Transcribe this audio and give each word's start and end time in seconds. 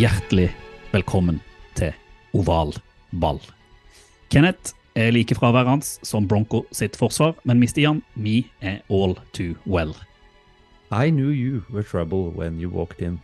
Hjertelig 0.00 0.46
velkommen 0.94 1.42
til 1.76 1.90
oval 2.32 2.70
ball. 3.20 3.40
Kenneth 4.32 4.72
er 4.96 5.10
like 5.12 5.34
fraværende 5.36 5.84
som 5.84 6.28
Bronco 6.30 6.62
sitt 6.72 6.96
forsvar, 6.96 7.34
men 7.44 7.60
med 7.60 7.68
Stian, 7.68 8.00
vi 8.14 8.46
er 8.62 8.78
all 8.88 9.18
too 9.36 9.58
well. 9.66 9.92
I 10.88 11.10
knew 11.10 11.28
you 11.28 11.60
were 11.68 11.84
trouble 11.84 12.30
when 12.32 12.56
you 12.62 12.70
walked 12.70 13.02
in. 13.04 13.20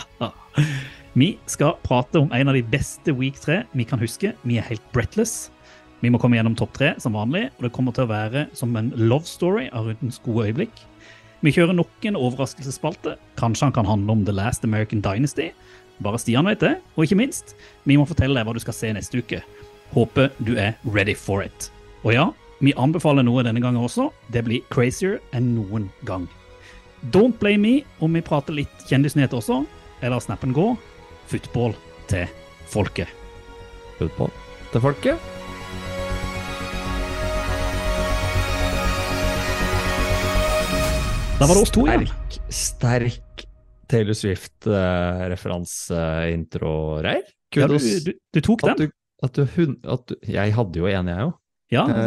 vi 1.20 1.34
skal 1.46 1.76
prate 1.84 2.24
om 2.24 2.32
en 2.32 2.48
av 2.48 2.56
de 2.56 2.64
beste 2.64 3.12
week 3.12 3.36
tre 3.42 3.64
vi 3.74 3.84
kan 3.84 4.00
huske. 4.00 4.32
Vi 4.48 4.56
er 4.56 4.64
helt 4.70 4.92
breathless. 4.96 5.50
Vi 6.00 6.08
må 6.08 6.22
komme 6.22 6.40
gjennom 6.40 6.56
topp 6.56 6.72
tre 6.78 6.94
som 7.02 7.18
vanlig, 7.18 7.50
og 7.58 7.68
det 7.68 7.74
kommer 7.76 7.92
til 7.92 8.06
å 8.06 8.14
være 8.14 8.48
som 8.56 8.72
en 8.80 8.94
love 8.96 9.28
story 9.28 9.68
av 9.76 9.90
rundens 9.90 10.22
gode 10.24 10.48
øyeblikk. 10.48 10.86
Vi 11.44 11.52
kjører 11.52 11.76
nok 11.76 12.06
en 12.08 12.16
overraskelsesspalte. 12.16 13.18
Kanskje 13.36 13.68
han 13.68 13.74
kan 13.76 13.88
handle 13.88 14.14
om 14.16 14.24
The 14.24 14.32
Last 14.32 14.64
American 14.64 15.02
Dynasty. 15.04 15.50
Bare 16.04 16.20
Stian 16.20 16.48
vet 16.48 16.60
det. 16.60 16.74
Og 16.96 17.06
ikke 17.06 17.18
minst, 17.18 17.54
vi 17.88 17.96
må 17.96 18.06
fortelle 18.08 18.36
deg 18.36 18.46
hva 18.46 18.56
du 18.56 18.62
skal 18.62 18.76
se 18.76 18.92
neste 18.96 19.22
uke. 19.22 19.42
Håper 19.94 20.32
du 20.44 20.56
er 20.60 20.74
ready 20.84 21.14
for 21.16 21.44
it. 21.44 21.70
Og 22.04 22.12
ja, 22.14 22.26
vi 22.60 22.74
anbefaler 22.76 23.24
noe 23.26 23.44
denne 23.46 23.62
gangen 23.62 23.82
også. 23.82 24.10
Det 24.32 24.44
blir 24.46 24.64
crazier 24.72 25.20
enn 25.36 25.54
noen 25.56 25.90
gang. 26.08 26.26
Don't 27.12 27.38
blame 27.40 27.62
me 27.62 27.74
om 28.02 28.16
vi 28.16 28.24
prater 28.24 28.56
litt 28.56 28.88
kjendisnyheter 28.88 29.40
også. 29.40 29.62
Eller 30.04 30.20
snappen 30.20 30.52
gå. 30.56 30.72
Football 31.30 31.76
til 32.10 32.28
folket. 32.72 33.10
Football 33.98 34.32
til 34.72 34.84
folket. 34.84 35.32
Da 41.36 41.44
var 41.44 41.52
det 41.52 41.66
oss 41.66 41.74
to 41.74 41.84
igjen. 41.84 42.06
Sterk, 42.08 42.40
sterk 42.48 43.46
Taylor 43.88 44.14
Swift-referanseintro, 44.18 46.72
Reir. 47.06 47.22
Ja, 47.56 47.66
du, 47.70 47.76
du, 47.78 48.12
du 48.34 48.40
tok 48.44 48.64
at 48.66 48.78
den. 48.80 48.88
du, 48.90 48.94
at 49.24 49.32
du, 49.38 49.44
hun- 49.56 49.78
at 49.86 50.02
du, 50.10 50.14
jeg 50.28 50.52
hadde 50.56 50.78
jo 50.80 50.86
en, 50.90 51.08
jeg 51.12 51.20
òg. 51.28 51.34
Ja, 51.72 51.82
det. 51.90 52.00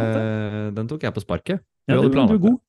den 0.77 0.87
tok 0.87 1.03
jeg 1.03 1.13
på 1.15 1.21
sparket. 1.23 1.59
Ja, 1.89 1.95
du, 1.99 2.09
du 2.13 2.19
er 2.21 2.37
god. 2.39 2.59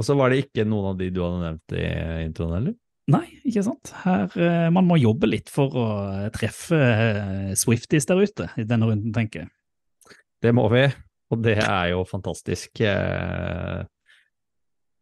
Og 0.00 0.04
så 0.08 0.12
var 0.18 0.26
det 0.32 0.38
ikke 0.46 0.64
noen 0.68 0.86
av 0.92 0.96
de 1.00 1.06
du 1.12 1.20
hadde 1.22 1.40
nevnt 1.44 1.68
i 1.76 1.84
introen, 2.26 2.54
heller? 2.56 2.74
Nei, 3.12 3.26
ikke 3.44 3.62
sant. 3.66 3.86
Her, 4.04 4.24
eh, 4.40 4.68
man 4.72 4.86
må 4.88 4.96
jobbe 5.00 5.26
litt 5.28 5.48
for 5.52 5.68
å 5.76 5.86
eh, 6.24 6.30
treffe 6.34 6.78
eh, 6.80 7.50
Swifties 7.58 8.06
der 8.08 8.22
ute 8.22 8.46
i 8.60 8.64
denne 8.68 8.86
runden, 8.88 9.12
tenker 9.14 9.38
jeg. 9.44 9.50
Det 10.42 10.52
må 10.56 10.64
vi, 10.72 10.84
og 11.34 11.38
det 11.44 11.58
er 11.62 11.86
jo 11.92 12.00
fantastisk. 12.08 12.70
Eh, 12.82 13.80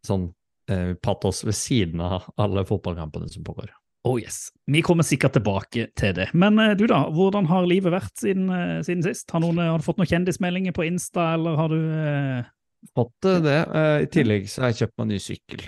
sånn 0.07 0.27
eh, 0.71 0.95
patos 1.03 1.45
ved 1.47 1.57
siden 1.59 2.03
av 2.05 2.31
alle 2.41 2.65
fotballkampene 2.69 3.31
som 3.33 3.45
pågår. 3.47 3.71
Oh 4.09 4.17
yes. 4.17 4.49
Vi 4.65 4.81
kommer 4.83 5.05
sikkert 5.05 5.35
tilbake 5.37 5.91
til 5.99 6.15
det. 6.17 6.31
Men 6.33 6.57
eh, 6.63 6.73
du 6.79 6.87
da, 6.89 7.03
hvordan 7.13 7.49
har 7.51 7.69
livet 7.69 7.93
vært 7.93 8.15
siden, 8.17 8.49
eh, 8.55 8.79
siden 8.87 9.05
sist? 9.05 9.29
Har, 9.35 9.43
noen, 9.45 9.61
har 9.61 9.81
du 9.81 9.85
fått 9.85 10.01
noen 10.01 10.09
kjendismeldinger 10.09 10.77
på 10.77 10.87
Insta, 10.89 11.35
eller 11.37 11.59
har 11.61 11.75
du 11.75 11.81
eh... 11.81 12.49
Fått 12.97 13.29
eh, 13.29 13.43
det. 13.45 13.59
Eh, 13.77 13.97
I 14.07 14.09
tillegg 14.15 14.49
så 14.49 14.65
har 14.65 14.73
jeg 14.73 14.85
kjøpt 14.85 15.03
meg 15.03 15.11
ny 15.11 15.21
sykkel. 15.21 15.67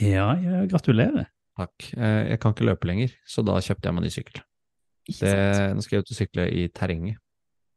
Ja, 0.00 0.32
ja, 0.42 0.64
gratulerer. 0.72 1.28
Takk. 1.60 1.92
Eh, 1.94 2.22
jeg 2.32 2.42
kan 2.42 2.56
ikke 2.56 2.66
løpe 2.66 2.90
lenger, 2.90 3.14
så 3.28 3.44
da 3.46 3.60
kjøpte 3.62 3.88
jeg 3.88 3.98
meg 3.98 4.08
ny 4.08 4.12
sykkel. 4.16 4.42
Det, 5.12 5.32
nå 5.74 5.82
skal 5.84 5.98
jeg 5.98 6.04
ut 6.04 6.12
og 6.14 6.18
sykle 6.18 6.48
i 6.50 6.66
terrenget. 6.74 7.22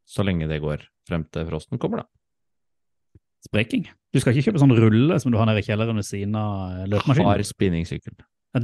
Så 0.06 0.22
lenge 0.26 0.46
det 0.50 0.60
går 0.62 0.82
frem 1.06 1.24
til 1.30 1.46
frosten 1.46 1.78
kommer, 1.82 2.02
da. 2.02 2.10
Spreking. 3.44 3.84
Du 4.14 4.20
skal 4.22 4.32
ikke 4.32 4.48
kjøpe 4.48 4.60
sånn 4.62 4.72
rulle 4.78 5.18
som 5.20 5.32
du 5.32 5.36
har 5.38 5.46
nede 5.50 5.60
i 5.60 5.66
kjelleren 5.66 5.98
ved 6.00 6.06
siden 6.08 6.34
av 6.40 6.86
løpemaskinen? 6.88 7.28
Har 7.28 7.42
spinningsykkel. 7.44 8.16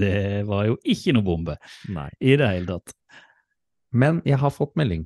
Det 0.00 0.44
var 0.48 0.66
jo 0.68 0.78
ikke 0.84 1.12
noe 1.16 1.24
bombe 1.24 1.54
Nei. 1.92 2.08
i 2.20 2.34
det 2.40 2.48
hele 2.48 2.66
tatt. 2.68 2.94
Men 3.94 4.18
jeg 4.26 4.38
har 4.40 4.50
fått 4.52 4.74
melding. 4.76 5.04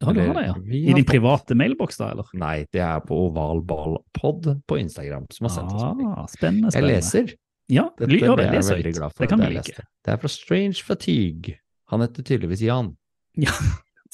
Ja, 0.00 0.14
du 0.16 0.20
har 0.24 0.32
det, 0.38 0.44
ja. 0.46 0.54
I 0.56 0.94
din 0.94 1.02
fått- 1.02 1.10
private 1.10 1.54
mailboks, 1.58 1.98
da, 2.00 2.08
eller? 2.14 2.30
Nei, 2.40 2.64
det 2.72 2.80
er 2.80 3.02
på 3.04 3.18
ovalballpod 3.28 4.48
på 4.66 4.78
Instagram 4.80 5.26
som 5.34 5.46
har 5.48 5.54
sendt 5.58 5.74
oss 5.76 5.84
melding. 5.84 6.08
Ah, 6.16 6.26
spennende, 6.32 6.72
Jeg 6.74 6.86
leser. 6.88 7.34
Ja, 7.70 7.84
Dette 7.98 8.16
ja, 8.18 8.34
det. 8.34 8.46
jeg 8.50 8.64
veldig 8.66 8.94
glad 8.96 9.12
for. 9.12 9.22
Det 9.22 9.28
kan 9.30 9.42
vi 9.44 9.50
like. 9.54 9.84
Det 10.06 10.14
er 10.14 10.16
fra 10.22 10.30
Strange 10.32 10.80
Fatigue. 10.82 11.58
Han 11.92 12.00
heter 12.02 12.24
tydeligvis 12.26 12.64
Jan. 12.66 12.94
Ja, 13.38 13.52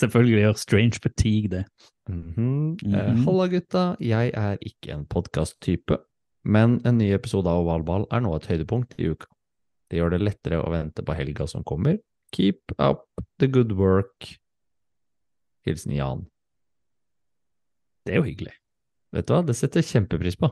selvfølgelig 0.01 0.43
gjør 0.45 0.59
Strange 0.61 1.01
Fatigue 1.03 1.49
det. 1.53 1.65
Mhm. 2.09 2.77
Eh, 2.87 3.13
Mhm. 3.13 3.25
Halla 3.25 3.47
gutta, 3.49 3.97
jeg 4.01 4.31
er 4.35 4.59
ikke 4.63 4.93
en 4.95 5.07
podkast-type, 5.07 5.99
men 6.45 6.81
en 6.87 6.99
ny 6.99 7.13
episode 7.15 7.47
av 7.51 7.65
Ovalball 7.65 8.07
er 8.13 8.21
nå 8.21 8.35
et 8.37 8.47
høydepunkt 8.47 8.95
i 8.99 9.09
uka. 9.11 9.27
Det 9.91 9.99
gjør 10.01 10.11
det 10.11 10.21
lettere 10.23 10.63
å 10.63 10.71
vente 10.71 11.03
på 11.05 11.15
helga 11.15 11.47
som 11.49 11.63
kommer. 11.65 11.99
Keep 12.35 12.73
up 12.79 13.05
the 13.39 13.47
good 13.47 13.73
work. 13.73 14.37
Hilsen 15.67 15.93
Jan. 15.95 16.27
Det 18.05 18.15
er 18.15 18.21
jo 18.21 18.27
hyggelig. 18.29 18.53
Vet 19.15 19.27
du 19.27 19.33
hva, 19.35 19.43
det 19.47 19.57
setter 19.57 19.83
jeg 19.83 19.91
kjempepris 20.09 20.37
på. 20.39 20.51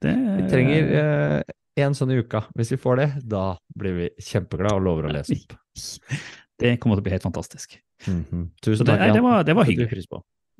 Det, 0.00 0.14
Vi 0.16 0.48
trenger 0.48 0.86
eh, 0.96 1.42
en 1.84 1.92
sånn 1.92 2.10
i 2.14 2.16
uka. 2.22 2.46
Hvis 2.56 2.70
vi 2.72 2.76
får 2.80 2.96
det, 2.96 3.08
da 3.28 3.58
blir 3.76 3.92
vi 3.98 4.06
kjempeglade 4.24 4.78
og 4.78 4.82
lover 4.86 5.08
å 5.10 5.12
lese 5.12 5.36
opp. 5.36 5.56
Det 6.60 6.78
kommer 6.80 6.96
til 6.96 7.02
å 7.02 7.04
bli 7.04 7.12
helt 7.12 7.22
fantastisk. 7.26 7.78
Mhm. 8.06 8.24
-hmm. 8.30 8.44
Tusen 8.62 8.86
det, 8.86 8.92
takk, 8.92 9.00
nei, 9.00 9.12
det, 9.12 9.22
var, 9.22 9.44
det 9.44 9.56
var 9.56 9.64
hyggelig. 9.68 10.06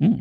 Mm. 0.01 0.19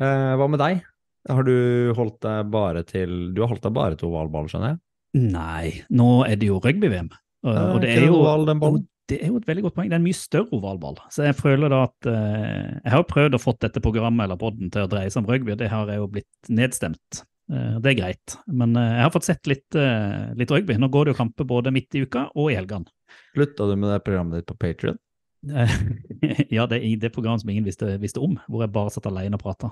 Eh, 0.00 0.36
hva 0.36 0.48
med 0.50 0.58
deg? 0.58 0.84
Har 1.28 1.44
du 1.44 1.92
holdt 1.96 2.20
deg 2.24 2.50
bare 2.50 2.82
til 2.88 3.34
Du 3.34 3.42
har 3.42 3.50
holdt 3.50 3.62
deg 3.62 3.74
bare 3.76 3.96
til 3.98 4.08
ovalball, 4.08 4.48
skjønner 4.48 4.72
jeg? 4.72 4.78
Nei, 5.20 5.82
nå 5.90 6.24
er 6.24 6.38
det 6.40 6.48
jo 6.48 6.60
rugby-VM. 6.62 7.10
Og, 7.44 7.56
og 7.56 7.80
det 7.82 7.90
er 7.96 8.06
jo 8.06 8.20
oval, 8.20 8.46
den 8.46 8.60
ballen. 8.62 8.84
det 9.10 9.18
er 9.24 9.32
jo 9.32 9.40
et 9.40 9.48
veldig 9.48 9.64
godt 9.66 9.74
poeng. 9.74 9.88
Det 9.90 9.96
er 9.96 10.00
en 10.00 10.06
mye 10.06 10.16
større 10.16 10.54
ovalball. 10.54 11.00
Så 11.10 11.24
jeg 11.26 11.34
føler 11.38 11.72
da 11.72 11.82
at 11.88 12.08
eh, 12.10 12.78
Jeg 12.84 12.92
har 12.94 13.08
prøvd 13.10 13.36
å 13.36 13.42
få 13.42 13.56
dette 13.58 13.82
programmet 13.82 14.24
eller 14.24 14.38
podden 14.40 14.70
til 14.70 14.86
å 14.86 14.90
dreie 14.90 15.10
seg 15.10 15.24
om 15.24 15.30
rugby, 15.32 15.56
det 15.58 15.70
har 15.72 15.90
jeg 15.90 16.02
jo 16.02 16.08
blitt 16.14 16.52
nedstemt. 16.52 17.24
Eh, 17.50 17.76
det 17.82 17.92
er 17.92 17.98
greit. 17.98 18.36
Men 18.46 18.76
eh, 18.78 18.96
jeg 18.98 19.06
har 19.06 19.14
fått 19.14 19.28
sett 19.28 19.50
litt, 19.50 19.68
eh, 19.78 20.30
litt 20.38 20.54
rugby. 20.54 20.78
Nå 20.78 20.90
går 20.92 21.08
det 21.08 21.14
jo 21.14 21.20
kamper 21.24 21.48
både 21.48 21.74
midt 21.74 21.98
i 21.98 22.04
uka 22.06 22.28
og 22.34 22.52
i 22.52 22.58
helgene. 22.58 22.90
Slutta 23.34 23.66
du 23.66 23.74
med 23.76 23.90
det 23.90 24.02
programmet 24.06 24.40
ditt 24.40 24.50
på 24.50 24.58
Patrion? 24.60 25.00
Ja, 26.56 26.66
det 26.68 26.80
er 26.80 26.98
det 27.00 27.12
programmet 27.14 27.42
som 27.42 27.50
ingen 27.52 27.64
visste, 27.64 27.94
visste 28.02 28.20
om, 28.22 28.36
hvor 28.48 28.64
jeg 28.64 28.72
bare 28.74 28.92
satt 28.92 29.08
alene 29.08 29.38
og 29.38 29.44
prata 29.44 29.70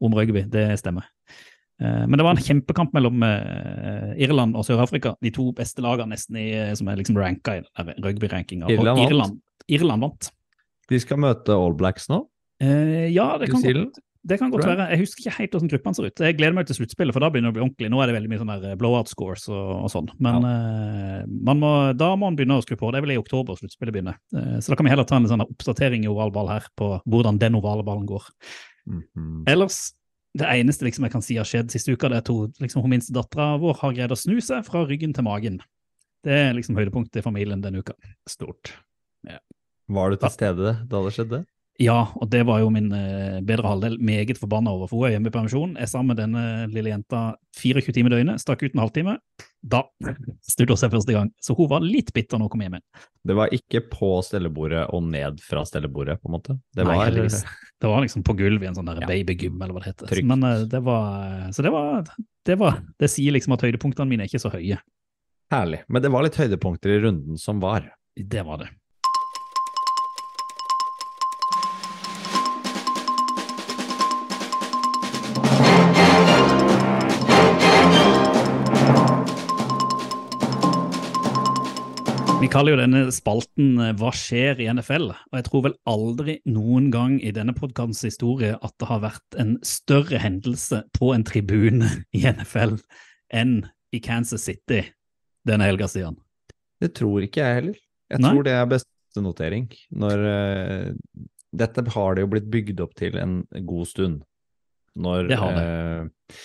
om 0.00 0.14
rugby. 0.16 0.44
Det 0.48 0.68
stemmer. 0.80 1.08
Eh, 1.80 2.04
Men 2.06 2.16
det 2.16 2.24
var 2.24 2.36
en 2.36 2.46
kjempekamp 2.46 2.94
mellom 2.96 3.24
eh, 3.26 4.14
Irland 4.24 4.56
og 4.56 4.64
Sør-Afrika, 4.68 5.14
de 5.22 5.32
to 5.34 5.50
beste 5.56 5.84
lagene 5.84 6.14
nesten 6.14 6.40
i, 6.40 6.48
som 6.78 6.88
er 6.88 7.00
liksom 7.00 7.18
ranka 7.20 7.58
i 7.58 7.66
rugby-rankinga. 8.04 8.70
Irland. 8.72 9.04
Irland, 9.04 9.38
Irland 9.68 10.08
vant. 10.08 10.30
De 10.88 11.00
skal 11.02 11.20
møte 11.20 11.54
All 11.54 11.76
Blacks 11.76 12.08
nå. 12.12 12.22
Eh, 12.62 13.10
ja, 13.12 13.34
det 13.40 13.50
kan, 13.52 13.60
godt, 13.60 13.98
det 14.26 14.38
kan 14.40 14.50
godt 14.50 14.66
være. 14.66 14.88
Jeg 14.90 15.00
husker 15.04 15.22
ikke 15.22 15.34
helt 15.36 15.52
hvordan 15.54 15.70
gruppene 15.70 15.96
ser 15.96 16.08
ut. 16.08 16.22
Jeg 16.26 16.36
gleder 16.38 16.54
meg 16.56 16.66
til 16.66 16.78
sluttspillet, 16.80 17.14
for 17.14 17.22
da 17.22 17.28
begynner 17.30 17.52
det 17.52 17.54
å 17.54 17.56
bli 17.56 17.64
ordentlig. 17.64 17.90
Nå 17.92 18.00
er 18.02 18.10
det 18.10 18.16
veldig 18.16 18.30
mye 18.32 18.40
sånn 18.40 18.78
blowout 18.80 19.10
scores 19.10 19.44
og, 19.52 19.68
og 19.86 19.92
sånn. 19.92 20.08
Men 20.22 20.46
eh, 20.48 21.20
man 21.46 21.60
må, 21.62 21.70
da 21.94 22.08
må 22.14 22.26
man 22.26 22.38
begynne 22.38 22.58
å 22.58 22.64
skru 22.64 22.74
på. 22.80 22.90
Det 22.90 22.98
er 22.98 23.06
vel 23.06 23.14
i 23.14 23.20
oktober 23.20 23.58
sluttspillet 23.60 23.94
begynner. 23.94 24.18
Uh, 24.34 24.56
så 24.58 24.72
da 24.72 24.78
kan 24.80 24.88
vi 24.88 24.94
heller 24.94 25.06
ta 25.06 25.20
en 25.20 25.30
sånn 25.30 25.46
oppdatering 25.46 26.06
i 26.06 26.10
ovalball 26.10 26.50
her 26.50 26.66
på 26.80 26.90
hvordan 27.06 27.38
den 27.42 27.58
ovale 27.60 27.86
ballen 27.86 28.08
går. 28.10 28.26
Mhm. 28.90 29.46
Ellers, 29.52 29.80
det 30.36 30.50
eneste 30.50 30.88
liksom 30.88 31.06
jeg 31.06 31.14
kan 31.14 31.24
si 31.24 31.38
har 31.38 31.48
skjedd 31.48 31.70
siste 31.72 31.94
uka, 31.94 32.10
det 32.10 32.20
er 32.20 32.34
hun, 32.34 32.50
liksom, 32.62 32.82
hun 32.82 32.96
minste 32.96 33.14
dattera 33.14 33.54
vår 33.62 33.78
har 33.80 33.94
greid 33.96 34.14
å 34.14 34.18
snu 34.18 34.40
seg 34.44 34.66
fra 34.66 34.82
ryggen 34.88 35.14
til 35.16 35.26
magen. 35.26 35.62
Det 36.26 36.34
er 36.34 36.56
liksom 36.56 36.74
høydepunktet 36.78 37.22
i 37.22 37.24
familien 37.24 37.62
denne 37.62 37.84
uka. 37.84 37.94
Stort. 38.28 38.74
Ja. 39.26 39.38
Var 39.86 40.10
du 40.10 40.18
til 40.18 40.34
stede 40.34 40.80
da 40.90 41.02
det 41.06 41.14
skjedde? 41.14 41.46
Ja, 41.82 42.06
og 42.16 42.30
det 42.32 42.40
var 42.48 42.62
jo 42.62 42.70
min 42.72 42.86
eh, 42.96 43.40
bedre 43.44 43.68
halvdel 43.68 43.98
meget 44.00 44.38
forbanna 44.40 44.72
over, 44.72 44.88
for 44.88 44.96
hun 45.02 45.08
er 45.10 45.14
hjemme 45.16 45.28
i 45.28 45.34
permisjon. 45.34 45.74
Jeg 45.76 45.90
sammen 45.90 46.14
med 46.14 46.20
denne 46.22 46.42
lille 46.72 46.88
jenta 46.88 47.34
24 47.60 47.92
timer 47.92 48.14
i 48.14 48.16
døgnet, 48.16 48.40
stakk 48.40 48.62
ut 48.64 48.72
en 48.76 48.80
halvtime. 48.80 49.16
Da 49.66 49.82
snudde 50.46 50.72
hun 50.72 50.80
seg 50.80 50.94
første 50.94 51.12
gang. 51.12 51.28
Så 51.42 51.56
hun 51.58 51.68
var 51.68 51.84
litt 51.84 52.14
bitter 52.16 52.38
når 52.40 52.48
hun 52.48 52.52
kom 52.54 52.64
hjem 52.64 52.76
igjen. 52.78 52.86
Det 53.28 53.36
var 53.36 53.52
ikke 53.52 53.82
på 53.92 54.08
stellebordet 54.24 54.86
og 54.94 55.04
ned 55.10 55.42
fra 55.44 55.66
stellebordet, 55.68 56.16
på 56.22 56.30
en 56.30 56.36
måte. 56.38 56.56
Det 56.72 56.86
Nei, 56.86 56.96
var 56.96 57.10
heldigvis. 57.10 57.42
Det 57.82 57.92
var 57.92 58.00
liksom 58.06 58.24
på 58.24 58.36
gulvet 58.40 58.64
i 58.64 58.70
en 58.70 58.78
sånn 58.78 58.88
der 58.88 59.02
Ja. 59.04 59.10
babygym, 59.10 59.60
eller 59.60 59.76
hva 59.76 59.84
det 59.84 59.90
heter. 59.92 60.08
Trygt. 60.14 60.30
Men 60.32 60.44
eh, 60.48 60.64
det 60.64 60.80
var 60.86 61.50
Så 61.52 61.62
det 61.66 61.74
var, 61.76 62.08
det 62.46 62.58
var 62.58 62.80
Det 62.98 63.10
sier 63.12 63.32
liksom 63.36 63.52
at 63.52 63.60
høydepunktene 63.68 64.08
mine 64.08 64.24
er 64.24 64.32
ikke 64.32 64.40
så 64.46 64.54
høye. 64.54 64.80
herlig. 65.52 65.82
Men 65.92 66.02
det 66.02 66.10
var 66.10 66.24
litt 66.24 66.40
høydepunkter 66.40 66.88
i 66.96 67.00
runden 67.04 67.36
som 67.38 67.60
var. 67.60 67.92
Det 68.16 68.42
var 68.46 68.64
det. 68.64 68.70
Vi 82.36 82.48
kaller 82.52 82.74
jo 82.74 82.80
denne 82.82 83.00
spalten 83.16 83.78
eh, 83.80 83.94
Hva 83.96 84.10
skjer 84.12 84.58
i 84.60 84.66
NFL? 84.68 85.08
Og 85.08 85.36
jeg 85.38 85.44
tror 85.46 85.62
vel 85.64 85.74
aldri 85.88 86.34
noen 86.44 86.90
gang 86.92 87.14
i 87.24 87.30
denne 87.32 87.54
podkastens 87.56 88.02
historie 88.04 88.58
at 88.60 88.74
det 88.76 88.88
har 88.90 89.00
vært 89.06 89.38
en 89.40 89.54
større 89.64 90.20
hendelse 90.20 90.82
på 90.98 91.14
en 91.14 91.24
tribune 91.24 91.88
i 92.18 92.26
NFL 92.28 92.76
enn 93.32 93.54
i 93.96 94.02
Kansas 94.04 94.44
City 94.44 94.82
denne 95.48 95.64
helga 95.64 95.88
siden. 95.88 96.18
Det 96.82 96.92
tror 96.98 97.24
ikke 97.24 97.40
jeg 97.40 97.60
heller. 97.60 97.80
Jeg 98.12 98.22
Nei? 98.22 98.34
tror 98.34 98.46
det 98.50 98.54
er 98.58 98.68
beste 98.74 99.24
notering. 99.24 99.70
Når 99.96 100.26
uh, 100.28 101.24
Dette 101.56 101.86
har 101.96 102.18
det 102.18 102.26
jo 102.26 102.30
blitt 102.34 102.52
bygd 102.52 102.84
opp 102.84 102.92
til 103.00 103.16
en 103.22 103.38
god 103.64 103.88
stund. 103.88 104.20
Når 104.92 105.32
Det 105.32 105.40
har 105.40 105.56
det. 105.56 105.64
Uh, 105.64 106.44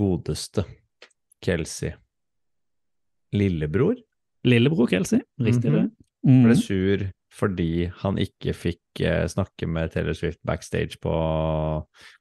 godeste 0.00 0.64
Kelsey 1.44 1.92
Lillebror 3.36 4.00
Lillebror 4.44 4.88
Kelsey, 4.90 5.20
riktig 5.40 5.70
Mhm. 5.72 5.76
det? 5.82 5.90
Mm. 6.26 6.42
ble 6.44 6.54
sur 6.56 7.10
fordi 7.34 7.90
han 8.00 8.16
ikke 8.16 8.54
fikk 8.54 9.00
eh, 9.00 9.26
snakke 9.26 9.66
med 9.68 9.90
Taylor 9.92 10.14
Swift 10.14 10.38
backstage 10.46 10.96
på 11.02 11.12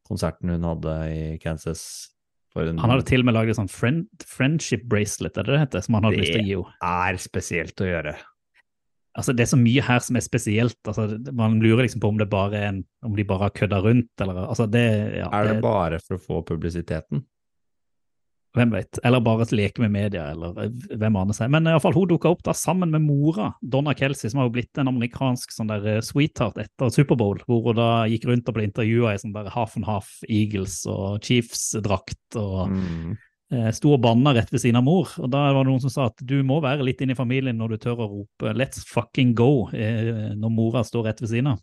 konserten 0.10 0.50
hun 0.50 0.64
hadde 0.68 0.96
i 1.14 1.38
Kansas. 1.38 2.10
En, 2.56 2.78
Han 2.78 2.90
hadde 2.92 3.06
til 3.10 3.20
og 3.24 3.26
med 3.26 3.34
lagd 3.34 3.50
et 3.50 3.56
sånt 3.58 3.72
friend, 3.74 4.06
friendship 4.30 4.84
bracelet, 4.90 5.38
er 5.38 5.44
det 5.48 5.54
det 5.56 5.60
heter, 5.64 5.82
som 5.84 5.96
han 5.96 6.04
hadde 6.04 6.18
Det- 6.18 6.22
lyst 6.26 6.34
til 6.34 6.42
å 6.42 6.46
gi 6.46 6.54
henne. 6.54 6.74
er 6.84 7.18
spesielt 7.18 7.76
å 7.82 7.88
gjøre. 7.90 8.16
Altså, 9.18 9.36
det 9.36 9.42
er 9.42 9.56
så 9.56 9.62
mye 9.62 9.82
her 9.82 10.00
som 10.00 10.16
er 10.16 10.22
spesielt. 10.22 10.76
Altså, 10.88 11.34
man 11.34 11.60
lurer 11.62 11.84
liksom 11.84 12.02
på 12.02 12.10
om 12.10 12.18
det 12.18 12.30
bare 12.30 12.54
er 12.54 12.68
en, 12.70 12.84
om 13.04 13.16
de 13.16 13.24
bare 13.24 13.40
har 13.40 13.50
kødda 13.52 13.82
rundt, 13.84 14.10
eller 14.20 14.34
altså 14.48 14.70
det, 14.70 15.18
ja, 15.18 15.30
Er 15.32 15.54
det 15.54 15.62
bare 15.62 16.00
for 16.00 16.18
å 16.18 16.22
få 16.22 16.46
publisiteten? 16.46 17.24
Hvem 18.54 18.70
vet? 18.70 19.00
Eller 19.02 19.22
bare 19.26 19.48
leke 19.50 19.82
med 19.82 19.92
media, 19.96 20.28
eller 20.30 20.58
eh, 20.62 20.70
hvem 20.94 21.16
aner 21.18 21.34
seg. 21.34 21.50
Men 21.50 21.66
i 21.66 21.72
alle 21.74 21.82
fall, 21.82 21.96
hun 21.98 22.12
dukka 22.12 22.30
opp 22.30 22.44
da 22.46 22.54
sammen 22.54 22.92
med 22.94 23.02
mora, 23.02 23.48
Donna 23.62 23.96
Kelsey, 23.98 24.30
som 24.30 24.44
har 24.44 24.50
jo 24.50 24.54
blitt 24.60 24.78
en 24.78 24.92
amerikansk 24.92 25.52
sånn 25.56 25.72
der 25.72 25.88
eh, 25.96 26.02
sweetheart 26.06 26.60
etter 26.62 26.94
Superbowl, 26.94 27.42
hvor 27.48 27.66
hun 27.66 27.80
da 27.80 27.90
gikk 28.12 28.28
rundt 28.30 28.52
og 28.52 28.58
ble 28.60 28.68
intervjua 28.70 29.16
i 29.16 29.22
sånn 29.22 29.34
der 29.34 29.50
half 29.56 29.74
and 29.80 29.90
half 29.90 30.12
Eagles 30.30 30.84
og 30.86 31.24
Chiefs-drakt 31.26 32.38
og 32.38 32.70
Mm. 32.74 33.18
eh, 33.54 33.72
sto 33.76 33.94
og 33.94 34.02
banna 34.02 34.34
rett 34.34 34.50
ved 34.54 34.62
siden 34.62 34.78
av 34.78 34.86
mor. 34.86 35.10
Og 35.18 35.30
da 35.34 35.48
var 35.54 35.64
det 35.66 35.72
noen 35.72 35.82
som 35.82 35.90
sa 35.94 36.06
at 36.12 36.22
du 36.22 36.38
må 36.46 36.62
være 36.62 36.86
litt 36.86 37.02
inne 37.02 37.18
i 37.18 37.20
familien 37.20 37.58
når 37.58 37.74
du 37.74 37.78
tør 37.78 38.06
å 38.06 38.10
rope 38.10 38.54
'let's 38.54 38.86
fucking 38.86 39.34
go' 39.34 39.70
eh, 39.74 40.34
når 40.38 40.50
mora 40.54 40.84
står 40.86 41.10
rett 41.10 41.22
ved 41.22 41.30
siden 41.30 41.48
av. 41.54 41.60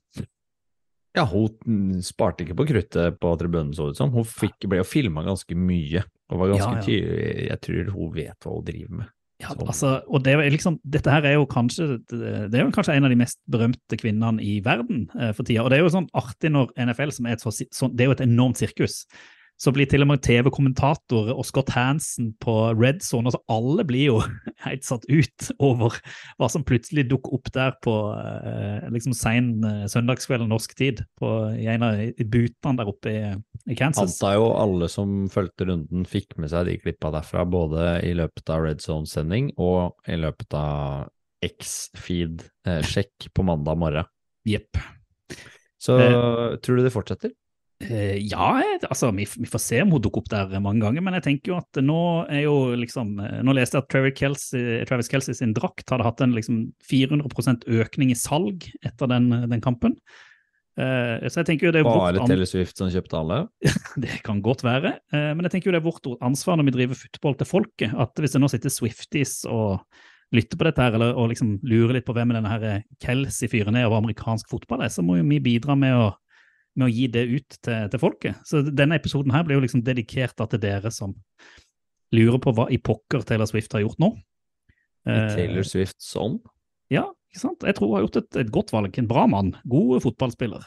Ja, 1.17 1.25
hun 1.27 1.49
mm, 1.67 2.03
sparte 2.07 2.45
ikke 2.45 2.55
på 2.55 2.69
kruttet 2.69 3.19
på 3.19 3.33
tribunen, 3.39 3.73
så 3.75 3.89
det 3.89 3.97
ut 3.97 3.97
som. 3.99 4.13
Hun 4.15 4.25
fikk, 4.25 4.69
ble 4.69 4.79
jo 4.79 4.87
filma 4.87 5.25
ganske 5.27 5.57
mye, 5.59 6.05
og 6.31 6.43
var 6.43 6.53
ganske 6.53 6.71
Ja, 6.71 6.79
ja. 6.79 6.85
tydelig 6.87 7.49
Jeg 7.49 7.61
tror 7.67 7.91
hun 7.97 8.15
vet 8.15 8.47
hva 8.47 8.55
hun 8.55 8.69
driver 8.69 9.01
med. 9.01 9.17
Ja, 9.41 9.55
altså, 9.57 9.91
og 10.05 10.21
det 10.25 10.35
er 10.35 10.51
liksom, 10.53 10.77
Dette 10.85 11.13
her 11.13 11.25
er 11.25 11.39
jo 11.39 11.47
kanskje 11.49 11.95
det 12.11 12.53
er 12.53 12.67
jo 12.67 12.73
kanskje 12.75 12.99
en 12.99 13.07
av 13.09 13.13
de 13.13 13.17
mest 13.17 13.39
berømte 13.51 13.97
kvinnene 13.97 14.43
i 14.45 14.59
verden 14.65 15.07
eh, 15.17 15.33
for 15.37 15.49
tida. 15.49 15.65
Og 15.65 15.73
det 15.73 15.79
er 15.79 15.87
jo 15.87 15.93
sånn 15.95 16.11
artig 16.19 16.53
når 16.53 16.75
NFL, 16.77 17.15
som 17.17 17.29
er 17.29 17.39
et 17.39 17.45
så, 17.45 17.53
så, 17.53 17.89
det 17.89 18.05
er 18.05 18.11
jo 18.11 18.17
et 18.19 18.27
enormt 18.27 18.61
sirkus, 18.61 19.07
så 19.61 19.73
blir 19.77 19.89
til 19.91 20.01
og 20.01 20.09
med 20.09 20.23
TV-kommentator 20.25 21.35
og 21.35 21.45
Scott 21.45 21.69
Hansen 21.75 22.31
på 22.41 22.55
Red 22.79 23.03
Zone 23.05 23.29
altså 23.29 23.43
Alle 23.53 23.85
blir 23.85 24.07
jo 24.07 24.21
helt 24.67 24.87
satt 24.87 25.05
ut 25.11 25.51
over 25.61 25.99
hva 26.41 26.49
som 26.53 26.65
plutselig 26.65 27.05
dukker 27.11 27.37
opp 27.37 27.51
der 27.53 27.75
på 27.85 27.95
eh, 28.17 28.87
liksom 28.95 29.13
sein 29.17 29.53
eh, 29.69 29.85
søndagskveld 29.93 30.49
norsk 30.49 30.73
tid 30.79 31.03
på, 31.21 31.33
i 31.61 31.69
en 31.69 31.85
av 31.85 32.01
butene 32.33 32.81
der 32.81 32.93
oppe 32.93 33.13
i, 33.13 33.21
i 33.69 33.77
Kansas. 33.77 34.17
Antar 34.17 34.39
jo 34.39 34.49
alle 34.57 34.89
som 34.93 35.27
fulgte 35.33 35.69
runden, 35.69 36.07
fikk 36.09 36.39
med 36.41 36.53
seg 36.53 36.71
de 36.71 36.79
klippa 36.81 37.13
derfra, 37.13 37.45
både 37.45 37.99
i 38.09 38.15
løpet 38.17 38.53
av 38.53 38.65
Red 38.65 38.81
Zone-sending 38.85 39.53
og 39.61 40.09
i 40.09 40.17
løpet 40.21 40.57
av 40.57 41.11
X-feed-sjekk 41.45 43.29
på 43.37 43.45
mandag 43.45 43.79
morgen. 43.81 44.09
Jepp. 44.49 44.81
Så 45.81 45.97
Eh. 46.01 46.57
tror 46.61 46.77
du 46.77 46.85
det 46.85 46.93
fortsetter? 46.93 47.33
Eh, 47.81 48.19
ja, 48.29 48.61
altså, 48.89 49.09
vi, 49.17 49.25
vi 49.41 49.49
får 49.49 49.63
se 49.65 49.79
om 49.81 49.95
hun 49.95 50.03
dukker 50.05 50.21
opp 50.21 50.33
der 50.33 50.51
mange 50.61 50.83
ganger, 50.85 51.01
men 51.05 51.17
jeg 51.17 51.25
tenker 51.25 51.55
jo 51.55 51.61
at 51.63 51.81
nå 51.81 52.01
er 52.29 52.43
jo 52.45 52.57
liksom 52.77 53.15
eh, 53.25 53.39
Nå 53.47 53.55
leste 53.57 53.79
jeg 53.79 53.87
at 53.87 53.93
Travis 53.93 54.19
Kelce, 54.19 54.65
Travis 54.91 55.09
Kelsey 55.09 55.39
sin 55.39 55.55
drakt 55.57 55.89
hadde 55.89 56.05
hatt 56.05 56.21
en 56.21 56.37
liksom 56.37 56.67
400% 56.91 57.65
økning 57.81 58.13
i 58.13 58.19
salg 58.19 58.69
etter 58.85 59.09
den, 59.09 59.31
den 59.49 59.65
kampen. 59.65 59.97
Eh, 60.81 61.27
så 61.29 61.41
jeg 61.41 61.49
tenker 61.49 61.69
jo 61.69 61.73
det 61.75 61.81
er 61.83 61.89
Bare 61.89 62.21
vårt 62.21 62.31
Taylor 62.31 62.49
Swift 62.49 62.79
som 62.79 62.93
kjøpte 62.93 63.19
alle? 63.19 63.41
Det 64.05 64.21
kan 64.27 64.45
godt 64.45 64.63
være, 64.65 64.95
eh, 65.17 65.33
men 65.35 65.45
jeg 65.47 65.57
tenker 65.57 65.71
jo 65.71 65.75
det 65.75 65.81
er 65.81 65.89
vårt 65.89 66.07
ansvar 66.25 66.61
når 66.61 66.69
vi 66.69 66.77
driver 66.79 67.01
football 67.01 67.37
til 67.41 67.49
folket, 67.49 67.97
at 67.97 68.23
hvis 68.23 68.37
det 68.37 68.45
nå 68.45 68.53
sitter 68.53 68.73
Swifties 68.73 69.41
og 69.51 69.81
lytter 70.37 70.61
på 70.61 70.69
dette 70.69 70.85
her, 70.85 70.95
eller 70.95 71.17
og 71.19 71.33
liksom 71.33 71.57
lurer 71.67 71.97
litt 71.97 72.07
på 72.07 72.15
hvem 72.15 72.37
denne 72.37 72.53
her 72.53 72.85
Kelsey-fyren 73.03 73.81
er, 73.81 73.89
og 73.89 73.97
hva 73.97 74.05
amerikansk 74.05 74.53
fotball 74.53 74.85
er, 74.85 74.93
så 74.93 75.03
må 75.03 75.19
jo 75.19 75.27
vi 75.27 75.41
bidra 75.43 75.75
med 75.75 75.97
å, 75.97 76.11
med 76.81 76.89
å 76.89 76.93
gi 76.95 77.07
det 77.13 77.23
ut 77.29 77.59
til, 77.63 77.87
til 77.93 78.01
folket. 78.03 78.41
Så 78.49 78.63
denne 78.67 78.97
episoden 78.99 79.33
her 79.37 79.45
blir 79.47 79.59
jo 79.61 79.65
liksom 79.67 79.85
dedikert 79.87 80.41
til 80.41 80.61
dere 80.63 80.91
som 80.95 81.15
lurer 82.17 82.41
på 82.43 82.53
hva 82.57 82.67
i 82.73 82.81
pokker 82.83 83.23
Taylor 83.29 83.47
Swift 83.51 83.77
har 83.77 83.85
gjort 83.87 84.01
nå. 84.03 84.15
I 85.07 85.15
Eh, 85.15 85.31
Taylor 85.37 85.65
Swift 85.65 85.97
sånn? 86.05 86.35
Ja, 86.93 87.07
ikke 87.31 87.41
sant? 87.41 87.63
Jeg 87.65 87.77
tror 87.79 87.89
hun 87.89 87.95
har 87.97 88.03
gjort 88.05 88.19
et, 88.21 88.37
et 88.43 88.51
godt 88.53 88.73
valg. 88.75 88.99
En 89.01 89.07
bra 89.09 89.23
mann. 89.31 89.55
God 89.65 90.03
fotballspiller. 90.05 90.67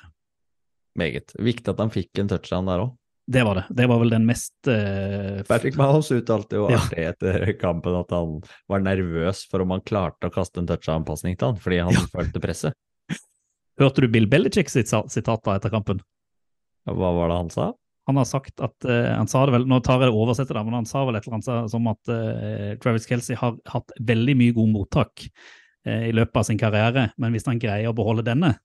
Meget. 0.97 1.33
Viktig 1.37 1.69
at 1.73 1.81
han 1.83 1.91
fikk 1.93 2.21
en 2.21 2.31
touchdown 2.31 2.65
der 2.69 2.81
òg. 2.87 2.93
Det 3.29 3.43
var 3.47 3.55
det. 3.55 3.63
Det 3.71 3.85
var 3.87 4.01
vel 4.01 4.11
den 4.11 4.25
mest 4.27 4.51
uh, 4.67 5.39
Patrick 5.47 5.77
Mahomes 5.79 6.09
uttalte 6.11 6.57
jo 6.59 6.65
Ja. 6.73 6.79
artig 6.81 7.05
etter 7.13 7.45
kampen 7.61 7.95
at 7.95 8.09
han 8.11 8.41
var 8.67 8.81
nervøs 8.83 9.45
for 9.51 9.63
om 9.63 9.71
han 9.71 9.85
klarte 9.85 10.27
å 10.27 10.33
kaste 10.33 10.59
en 10.59 10.67
touchdown-pasning 10.67 11.37
til 11.39 11.53
han, 11.53 11.61
fordi 11.61 11.79
han 11.85 11.93
Ja. 11.95 12.03
følte 12.11 12.41
presset. 12.43 12.75
Hørte 13.81 14.03
du 14.03 14.09
Bill 14.11 14.27
Belichick 14.29 14.69
sitt 14.69 14.91
sitat 14.91 15.45
da 15.45 15.57
etter 15.57 15.73
kampen? 15.73 16.01
Hva 16.89 17.13
var 17.15 17.31
det 17.31 17.39
han 17.39 17.53
sa? 17.53 17.71
Han 18.09 18.19
har 18.19 18.27
sagt 18.27 18.59
at 18.59 18.75
uh, 18.87 19.15
Han 19.15 19.29
sa 19.31 19.45
det 19.47 19.55
vel, 19.55 19.65
nå 19.69 19.79
tar 19.83 20.01
jeg 20.03 20.11
det 20.11 20.47
det, 20.49 20.63
men 20.67 20.75
han 20.81 20.87
sa 20.89 21.05
vel 21.07 21.15
et 21.15 21.27
eller 21.27 21.39
annet 21.39 21.71
som 21.71 21.87
at 21.87 22.11
uh, 22.11 22.73
Travis 22.83 23.07
Kelsey 23.07 23.37
har 23.39 23.55
hatt 23.71 23.93
veldig 23.99 24.35
mye 24.39 24.55
god 24.55 24.73
mottak 24.73 25.23
uh, 25.87 26.03
i 26.09 26.11
løpet 26.11 26.41
av 26.41 26.47
sin 26.49 26.59
karriere, 26.59 27.09
men 27.17 27.31
hvis 27.31 27.47
han 27.47 27.61
greier 27.61 27.91
å 27.91 27.95
beholde 27.95 28.25
denne, 28.27 28.57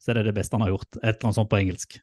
så 0.00 0.12
er 0.12 0.20
det 0.20 0.30
det 0.30 0.38
beste 0.38 0.56
han 0.56 0.64
har 0.64 0.72
gjort. 0.72 0.88
Et 1.02 1.10
eller 1.10 1.28
annet 1.28 1.40
sånt 1.40 1.52
på 1.52 1.60
engelsk. 1.60 1.98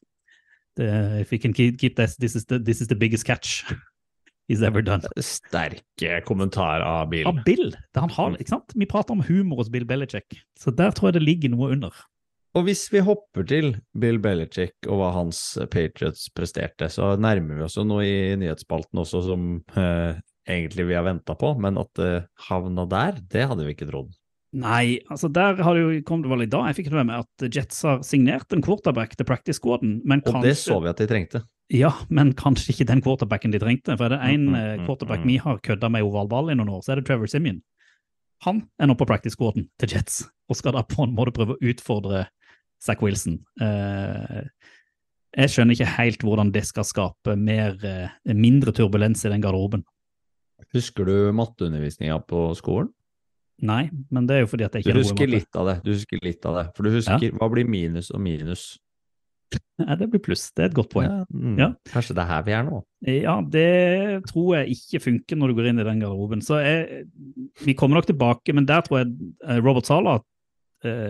Det, 0.77 0.91
if 1.21 1.33
he 1.33 1.37
can 1.37 1.53
keep, 1.53 1.95
this, 1.97 2.15
this, 2.17 2.35
is 2.35 2.45
the, 2.45 2.57
this 2.57 2.81
is 2.81 2.87
the 2.89 2.97
biggest 2.97 3.25
catch 3.25 3.61
he's 4.49 4.61
ever 4.61 4.81
done. 4.81 5.01
Sterke 5.17 6.21
kommentar 6.25 6.81
av 6.81 7.09
Bill. 7.09 7.27
Av 7.29 7.43
Bill! 7.45 7.73
Det 7.93 8.05
han 8.05 8.13
har, 8.13 8.37
ikke 8.37 8.53
sant? 8.53 8.73
Vi 8.77 8.89
prater 8.89 9.17
om 9.17 9.25
humor 9.25 9.61
hos 9.61 9.73
Bill 9.73 9.85
Belichick, 9.89 10.43
så 10.59 10.73
der 10.73 10.93
tror 10.93 11.11
jeg 11.11 11.21
det 11.21 11.25
ligger 11.25 11.53
noe 11.53 11.73
under. 11.73 12.05
Og 12.53 12.67
hvis 12.67 12.85
vi 12.93 13.01
hopper 13.01 13.45
til 13.49 13.71
Bill 13.97 14.19
Belichick 14.21 14.85
og 14.85 14.99
hva 14.99 15.09
hans 15.15 15.39
Patriots 15.73 16.27
presterte, 16.37 16.85
så 16.93 17.15
nærmer 17.17 17.57
vi 17.57 17.65
oss 17.65 17.79
jo 17.79 17.85
noe 17.87 18.05
i 18.05 18.35
nyhetsspalten 18.37 19.01
også 19.01 19.23
som 19.25 19.47
eh, 19.73 20.19
egentlig 20.45 20.85
vi 20.91 20.97
har 20.97 21.07
venta 21.07 21.33
på, 21.39 21.55
men 21.57 21.79
at 21.81 21.89
det 21.97 22.11
havna 22.49 22.85
der, 22.89 23.17
det 23.31 23.47
hadde 23.49 23.65
vi 23.65 23.73
ikke 23.73 23.89
trodd. 23.89 24.13
Nei, 24.53 24.99
altså 25.09 25.31
der 25.33 25.57
har 25.65 25.73
det 25.73 25.81
jo, 25.81 25.93
kom 26.05 26.21
det 26.21 26.29
vel 26.29 26.45
i 26.45 26.49
dag, 26.51 26.67
jeg 26.69 26.83
fikk 26.83 26.91
med 26.93 27.09
meg 27.09 27.23
at 27.23 27.47
Jets 27.55 27.81
har 27.87 28.03
signert 28.05 28.53
en 28.53 28.61
quarterback 28.61 29.15
til 29.17 29.25
practice 29.25 29.57
squaden, 29.57 29.97
men 30.05 30.21
Og 30.29 30.43
det 30.45 30.53
så 30.61 30.77
vi 30.83 30.91
at 30.91 31.01
de 31.01 31.09
trengte. 31.09 31.41
Ja, 31.73 31.89
men 32.13 32.35
kanskje 32.37 32.69
ikke 32.75 32.85
den 32.85 33.01
quarterbacken 33.01 33.55
de 33.55 33.61
trengte, 33.63 33.97
for 33.97 34.05
er 34.05 34.13
det 34.13 34.21
en 34.29 34.45
Mm, 34.45 34.53
mm, 34.53 34.59
eh, 34.59 34.75
mm, 34.77 34.85
quarterback 34.85 35.23
mm. 35.23 35.27
vi 35.31 35.37
har 35.41 35.57
kødda 35.57 35.89
med 35.89 36.05
ovalball 36.05 36.51
i 36.51 36.57
noen 36.59 36.69
år, 36.69 36.85
så 36.85 36.93
er 36.93 37.01
det 37.01 37.07
Trevor 37.09 37.25
Simeon. 37.25 37.63
Han 38.45 38.61
er 38.77 38.91
nå 38.91 38.93
på 38.99 39.07
practice 39.09 39.33
squaden 39.33 39.69
til 39.79 39.89
Jets, 39.89 40.27
og 40.49 40.59
skal 40.59 40.75
da 40.77 40.83
på 40.83 41.01
en 41.01 41.15
måte 41.15 41.33
prøve 41.33 41.55
å 41.55 41.63
utfordre 41.71 42.27
Zack 42.83 43.01
Wilson. 43.05 43.39
Eh, 43.63 44.41
jeg 45.33 45.49
skjønner 45.49 45.77
ikke 45.77 45.93
helt 45.95 46.25
hvordan 46.27 46.51
det 46.53 46.65
skal 46.67 46.85
skape 46.85 47.37
mer, 47.39 47.77
eh, 47.87 48.33
mindre 48.35 48.73
turbulens 48.75 49.23
i 49.25 49.31
den 49.33 49.41
garderoben. 49.43 49.85
Husker 50.73 51.07
du 51.07 51.15
matteundervisninga 51.35 52.19
på 52.27 52.49
skolen? 52.57 52.91
Nei, 53.63 53.85
men 54.11 54.25
det 54.27 54.35
er 54.35 54.41
jo 54.43 54.49
fordi 54.51 54.65
at 54.65 54.73
jeg 54.75 54.83
Du 54.83 54.89
ikke 54.89 54.97
er 54.97 55.03
husker 55.03 55.29
litt 55.29 55.55
av 55.59 55.67
det. 55.69 55.75
Du 55.85 55.91
husker 55.93 56.19
litt 56.25 56.45
av 56.49 56.55
det. 56.57 56.63
For 56.75 56.83
du 56.83 56.95
husker 56.97 57.37
hva 57.37 57.49
blir 57.53 57.69
minus 57.69 58.09
og 58.11 58.19
minus? 58.23 58.63
Ja, 59.77 59.95
det 59.99 60.07
blir 60.09 60.21
pluss. 60.23 60.47
Det 60.51 60.63
er 60.63 60.69
et 60.71 60.75
godt 60.77 60.89
poeng. 60.89 61.05
Ja, 61.05 61.25
mm, 61.29 61.57
Ja. 61.61 61.67
Kanskje 61.91 62.15
det 62.17 62.23
er 62.23 62.29
her 62.31 62.43
vi 62.47 62.53
er 62.57 62.63
nå? 62.65 62.81
Ja, 63.05 63.35
det 63.41 64.25
tror 64.31 64.55
jeg 64.57 64.75
ikke 64.75 65.03
funker 65.03 65.37
når 65.37 65.51
du 65.51 65.55
går 65.59 65.69
inn 65.69 65.79
i 65.79 65.85
den 65.87 66.01
garderoben. 66.01 66.41
Så 66.41 66.57
jeg, 66.63 67.05
vi 67.63 67.75
kommer 67.77 67.99
nok 67.99 68.09
tilbake, 68.09 68.53
men 68.53 68.65
der 68.65 68.81
tror 68.81 69.03
jeg 69.03 69.13
eh, 69.45 69.61
Robert 69.61 69.85
Sala, 69.85 70.17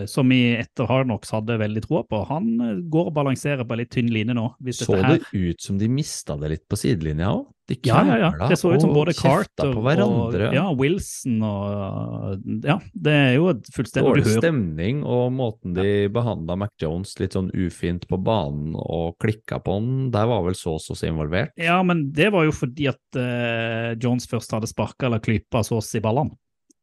som 0.10 0.30
vi 0.30 0.54
etter 0.60 0.88
Harnox 0.90 1.34
hadde 1.34 1.58
veldig 1.62 1.84
troa 1.88 2.04
på, 2.10 2.22
han 2.30 2.54
eh, 2.62 2.78
går 2.94 3.10
og 3.10 3.18
balanserer 3.18 3.66
på 3.66 3.76
en 3.76 3.82
litt 3.82 3.92
tynn 3.94 4.12
line 4.14 4.36
nå. 4.38 4.48
Så 4.76 4.96
her... 4.98 5.18
det 5.18 5.34
ut 5.34 5.62
som 5.62 5.80
de 5.82 5.90
mista 5.92 6.38
det 6.40 6.54
litt 6.56 6.66
på 6.70 6.80
sidelinja 6.80 7.34
òg? 7.34 7.50
De 7.72 7.78
Ja, 7.88 8.02
ja, 8.04 8.18
ja. 8.20 8.48
Det 8.50 8.58
så 8.60 8.74
ut 8.74 8.82
som 8.84 8.92
både 8.92 9.14
Carter 9.16 9.72
og 9.72 10.34
ja, 10.36 10.66
Wilson 10.76 11.38
og 11.48 12.42
Ja, 12.66 12.76
det 12.92 13.14
er 13.16 13.32
jo 13.38 13.48
et 13.54 13.70
fullstendig 13.72 14.10
Dårlig 14.10 14.34
stemning 14.36 15.00
og 15.08 15.30
måten 15.32 15.78
de 15.78 16.10
behandla 16.12 16.58
Mac 16.60 16.74
Jones 16.82 17.16
litt 17.22 17.38
sånn 17.38 17.48
ufint 17.56 18.04
på 18.10 18.20
banen 18.20 18.76
og 18.76 19.16
klikka 19.24 19.62
på 19.64 19.78
han, 19.78 19.90
der 20.12 20.28
var 20.28 20.44
vel 20.44 20.60
Sauce 20.60 20.92
også 20.92 21.08
involvert? 21.08 21.56
Ja, 21.56 21.80
men 21.88 22.10
det 22.16 22.34
var 22.36 22.44
jo 22.50 22.52
fordi 22.56 22.90
at 22.92 23.02
uh, 23.16 23.96
Jones 23.96 24.28
først 24.28 24.52
hadde 24.52 24.68
sparka 24.68 25.08
eller 25.08 25.24
klypa 25.24 25.64
sås 25.64 25.94
i 25.96 26.04
ballene, 26.04 26.36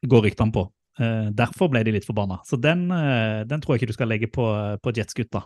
går 0.09 0.31
ryktene 0.31 0.57
på. 0.57 0.65
Eh, 1.01 1.31
derfor 1.33 1.71
ble 1.73 1.83
de 1.87 1.95
litt 1.95 2.05
forbanna. 2.05 2.41
Så 2.45 2.59
den, 2.61 2.91
eh, 2.93 3.41
den 3.49 3.63
tror 3.63 3.75
jeg 3.75 3.83
ikke 3.83 3.95
du 3.95 3.97
skal 3.97 4.11
legge 4.13 4.29
på, 4.33 4.45
på 4.85 4.93
Jets-gutta. 4.97 5.43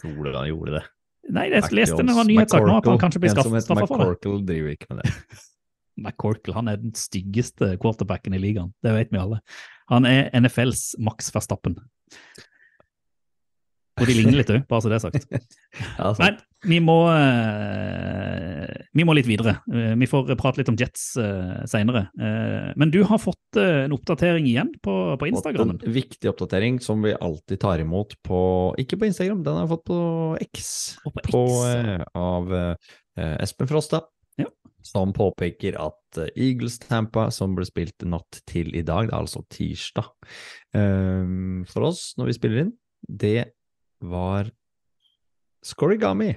Tror 0.00 0.24
du 0.24 0.32
han 0.32 0.48
gjorde 0.48 0.78
det? 0.78 0.84
Nei, 1.30 1.46
jeg 1.50 1.62
Mac 1.66 1.76
leste 1.76 2.00
en 2.00 2.10
nyhetssak 2.26 2.64
nå 2.64 2.78
at 2.80 2.88
han 2.88 3.00
kanskje 3.02 3.20
blir 3.22 3.32
straffa 3.34 3.60
for 3.60 3.76
det. 3.76 3.84
McCorkle 3.84 4.40
driver 4.48 4.74
ikke 4.74 4.88
med 4.90 5.02
det. 5.04 5.12
McCorkle 6.00 6.56
han 6.56 6.70
er 6.72 6.80
den 6.80 6.94
styggeste 6.96 7.74
quarterbacken 7.82 8.34
i 8.34 8.40
ligaen, 8.40 8.72
det 8.82 8.94
vet 8.96 9.12
vi 9.12 9.20
alle. 9.20 9.40
Han 9.92 10.06
er 10.08 10.30
NFLs 10.38 10.94
Max 11.02 11.28
Verstappen. 11.34 11.76
Og 14.00 14.08
de 14.08 14.16
ligner 14.16 14.40
litt 14.40 14.52
òg, 14.52 14.64
bare 14.70 14.84
så 14.84 14.92
det 14.92 15.00
er 15.00 15.04
sagt. 15.04 15.26
Ja, 16.00 16.10
Men 16.18 16.38
vi 16.66 16.80
må, 16.82 16.96
eh, 17.12 18.68
vi 18.96 19.04
må 19.06 19.14
litt 19.16 19.28
videre. 19.28 19.58
Eh, 19.72 19.92
vi 20.00 20.08
får 20.10 20.32
prate 20.40 20.60
litt 20.60 20.70
om 20.72 20.76
Jets 20.80 21.12
uh, 21.20 21.62
seinere. 21.68 22.08
men 22.76 22.90
du 22.92 23.02
har 23.06 23.20
fått 23.22 23.60
eh, 23.60 23.84
en 23.84 23.94
oppdatering 23.96 24.48
igjen 24.48 24.72
på, 24.82 24.94
på 25.20 25.28
Instagram? 25.30 25.76
En 25.76 25.94
viktig 25.94 26.30
oppdatering 26.30 26.80
som 26.80 27.02
vi 27.02 27.14
alltid 27.14 27.60
tar 27.60 27.82
imot 27.82 28.16
på 28.26 28.40
Ikke 28.80 28.98
på 29.00 29.08
Instagram, 29.10 29.44
den 29.44 29.58
har 29.58 29.66
jeg 29.66 29.72
fått 29.74 29.86
på 29.90 30.00
X. 30.48 30.70
På 31.04 31.12
på, 31.22 31.44
X. 31.44 31.64
eh, 31.74 32.04
av 32.14 32.54
eh, 32.54 33.36
Espen 33.42 33.70
Frosta. 33.70 34.02
Ja. 34.40 34.48
Som 34.86 35.12
påpeker 35.16 35.76
at 35.80 36.20
eh, 36.20 36.32
Eagles 36.36 36.78
Tampa, 36.82 37.28
som 37.34 37.56
ble 37.56 37.66
spilt 37.68 38.06
natt 38.08 38.42
til 38.48 38.72
i 38.74 38.82
dag, 38.82 39.10
det 39.10 39.14
er 39.14 39.20
altså 39.20 39.44
tirsdag 39.50 40.12
for 40.70 41.88
oss 41.88 42.12
når 42.14 42.28
vi 42.30 42.34
spiller 42.36 42.60
inn, 42.62 42.68
det 43.02 43.38
var 44.00 44.50
Scorigami. 45.64 46.32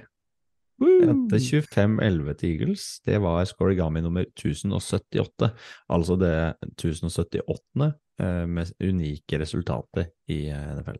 Etter 0.84 1.38
25-11 1.38 2.34
til 2.40 2.50
Eagles, 2.50 2.86
det 3.06 3.20
var 3.22 3.44
Scorigami 3.48 4.02
nummer 4.04 4.26
1078. 4.26 5.50
Altså 5.88 6.16
det 6.20 6.34
1078. 6.74 7.92
eh, 8.20 8.46
med 8.46 8.72
unike 8.82 9.38
resultater 9.40 10.10
i 10.28 10.46
eh, 10.50 10.70
NFL. 10.78 10.98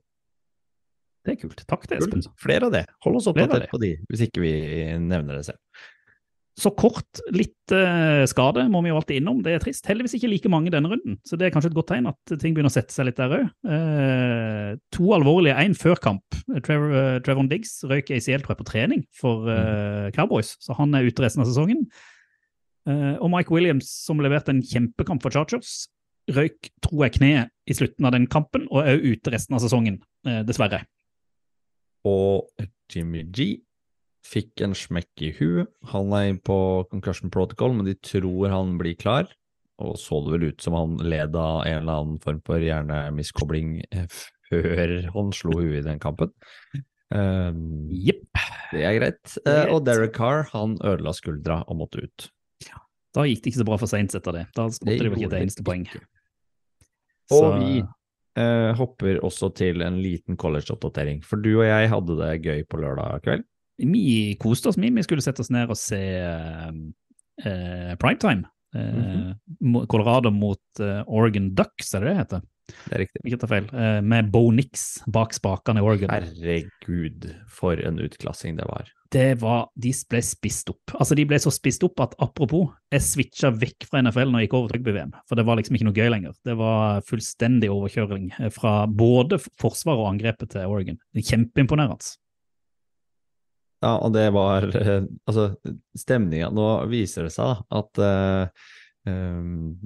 Det 1.25 1.33
er 1.33 1.40
kult. 1.40 1.64
Takk 1.68 1.87
til 1.88 1.99
Espen. 1.99 2.25
Flere 2.40 2.68
av 2.68 2.75
det. 2.75 2.85
Hold 3.04 3.16
oss 3.16 3.28
oppdatert 3.30 3.71
på 3.71 3.80
de, 3.80 3.94
hvis 4.11 4.26
ikke 4.26 4.44
vi 4.44 4.54
nevner 5.00 5.40
det 5.40 5.47
selv. 5.49 5.61
Så 6.54 6.70
kort, 6.78 7.18
litt 7.34 7.73
eh, 7.75 8.23
skade 8.30 8.68
må 8.70 8.78
vi 8.84 8.92
jo 8.92 8.99
alltid 9.00 9.18
innom. 9.18 9.40
Det 9.42 9.56
er 9.56 9.62
trist. 9.64 9.88
Heldigvis 9.90 10.14
ikke 10.20 10.30
like 10.30 10.52
mange 10.52 10.70
denne 10.70 10.92
runden, 10.92 11.16
så 11.26 11.34
det 11.38 11.49
er 11.49 11.54
kanskje 11.54 11.73
et 11.73 11.76
godt 11.76 11.90
tegn 11.90 12.06
at 12.12 12.34
ting 12.38 12.54
begynner 12.54 12.70
å 12.70 12.76
sette 12.76 12.94
seg 12.94 13.08
litt 13.08 13.18
der 13.18 13.34
òg. 13.40 13.49
to 14.94 15.11
alvorlige, 15.16 15.58
én 15.58 15.75
før 15.75 15.99
kamp. 16.02 16.38
Trevor, 16.62 16.94
uh, 16.94 17.18
Trevon 17.26 17.50
Diggs 17.50 17.80
røyk 17.90 18.14
ACL 18.14 18.44
tror 18.44 18.54
jeg, 18.54 18.61
på 18.62 18.70
trening 18.70 19.06
for 19.18 19.50
uh, 19.50 20.12
Cowboys, 20.14 20.54
så 20.62 20.78
han 20.78 20.94
er 20.94 21.11
ute 21.11 21.26
resten 21.26 21.42
av 21.42 21.50
sesongen. 21.50 21.88
Eh, 22.84 23.14
og 23.16 23.30
Mike 23.32 23.52
Williams, 23.52 23.88
som 24.04 24.20
leverte 24.20 24.52
en 24.52 24.62
kjempekamp 24.64 25.25
for 25.25 25.32
Chargers, 25.32 25.87
røyk, 26.34 26.70
tror 26.84 27.06
jeg, 27.06 27.16
kneet 27.18 27.52
i 27.68 27.76
slutten 27.76 28.04
av 28.04 28.12
den 28.16 28.28
kampen, 28.30 28.66
og 28.70 28.82
er 28.82 28.99
òg 28.99 29.06
ute 29.14 29.32
resten 29.32 29.56
av 29.56 29.64
sesongen, 29.64 30.00
eh, 30.28 30.42
dessverre. 30.44 30.84
Og 32.04 32.50
Jimmy 32.92 33.25
G 33.32 33.63
fikk 34.25 34.62
en 34.64 34.75
smekk 34.76 35.23
i 35.26 35.33
huet. 35.38 35.71
Han 35.93 36.12
er 36.16 36.31
inne 36.33 36.43
på 36.45 36.57
concussion 36.90 37.33
protocol, 37.35 37.75
men 37.76 37.88
de 37.88 37.95
tror 38.00 38.49
han 38.52 38.76
blir 38.81 38.97
klar. 38.99 39.28
Og 39.83 39.97
så 39.99 40.21
det 40.25 40.37
vel 40.37 40.49
ut 40.52 40.62
som 40.62 40.76
han 40.78 40.97
led 41.02 41.35
av 41.37 41.64
en 41.66 41.81
eller 41.83 42.00
annen 42.00 42.19
form 42.23 42.40
for 42.47 42.62
hjernemiskobling 42.62 43.81
eh, 43.90 44.07
før 44.49 44.95
han 45.16 45.33
slo 45.35 45.57
huet 45.59 45.81
i 45.81 45.87
den 45.88 45.99
kampen. 46.02 46.31
Um, 47.14 47.90
Jepp. 47.93 48.38
det 48.73 48.85
er 48.87 48.97
greit. 48.99 49.35
Det 49.45 49.50
Eh, 49.50 49.73
og. 49.75 49.85
Derek 49.87 50.14
Carr 50.16 50.47
han 50.54 50.78
ødela 50.83 51.12
skuldra 51.14 51.61
og 51.69 51.83
måtte 51.83 52.07
ut. 52.07 52.31
Da 53.14 53.23
gikk 53.28 53.45
det 53.45 53.52
ikke 53.52 53.61
så 53.62 53.66
bra 53.69 53.76
for 53.78 53.87
Saints 53.90 54.16
etter 54.19 54.35
det. 54.35 54.47
Da 54.57 54.64
måtte 54.66 54.88
Det 54.88 54.99
de 54.99 55.11
ikke 55.11 55.28
et 55.28 55.35
det 55.37 55.43
eneste 55.45 55.62
poeng. 55.66 55.85
Så- 57.31 57.38
Og 57.45 57.61
vi 57.61 57.83
uh, 57.83 58.73
hopper 58.75 59.21
også 59.23 59.52
til 59.54 59.83
en 59.83 60.00
liten 60.02 60.37
college-oppdatering. 60.37 61.23
For 61.23 61.37
du 61.37 61.61
og 61.61 61.66
jeg 61.66 61.90
hadde 61.93 62.16
det 62.19 62.43
gøy 62.43 62.64
på 62.66 62.81
lørdag 62.83 63.23
kveld. 63.23 63.45
Vi 63.78 64.37
koste 64.40 64.71
oss 64.71 64.78
mye. 64.81 64.95
Vi 64.95 65.07
skulle 65.07 65.25
sette 65.25 65.43
oss 65.45 65.52
ned 65.54 65.73
og 65.73 65.78
se 65.78 66.00
eh, 66.21 66.73
eh, 67.45 67.95
primetime. 68.00 68.49
Eh, 68.75 68.95
mm 68.95 69.35
-hmm. 69.61 69.87
Colorado 69.87 70.31
mot 70.31 70.81
eh, 70.81 71.02
Oregon 71.07 71.54
Ducks, 71.54 71.95
er 71.95 72.00
det 72.00 72.09
det 72.09 72.16
heter? 72.16 72.40
Det 72.64 72.97
er 72.97 73.02
riktig. 73.04 73.21
Ikke 73.28 73.38
ta 73.43 73.49
feil. 73.50 73.66
Eh, 73.73 74.00
med 74.00 74.31
Bo 74.33 74.50
Nix 74.54 75.02
bak 75.07 75.35
spakene 75.37 75.83
i 75.83 75.85
Oregon. 75.85 76.11
Herregud, 76.11 77.28
for 77.49 77.81
en 77.81 77.99
utklassing 77.99 78.57
det 78.57 78.66
var. 78.69 78.88
Det 79.14 79.37
var, 79.38 79.69
De 79.78 79.93
ble 80.11 80.21
spist 80.23 80.71
opp. 80.73 80.97
Altså, 80.99 81.14
De 81.14 81.26
ble 81.28 81.38
så 81.38 81.52
spist 81.54 81.85
opp 81.87 82.00
at 82.00 82.16
apropos, 82.19 82.73
jeg 82.90 83.04
switcha 83.04 83.52
vekk 83.54 83.87
fra 83.90 84.02
NFL 84.02 84.33
når 84.33 84.43
jeg 84.43 84.49
gikk 84.49 84.57
over 84.59 84.73
til 84.73 84.81
rugby-VM. 84.81 85.14
For 85.28 85.38
det 85.38 85.47
var 85.47 85.61
liksom 85.61 85.78
ikke 85.78 85.88
noe 85.90 85.99
gøy 86.00 86.11
lenger. 86.11 86.35
Det 86.45 86.57
var 86.59 87.04
fullstendig 87.07 87.71
overkjøring 87.71 88.33
eh, 88.40 88.50
fra 88.54 88.75
både 88.90 89.38
forsvaret 89.61 90.02
og 90.02 90.11
angrepet 90.14 90.54
til 90.57 90.66
Oregon. 90.66 90.99
Kjempeimponerende. 91.14 92.16
Ja, 93.85 93.99
og 94.00 94.14
det 94.17 94.29
var 94.35 94.67
eh, 94.79 95.05
Altså, 95.29 95.50
stemninga 95.99 96.50
Nå 96.55 96.69
viser 96.93 97.29
det 97.29 97.35
seg 97.35 97.53
da, 97.53 97.81
at 97.81 98.03
uh, 98.03 98.67
um, 99.11 99.79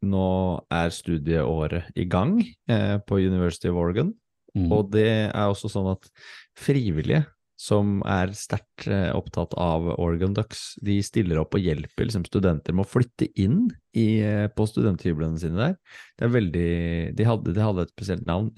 nå 0.00 0.28
er 0.72 0.94
studieåret 0.96 1.90
i 2.00 2.06
gang 2.08 2.38
uh, 2.40 2.96
på 3.04 3.18
University 3.20 3.68
of 3.68 3.76
Oregon. 3.76 4.14
Mm. 4.56 4.70
Og 4.72 4.88
det 4.94 5.10
er 5.28 5.42
også 5.44 5.68
sånn 5.68 5.90
at 5.92 6.08
frivillige 6.56 7.26
som 7.60 7.98
er 8.08 8.32
sterkt 8.32 8.86
uh, 8.88 9.12
opptatt 9.12 9.52
av 9.60 9.90
Oregon 9.98 10.32
Ducks, 10.38 10.78
de 10.80 10.96
stiller 11.04 11.42
opp 11.42 11.52
og 11.58 11.68
hjelper 11.68 12.08
liksom, 12.08 12.24
studenter 12.24 12.72
med 12.72 12.86
å 12.86 12.88
flytte 12.88 13.28
inn 13.36 13.66
i, 13.92 14.24
på 14.56 14.66
studenthyblene 14.70 15.36
sine 15.42 15.60
der. 15.60 15.76
Det 16.16 16.24
er 16.24 16.32
veldig 16.38 16.72
De 17.20 17.28
hadde, 17.28 17.52
de 17.58 17.66
hadde 17.66 17.84
et 17.84 17.92
spesielt 17.92 18.24
navn. 18.24 18.48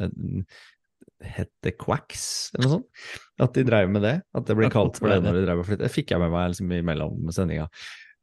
En- 1.22 1.30
Het 1.36 1.50
det 1.62 1.76
Quacks, 1.78 2.50
eller 2.54 2.68
noe 2.68 2.76
sånt? 2.78 2.86
At 3.40 3.54
de 3.54 3.64
drev 3.64 3.88
med 3.90 4.02
det? 4.02 4.22
At 4.34 4.44
det 4.46 4.56
ble 4.56 4.68
kalt 4.70 4.98
for 4.98 5.08
det 5.08 5.22
når 5.22 5.32
de 5.40 5.44
drev 5.46 5.58
og 5.62 5.66
flyttet? 5.66 5.86
Det 5.86 5.92
fikk 5.94 6.10
jeg 6.10 6.18
med 6.20 6.30
meg 6.30 6.50
liksom, 6.52 6.72
imellom 6.76 7.30
sendinga. 7.32 7.68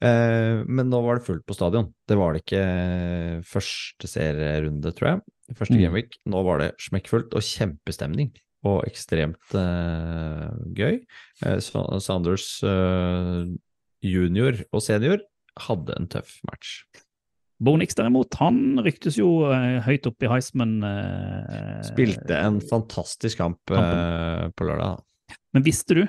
Eh, 0.02 0.64
men 0.68 0.90
nå 0.90 1.02
var 1.04 1.18
det 1.20 1.26
fullt 1.26 1.46
på 1.46 1.56
stadion. 1.58 1.94
Det 2.08 2.16
var 2.18 2.34
det 2.34 2.44
ikke 2.46 3.44
første 3.44 4.08
serierunde, 4.08 4.94
tror 4.96 5.10
jeg. 5.10 5.22
Første 5.56 5.76
Mm. 5.76 5.82
Gameweek. 5.82 6.14
Nå 6.28 6.44
var 6.46 6.60
det 6.60 6.76
smekkfullt 6.80 7.34
og 7.34 7.42
kjempestemning. 7.42 8.32
Og 8.64 8.84
ekstremt 8.86 9.56
eh, 9.56 10.52
gøy. 10.76 11.00
Eh, 11.44 11.60
Sanders 11.60 12.62
eh, 12.64 13.46
junior 14.04 14.54
og 14.74 14.82
senior 14.82 15.20
hadde 15.60 15.96
en 16.00 16.08
tøff 16.08 16.40
match. 16.48 16.84
Bo 17.60 17.74
Nix 17.76 17.98
derimot, 17.98 18.36
han 18.40 18.80
ryktes 18.86 19.18
jo 19.20 19.28
eh, 19.52 19.82
høyt 19.84 20.08
opp 20.08 20.24
i 20.24 20.30
Heisman. 20.32 20.78
eh, 20.88 21.80
Spilte 21.90 22.38
en 22.40 22.62
fantastisk 22.64 23.42
kamp 23.42 23.74
eh, 23.76 24.46
på 24.56 24.68
lørdag. 24.70 25.02
Men 25.56 25.66
visste 25.66 25.98
du 25.98 26.06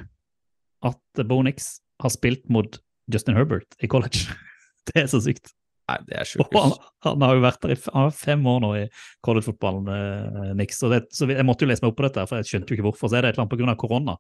at 0.87 1.25
Bo 1.27 1.41
Nix 1.43 1.81
har 2.01 2.13
spilt 2.15 2.47
mot 2.53 2.79
Justin 3.11 3.35
Herbert 3.39 3.75
i 3.83 3.91
college? 3.91 4.29
Det 4.91 5.03
er 5.03 5.11
så 5.11 5.19
sykt. 5.23 5.51
Nei, 5.91 5.97
det 6.07 6.17
er 6.23 6.29
sjukt. 6.29 6.55
han, 6.55 6.73
han 7.05 7.23
har 7.27 7.35
jo 7.37 7.43
vært 7.43 7.65
der 7.67 7.73
i 7.75 8.05
fem 8.15 8.45
år 8.49 8.61
nå 8.63 8.71
i 8.79 8.85
collegefotballen, 9.27 9.91
eh, 9.91 10.53
Nix. 10.57 10.79
Så, 10.81 10.89
det, 10.93 11.03
så 11.15 11.27
jeg 11.29 11.45
måtte 11.47 11.67
jo 11.67 11.71
lese 11.71 11.83
meg 11.85 11.91
opp 11.91 11.99
på 11.99 12.07
dette, 12.07 12.25
for 12.31 12.39
jeg 12.41 12.49
skjønte 12.49 12.71
jo 12.73 12.79
ikke 12.79 12.87
hvorfor. 12.89 13.11
Så 13.11 13.19
er 13.19 13.27
det 13.27 13.33
et 13.33 13.41
eller 13.41 13.49
annet 13.49 13.59
pga. 13.59 13.77
korona. 13.83 14.15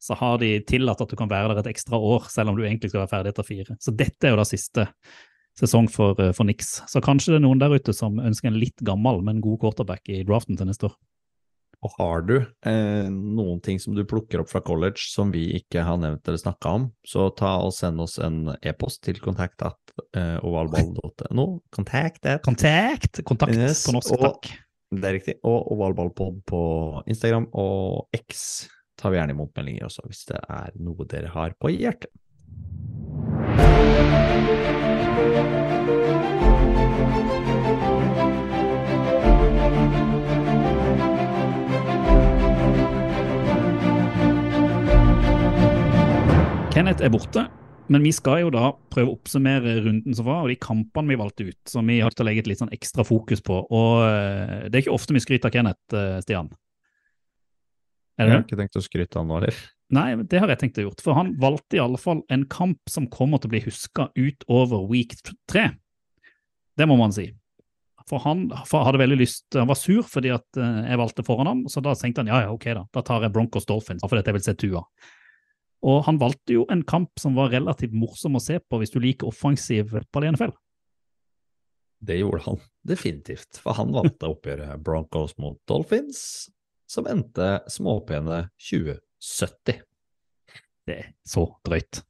Så 0.00 0.16
har 0.16 0.40
de 0.40 0.48
tillatt 0.64 1.02
at 1.04 1.12
du 1.12 1.16
kan 1.20 1.28
være 1.28 1.52
der 1.52 1.60
et 1.60 1.74
ekstra 1.74 2.00
år, 2.00 2.24
selv 2.32 2.52
om 2.52 2.56
du 2.56 2.64
egentlig 2.64 2.88
skal 2.88 3.02
være 3.02 3.12
ferdig 3.12 3.34
etter 3.34 3.46
fire. 3.50 3.76
Så 3.84 3.92
dette 3.92 4.26
er 4.26 4.32
jo 4.32 4.40
da 4.40 4.46
siste 4.48 4.86
sesong 5.60 5.88
for, 5.92 6.18
eh, 6.20 6.32
for 6.36 6.48
Nix. 6.48 6.80
Så 6.90 7.02
kanskje 7.04 7.34
det 7.34 7.40
er 7.40 7.46
noen 7.46 7.60
der 7.62 7.76
ute 7.76 7.94
som 7.96 8.18
ønsker 8.18 8.50
en 8.50 8.58
litt 8.60 8.80
gammel, 8.86 9.22
men 9.26 9.42
god 9.44 9.60
quarterback 9.62 10.08
i 10.08 10.22
draften 10.26 10.58
til 10.58 10.68
neste 10.70 10.88
år. 10.90 10.96
Og 11.80 11.94
har 11.96 12.24
du 12.28 12.34
eh, 12.68 13.06
noen 13.08 13.60
ting 13.64 13.78
som 13.80 13.94
du 13.96 14.02
plukker 14.04 14.42
opp 14.42 14.50
fra 14.50 14.60
college 14.60 15.00
som 15.08 15.30
vi 15.32 15.46
ikke 15.56 15.80
har 15.86 15.96
nevnt 16.02 16.28
eller 16.28 16.40
snakka 16.42 16.72
om, 16.76 16.88
så 17.08 17.30
ta 17.32 17.54
og 17.64 17.72
send 17.72 18.02
oss 18.04 18.18
en 18.20 18.50
e-post 18.60 19.00
til 19.06 19.16
kontakt 19.24 19.64
at 19.64 19.94
eh, 20.12 20.36
ovalball.no. 20.44 21.46
Kontakt 21.72 22.28
at 22.28 22.44
Kontakt! 22.44 23.22
Kontakt 23.24 23.56
Yes, 23.56 23.86
på 23.86 23.96
norsk, 23.96 24.12
og- 24.12 24.26
takk. 24.26 24.50
Det 24.90 25.06
er 25.06 25.14
riktig. 25.14 25.34
Og 25.46 25.70
ovalballpod 25.70 26.40
på 26.50 26.60
Instagram 27.06 27.46
og 27.54 28.08
X 28.12 28.66
tar 29.00 29.12
vi 29.14 29.20
gjerne 29.20 29.36
imot 29.36 29.54
meldinger 29.56 29.86
også, 29.86 30.02
hvis 30.10 30.24
det 30.28 30.40
er 30.50 30.74
noe 30.82 31.06
dere 31.08 31.30
har 31.32 31.54
på 31.62 31.70
hjertet. 31.72 32.10
Kenneth 46.70 47.02
er 47.04 47.10
borte, 47.12 47.42
men 47.92 48.04
vi 48.06 48.10
skal 48.14 48.44
jo 48.44 48.50
da 48.54 48.70
prøve 48.94 49.10
å 49.10 49.16
oppsummere 49.18 49.80
runden 49.84 50.14
som 50.16 50.24
var, 50.24 50.44
og 50.44 50.52
de 50.52 50.56
kampene 50.62 51.12
vi 51.12 51.18
valgte 51.20 51.44
ut, 51.50 51.58
som 51.68 51.88
vi 51.90 51.98
har 52.00 52.08
lyst 52.08 52.16
til 52.20 52.24
å 52.24 52.28
legge 52.30 52.44
et 52.44 52.48
litt 52.48 52.62
sånn 52.62 52.72
ekstra 52.72 53.04
fokus 53.04 53.42
på. 53.44 53.58
Og 53.66 54.04
eh, 54.06 54.68
det 54.70 54.78
er 54.78 54.84
ikke 54.84 54.94
ofte 54.94 55.16
vi 55.16 55.22
skryter 55.22 55.50
av 55.50 55.54
Kenneth, 55.58 55.96
eh, 55.98 56.20
Stian. 56.24 56.48
Er 58.20 58.28
Jeg 58.28 58.36
har 58.36 58.42
ikke 58.44 58.58
tenkt 58.60 58.76
å 58.76 58.84
skryte 58.84 59.16
av 59.16 59.24
nå, 59.24 59.38
eller? 59.40 59.58
Nei, 59.96 60.08
det 60.28 60.38
har 60.42 60.50
jeg 60.52 60.60
tenkt 60.60 60.78
å 60.78 60.84
gjort. 60.84 61.00
For 61.02 61.16
han 61.16 61.32
valgte 61.40 61.78
i 61.78 61.82
alle 61.82 61.98
fall 61.98 62.20
en 62.30 62.44
kamp 62.52 62.90
som 62.90 63.08
kommer 63.10 63.40
til 63.40 63.48
å 63.48 63.54
bli 63.54 63.62
huska 63.64 64.10
utover 64.14 64.84
week 64.90 65.16
tre. 65.50 65.70
Det 66.78 66.86
må 66.86 66.98
man 67.00 67.14
si. 67.16 67.30
For 68.10 68.22
han 68.24 68.48
for 68.66 68.86
hadde 68.86 68.98
veldig 68.98 69.18
lyst 69.20 69.54
Han 69.54 69.68
var 69.70 69.78
sur 69.78 70.02
fordi 70.08 70.32
at 70.34 70.58
eh, 70.58 70.78
jeg 70.90 70.98
valgte 70.98 71.24
foran 71.26 71.50
ham, 71.50 71.64
så 71.70 71.82
da 71.84 71.94
tenkte 71.98 72.24
han 72.24 72.30
ja, 72.30 72.42
ja, 72.46 72.52
ok, 72.54 72.66
da. 72.76 72.84
Da 72.94 73.02
tar 73.06 73.26
jeg 73.26 73.34
Broncos 73.34 73.68
Dolphins, 73.68 74.04
fordi 74.04 74.24
jeg 74.26 74.36
vil 74.36 74.46
se 74.46 74.56
Tua. 74.58 74.84
Og 75.90 76.02
han 76.04 76.18
valgte 76.20 76.58
jo 76.58 76.66
en 76.72 76.82
kamp 76.84 77.20
som 77.20 77.38
var 77.38 77.52
relativt 77.54 77.94
morsom 77.96 78.36
å 78.36 78.42
se 78.42 78.58
på 78.60 78.80
hvis 78.80 78.92
du 78.92 78.98
liker 79.00 79.30
offensiv 79.30 79.94
fotball 79.94 80.26
i 80.26 80.32
NFL. 80.34 80.52
Det 82.00 82.16
gjorde 82.16 82.44
han 82.46 82.60
definitivt, 82.88 83.60
for 83.60 83.76
han 83.76 83.92
valgte 83.92 84.28
oppgjøret 84.28 84.80
Broncos 84.84 85.36
mot 85.40 85.58
Dolphins, 85.68 86.48
som 86.90 87.06
endte 87.06 87.60
småpene 87.70 88.48
2070. 88.58 89.82
Det 90.86 90.96
er 90.96 91.12
så 91.22 91.46
drøyt. 91.66 92.02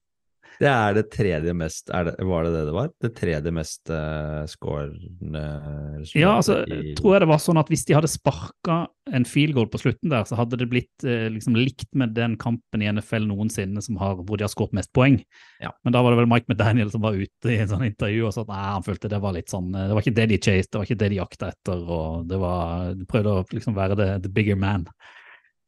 Det 0.61 0.69
er 0.69 0.97
det 0.97 1.07
tredje 1.09 1.53
mest 1.57 1.89
det, 1.89 2.13
Var 2.21 2.45
det 2.45 2.51
det 2.53 2.65
det 2.69 2.73
var? 2.75 2.91
Det 3.01 3.11
tredje 3.17 3.53
mest 3.55 3.93
uh, 3.93 4.45
scorende 4.51 5.45
Ja, 6.13 6.35
altså, 6.37 6.61
i 6.69 6.93
tror 6.99 7.17
jeg 7.17 7.23
det 7.25 7.29
var 7.31 7.41
sånn 7.41 7.61
at 7.61 7.71
hvis 7.73 7.87
de 7.89 7.97
hadde 7.97 8.11
sparka 8.13 8.83
en 9.11 9.25
field 9.27 9.57
goal 9.57 9.67
på 9.73 9.81
slutten 9.81 10.13
der, 10.13 10.27
så 10.29 10.37
hadde 10.39 10.59
det 10.61 10.69
blitt 10.71 11.05
eh, 11.09 11.27
liksom 11.33 11.57
likt 11.59 11.89
med 11.99 12.13
den 12.15 12.37
kampen 12.39 12.85
i 12.85 12.91
NFL 12.93 13.25
noensinne 13.27 13.83
som 13.83 13.97
har, 13.99 14.21
hvor 14.21 14.39
de 14.39 14.45
har 14.47 14.53
skåret 14.53 14.77
mest 14.77 14.93
poeng. 14.95 15.17
Ja. 15.59 15.73
Men 15.83 15.97
da 15.97 16.05
var 16.05 16.15
det 16.15 16.21
vel 16.21 16.29
Mike 16.31 16.47
McDaniel 16.47 16.93
som 16.93 17.03
var 17.03 17.19
ute 17.19 17.51
i 17.51 17.59
en 17.59 17.73
sånn 17.73 17.89
intervju 17.89 18.29
og 18.29 18.37
sa 18.37 18.45
at 18.45 18.53
nei, 18.53 18.61
han 18.69 18.87
følte 18.87 19.11
det 19.11 19.23
var 19.25 19.35
litt 19.35 19.51
sånn 19.51 19.73
eh, 19.75 19.89
Det 19.89 19.97
var 19.97 20.05
ikke 20.05 20.19
det 20.21 20.29
de 20.31 20.39
chased, 20.39 20.71
det 20.71 20.83
var 20.83 20.87
ikke 20.87 21.01
det 21.03 21.11
de 21.11 21.19
jakta 21.19 21.51
etter, 21.51 21.83
og 21.99 22.31
det 22.31 22.39
var 22.45 22.95
De 23.01 23.09
prøvde 23.11 23.35
å 23.41 23.47
liksom 23.57 23.79
være 23.81 23.99
the, 23.99 24.11
the 24.27 24.33
bigger 24.37 24.61
man 24.61 24.87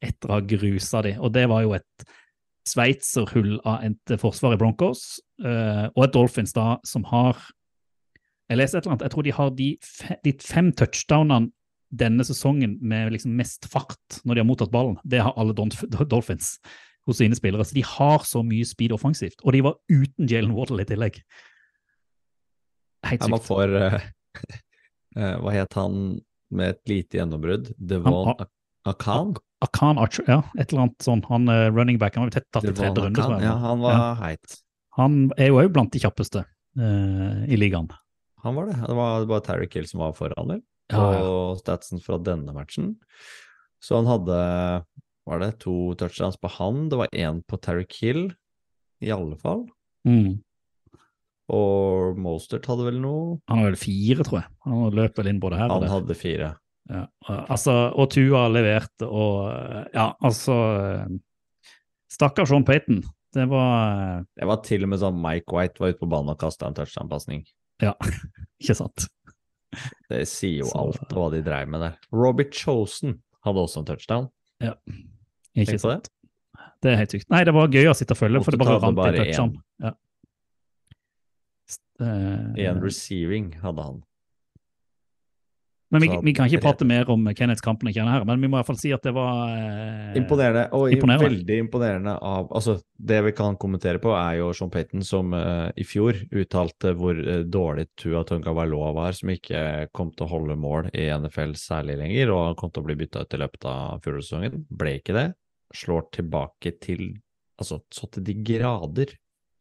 etter 0.03 0.29
å 0.29 0.37
ha 0.37 0.43
grusa 0.53 1.01
de. 1.03 1.17
Og 1.23 1.33
det 1.33 1.47
var 1.51 1.65
jo 1.65 1.75
et 1.79 2.07
sveitserhull 2.67 3.57
av 3.67 3.83
et 3.83 4.13
forsvar 4.21 4.55
i 4.55 4.59
Broncos, 4.61 5.19
eh, 5.43 5.87
og 5.95 6.03
et 6.05 6.13
Dolphins 6.15 6.53
da 6.55 6.77
som 6.87 7.03
har 7.11 7.37
Jeg 8.49 8.57
leser 8.59 8.77
et 8.77 8.85
eller 8.85 8.93
annet, 8.93 9.03
jeg 9.07 9.11
tror 9.13 9.23
de 9.23 9.31
har 9.37 9.49
de, 9.57 9.67
fe, 9.81 10.15
de 10.23 10.33
fem 10.43 10.71
touchdownene 10.75 11.51
denne 11.93 12.23
sesongen 12.27 12.75
med 12.81 13.11
liksom 13.13 13.35
mest 13.37 13.65
fart 13.71 14.19
når 14.25 14.35
de 14.35 14.41
har 14.41 14.47
mottatt 14.49 14.71
ballen. 14.73 14.97
Det 15.05 15.21
har 15.23 15.33
alle 15.37 15.53
Dolphins 15.55 16.57
hos 17.07 17.17
sine 17.21 17.35
spillere. 17.37 17.63
Så 17.65 17.73
de 17.77 17.83
har 17.85 18.19
så 18.27 18.41
mye 18.45 18.65
speed 18.67 18.91
offensivt. 18.95 19.39
Og 19.45 19.53
de 19.53 19.61
var 19.63 19.75
uten 19.89 20.27
Jalen 20.29 20.53
Waddle 20.57 20.81
i 20.83 20.89
tillegg. 20.89 21.21
Helt 23.07 23.21
Ja, 23.21 23.27
man 23.31 23.39
sykt. 23.39 23.47
får 23.47 23.73
uh, 23.77 23.99
Hva 25.43 25.53
het 25.55 25.73
han 25.77 25.97
med 26.53 26.75
et 26.75 26.81
lite 26.89 27.19
gjennombrudd? 27.19 27.71
Devon 27.77 28.33
Han- 28.33 28.47
Akan? 28.89 29.35
Akan 29.63 29.99
Archer, 30.01 30.25
ja, 30.27 30.41
et 30.59 30.73
eller 30.73 30.87
annet 30.87 31.05
sånn. 31.05 31.23
Han 31.29 31.47
er 31.51 31.71
running 31.71 31.97
back, 32.01 32.17
han 32.19 32.27
har 32.27 32.35
tatt 32.35 32.65
i 32.67 32.73
tredje 32.75 33.05
runde, 33.05 33.23
Akan? 33.23 33.43
Ja, 33.43 33.55
han 33.63 33.79
var 33.83 33.93
Ja. 33.95 34.09
heit. 34.19 34.57
Han 34.97 35.31
er 35.37 35.47
jo 35.47 35.61
òg 35.61 35.71
blant 35.73 35.93
de 35.93 36.01
kjappeste 36.03 36.43
uh, 36.77 37.45
i 37.47 37.57
ligaen. 37.57 37.87
Han 38.43 38.55
var 38.55 38.67
det. 38.67 38.75
Det 38.83 38.95
var 38.97 39.25
bare 39.25 39.45
Terry 39.45 39.67
Kill 39.71 39.87
som 39.87 40.03
var 40.03 40.13
foran, 40.13 40.49
vel? 40.51 40.61
Ja, 40.91 41.05
ja. 41.15 41.23
Og 41.23 41.57
statsen 41.61 42.03
fra 42.03 42.19
denne 42.19 42.53
matchen. 42.53 42.97
Så 43.81 43.95
han 43.95 44.05
hadde 44.05 44.35
var 45.25 45.39
det 45.39 45.53
to 45.63 45.93
touchdowns 45.95 46.35
på 46.35 46.51
han, 46.57 46.89
det 46.91 46.99
var 46.99 47.07
én 47.15 47.39
på 47.47 47.59
Terry 47.63 47.85
Kill, 47.87 48.33
i 49.03 49.11
alle 49.11 49.37
fall. 49.39 49.63
Mm. 50.07 50.41
Og 51.53 52.19
Mostert 52.19 52.67
hadde 52.67 52.87
vel 52.87 52.99
noe? 53.03 53.37
Han 53.47 53.61
hadde 53.61 53.73
vel 53.73 53.79
fire, 53.79 54.25
tror 54.27 54.41
jeg. 54.41 54.49
Han 54.67 54.97
løp 54.99 55.17
vel 55.19 55.31
inn 55.31 55.41
både 55.43 55.59
her 55.59 55.71
og 55.71 55.83
Han 55.83 55.91
hadde 55.91 56.17
fire. 56.19 56.53
Ja, 56.91 57.05
altså, 57.47 57.73
og 57.95 58.09
Tua 58.11 58.47
leverte, 58.51 59.07
og 59.07 59.45
eh, 59.53 59.85
ja, 59.95 60.09
altså 60.19 60.55
Stakkars 62.11 62.13
Stakkar 62.13 62.49
Sean 62.49 62.65
Payton. 62.67 63.03
Det 63.33 63.45
var 63.49 64.17
eh, 64.19 64.25
Det 64.37 64.47
var 64.49 64.59
til 64.65 64.85
og 64.85 64.91
med 64.91 65.01
sånn 65.01 65.21
Mike 65.23 65.55
White 65.55 65.81
var 65.81 65.93
ute 65.93 66.01
på 66.03 66.09
banen 66.11 66.33
og 66.35 66.39
kasta 66.41 66.67
en 66.69 66.75
touchdown-pasning. 66.77 67.45
Ja, 67.81 67.95
ikke 68.61 68.75
sant? 68.77 69.07
Det 70.11 70.25
sier 70.29 70.61
jo 70.61 70.69
Så- 70.69 70.81
alt 70.83 71.15
hva 71.15 71.29
de 71.33 71.41
dreiv 71.45 71.71
med 71.71 71.81
der. 71.87 71.95
Robert 72.13 72.53
Chosen 72.53 73.21
hadde 73.47 73.63
også 73.63 73.81
en 73.81 73.89
touchdown. 73.89 74.29
Ja, 74.63 74.75
Ikke 75.55 75.73
Tenk 75.73 75.81
sant? 75.83 76.11
Det 76.83 76.91
er 76.91 76.99
helt 76.99 77.13
sykt. 77.15 77.29
Nei, 77.31 77.43
det 77.47 77.53
var 77.55 77.71
gøy 77.71 77.87
å 77.89 77.95
sitte 77.95 78.15
og 78.15 78.19
følge, 78.19 78.41
for 78.43 78.53
det 78.53 78.59
bare 78.59 78.79
rant 78.83 78.95
i 78.95 78.99
bare 78.99 79.19
touchdown. 79.23 79.53
Ja. 79.83 79.93
Uh, 82.01 82.51
eh, 82.59 82.73
receiving 82.81 83.53
hadde 83.61 83.85
han. 83.85 84.01
Men 85.93 86.01
vi, 86.01 86.09
vi 86.25 86.33
kan 86.35 86.49
ikke 86.49 86.61
prate 86.63 86.85
mer 86.89 87.09
om 87.13 87.27
Kenneths 87.37 87.63
kamp 87.63 87.83
enn 87.85 88.09
her, 88.09 88.25
men 88.25 88.41
vi 88.41 88.49
må 88.49 88.57
i 88.57 88.59
hvert 88.59 88.69
fall 88.71 88.79
si 88.81 88.91
at 88.95 89.03
det 89.05 89.13
var 89.15 89.51
eh, 89.53 90.17
Imponerende, 90.19 90.65
og 90.73 90.93
imponerende. 90.93 91.27
veldig 91.29 91.57
imponerende 91.65 92.15
av 92.17 92.49
Altså, 92.53 92.79
det 92.97 93.19
vi 93.27 93.33
kan 93.37 93.57
kommentere 93.61 94.01
på, 94.01 94.11
er 94.17 94.39
jo 94.39 94.49
Sean 94.57 94.71
Payton 94.73 95.05
som 95.05 95.33
eh, 95.37 95.69
i 95.77 95.85
fjor 95.87 96.17
uttalte 96.33 96.95
hvor 96.97 97.17
eh, 97.19 97.43
dårlig 97.45 97.89
Tua 97.99 98.23
Tunga 98.27 98.55
Valoa 98.57 98.93
var, 98.97 99.17
som 99.17 99.31
ikke 99.33 99.89
kom 99.93 100.11
til 100.13 100.27
å 100.27 100.31
holde 100.33 100.57
mål 100.59 100.89
i 100.93 101.09
NFL 101.13 101.53
særlig 101.59 101.99
lenger, 102.01 102.33
og 102.33 102.45
han 102.49 102.59
kom 102.59 102.73
til 102.73 102.83
å 102.83 102.89
bli 102.89 102.99
bytta 103.03 103.23
ut 103.23 103.37
i 103.37 103.41
løpet 103.43 103.69
av 103.69 104.03
fjorårssesongen. 104.05 104.65
Ble 104.73 104.97
ikke 104.99 105.17
det. 105.17 105.27
Slår 105.73 106.09
tilbake 106.19 106.77
til 106.83 107.13
Altså, 107.61 107.77
så 107.93 108.07
til 108.09 108.23
de 108.25 108.33
grader. 108.41 109.11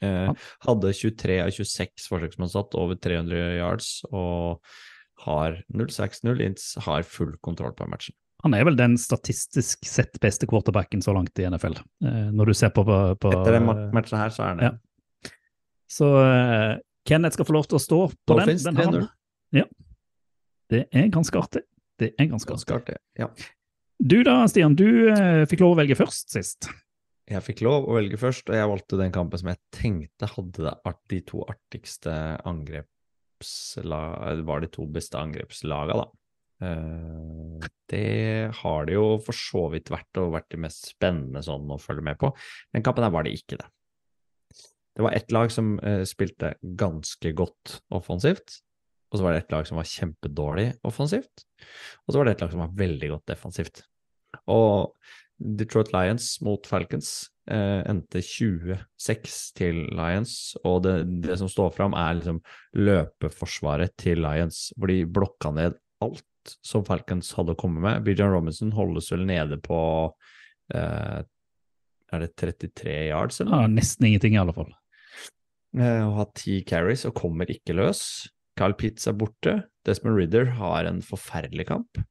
Eh, 0.02 0.46
hadde 0.66 0.94
23 0.96 1.36
av 1.44 1.52
26 1.54 2.08
forsøk 2.10 2.34
som 2.34 2.46
han 2.46 2.50
satt, 2.50 2.74
over 2.78 2.98
300 2.98 3.58
yards, 3.60 3.90
og 4.10 4.64
har 5.24 5.62
0-6-0 5.72 6.42
ints, 6.44 6.74
har 6.84 7.06
full 7.06 7.34
kontroll 7.44 7.74
på 7.78 7.86
matchen. 7.90 8.16
Han 8.42 8.56
er 8.58 8.66
vel 8.66 8.76
den 8.78 8.96
statistisk 8.98 9.86
sett 9.86 10.18
beste 10.22 10.48
quarterbacken 10.50 11.02
så 11.04 11.14
langt 11.14 11.38
i 11.38 11.46
NFL, 11.46 11.76
eh, 12.04 12.30
når 12.34 12.50
du 12.50 12.54
ser 12.58 12.72
på, 12.74 12.82
på, 12.84 12.96
på 13.22 13.30
Etter 13.36 13.58
den 13.58 13.68
matchen 13.94 14.18
her, 14.18 14.34
så 14.34 14.46
er 14.46 14.50
han 14.50 14.62
det. 14.62 14.70
Ja. 14.70 15.32
Så 15.92 16.08
uh, 16.08 16.80
Kenneth 17.08 17.36
skal 17.36 17.46
få 17.46 17.54
lov 17.54 17.68
til 17.68 17.78
å 17.78 17.82
stå 17.82 17.98
på 18.08 18.36
den. 18.38 18.46
Dolphins 18.46 18.64
den 18.66 18.78
han. 18.80 19.02
Ja. 19.54 19.66
Det 20.72 20.86
er 20.88 21.10
ganske 21.12 21.38
artig. 21.38 21.66
Det 22.00 22.14
er 22.16 22.30
ganske 22.30 22.54
artig. 22.54 22.70
Ganske 22.72 22.78
artig. 22.80 22.96
Ja. 23.20 23.28
Du 24.02 24.22
da, 24.26 24.40
Stian, 24.50 24.74
du 24.78 24.88
uh, 25.12 25.44
fikk 25.50 25.62
lov 25.62 25.76
å 25.76 25.82
velge 25.82 25.98
først 25.98 26.32
sist. 26.34 26.70
Jeg 27.30 27.44
fikk 27.46 27.62
lov 27.62 27.86
å 27.86 27.98
velge 28.00 28.18
først, 28.18 28.48
og 28.50 28.56
jeg 28.58 28.70
valgte 28.72 28.98
den 28.98 29.12
kampen 29.14 29.40
som 29.40 29.52
jeg 29.52 29.60
tenkte 29.74 30.30
hadde 30.32 30.74
de 31.12 31.20
to 31.28 31.44
artigste 31.46 32.16
angrepsla... 32.48 32.88
var 34.46 34.62
de 34.62 34.70
to 34.72 34.86
beste 34.90 35.18
angrepslaga, 35.20 35.98
da. 36.02 36.08
Eh, 36.62 37.68
det 37.92 38.54
har 38.62 38.88
det 38.88 38.96
jo 38.96 39.06
for 39.24 39.36
så 39.36 39.66
vidt 39.72 39.92
vært, 39.92 40.10
og 40.22 40.34
vært 40.36 40.50
det 40.54 40.60
mest 40.64 40.90
spennende 40.94 41.42
sånn 41.44 41.70
å 41.72 41.80
følge 41.80 42.04
med 42.06 42.20
på. 42.20 42.32
Den 42.74 42.84
kampen 42.86 43.06
her 43.06 43.14
var 43.14 43.26
det 43.26 43.34
ikke 43.36 43.58
det. 43.60 43.68
Det 44.92 45.06
var 45.06 45.16
ett 45.16 45.32
lag 45.32 45.52
som 45.52 45.74
eh, 45.80 46.02
spilte 46.08 46.54
ganske 46.60 47.32
godt 47.36 47.78
offensivt, 47.96 48.60
og 49.12 49.18
så 49.18 49.26
var 49.26 49.34
det 49.34 49.42
ett 49.44 49.54
lag 49.54 49.66
som 49.68 49.80
var 49.80 49.88
kjempedårlig 49.88 50.68
offensivt, 50.88 51.46
og 52.04 52.12
så 52.12 52.20
var 52.20 52.28
det 52.28 52.36
ett 52.36 52.44
lag 52.44 52.52
som 52.52 52.64
var 52.64 52.76
veldig 52.76 53.10
godt 53.14 53.32
defensivt. 53.32 53.82
Og 54.52 54.92
Detroit 55.38 55.92
Lions 55.94 56.36
mot 56.44 56.66
Falcons 56.68 57.12
eh, 57.50 57.80
endte 57.88 58.22
26 58.22 59.38
til 59.58 59.80
Lions, 59.96 60.34
og 60.64 60.82
det, 60.86 60.96
det 61.24 61.38
som 61.40 61.50
står 61.50 61.72
fram, 61.76 61.96
er 61.98 62.18
liksom 62.18 62.42
løpeforsvaret 62.78 63.96
til 64.00 64.22
Lions, 64.22 64.68
hvor 64.76 64.92
de 64.92 65.02
blokka 65.06 65.54
ned 65.56 65.78
alt 66.02 66.56
som 66.66 66.84
Falcons 66.86 67.30
hadde 67.36 67.54
å 67.54 67.58
komme 67.58 67.82
med. 67.82 68.02
Bijan 68.06 68.32
Robinson 68.34 68.72
holdes 68.74 69.12
vel 69.14 69.26
nede 69.28 69.58
på 69.62 69.80
eh, 70.74 71.22
Er 72.12 72.24
det 72.24 72.32
33 72.36 72.96
yards, 73.10 73.40
eller? 73.40 73.64
Ja, 73.64 73.70
nesten 73.70 74.08
ingenting, 74.10 74.36
i 74.36 74.42
alle 74.42 74.54
fall. 74.56 74.72
Eh, 75.78 76.02
og 76.04 76.16
har 76.18 76.32
ti 76.36 76.60
carries 76.68 77.06
og 77.08 77.16
kommer 77.18 77.50
ikke 77.50 77.76
løs. 77.78 78.02
Carl 78.58 78.74
Pitts 78.76 79.08
er 79.08 79.16
borte. 79.16 79.54
Desmond 79.86 80.18
Ridder 80.18 80.52
har 80.58 80.88
en 80.90 81.00
forferdelig 81.04 81.70
kamp. 81.70 82.02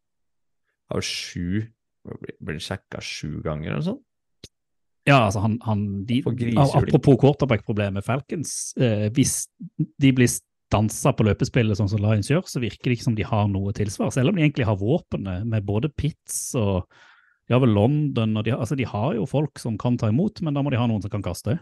Har 0.91 1.05
sju 1.05 1.67
blir, 2.07 2.37
blir 2.39 2.61
sjekka 2.63 3.01
sju 3.03 3.41
ganger 3.45 3.71
eller 3.71 3.81
noe 3.81 3.89
sånt. 3.93 4.07
Ja, 5.09 5.23
altså 5.25 5.41
han, 5.41 5.55
han 5.65 5.79
de, 6.05 6.19
Apropos 6.61 7.17
quarterback-problemet 7.23 7.97
med 7.97 8.05
Falcons. 8.05 8.73
Eh, 8.77 9.07
hvis 9.15 9.47
de 9.97 10.11
blir 10.13 10.29
stansa 10.29 11.11
på 11.17 11.25
løpespillet 11.25 11.79
sånn 11.79 11.89
som 11.89 12.03
Lions 12.03 12.29
gjør, 12.29 12.45
så 12.47 12.61
virker 12.61 12.91
det 12.91 12.99
ikke 12.99 13.07
som 13.09 13.17
de 13.17 13.25
har 13.25 13.49
noe 13.49 13.73
tilsvar. 13.75 14.11
Selv 14.13 14.31
om 14.31 14.37
de 14.37 14.45
egentlig 14.45 14.67
har 14.69 14.77
våpenet 14.79 15.47
med 15.49 15.65
både 15.67 15.89
Pitts 15.89 16.53
og 16.59 16.85
de 17.49 17.55
har 17.57 17.63
vel 17.63 17.73
London 17.75 18.37
og 18.39 18.45
de, 18.47 18.53
altså 18.55 18.77
de 18.79 18.85
har 18.87 19.17
jo 19.17 19.25
folk 19.27 19.59
som 19.59 19.75
kan 19.81 19.97
ta 19.99 20.07
imot, 20.07 20.39
men 20.45 20.55
da 20.55 20.61
må 20.63 20.71
de 20.71 20.79
ha 20.79 20.85
noen 20.87 21.01
som 21.03 21.11
kan 21.11 21.25
kaste. 21.25 21.57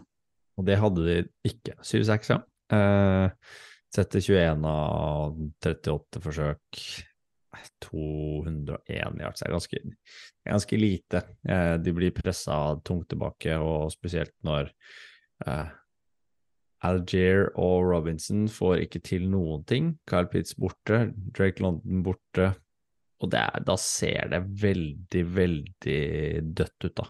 Og 0.60 0.66
det 0.68 0.76
hadde 0.78 1.06
de 1.06 1.16
ikke. 1.48 1.74
7-6, 1.80 2.30
ja. 2.30 2.42
Eh, 2.76 3.56
setter 3.90 4.22
21 4.22 4.68
av 4.70 5.40
38 5.64 6.22
forsøk. 6.22 6.84
201 7.84 9.20
yards 9.20 9.42
er 9.42 9.52
ganske, 9.54 9.82
ganske 10.46 10.78
lite. 10.78 11.22
Eh, 11.48 11.74
de 11.82 11.94
blir 11.96 12.14
pressa 12.14 12.56
tungt 12.86 13.10
tilbake, 13.10 13.56
og 13.58 13.90
spesielt 13.94 14.34
når 14.46 14.70
eh, 15.46 15.70
Algier 16.86 17.50
og 17.60 17.90
Robinson 17.90 18.46
får 18.48 18.86
ikke 18.86 19.02
til 19.04 19.28
noen 19.32 19.64
ting. 19.68 19.94
Kyle 20.08 20.30
Pitts 20.30 20.56
borte, 20.56 21.10
Drake 21.36 21.62
London 21.62 22.04
borte. 22.06 22.52
Og 23.20 23.34
er, 23.36 23.58
da 23.66 23.76
ser 23.76 24.30
det 24.32 24.40
veldig, 24.62 25.24
veldig 25.36 26.00
dødt 26.56 26.86
ut, 26.86 26.94
da, 27.02 27.08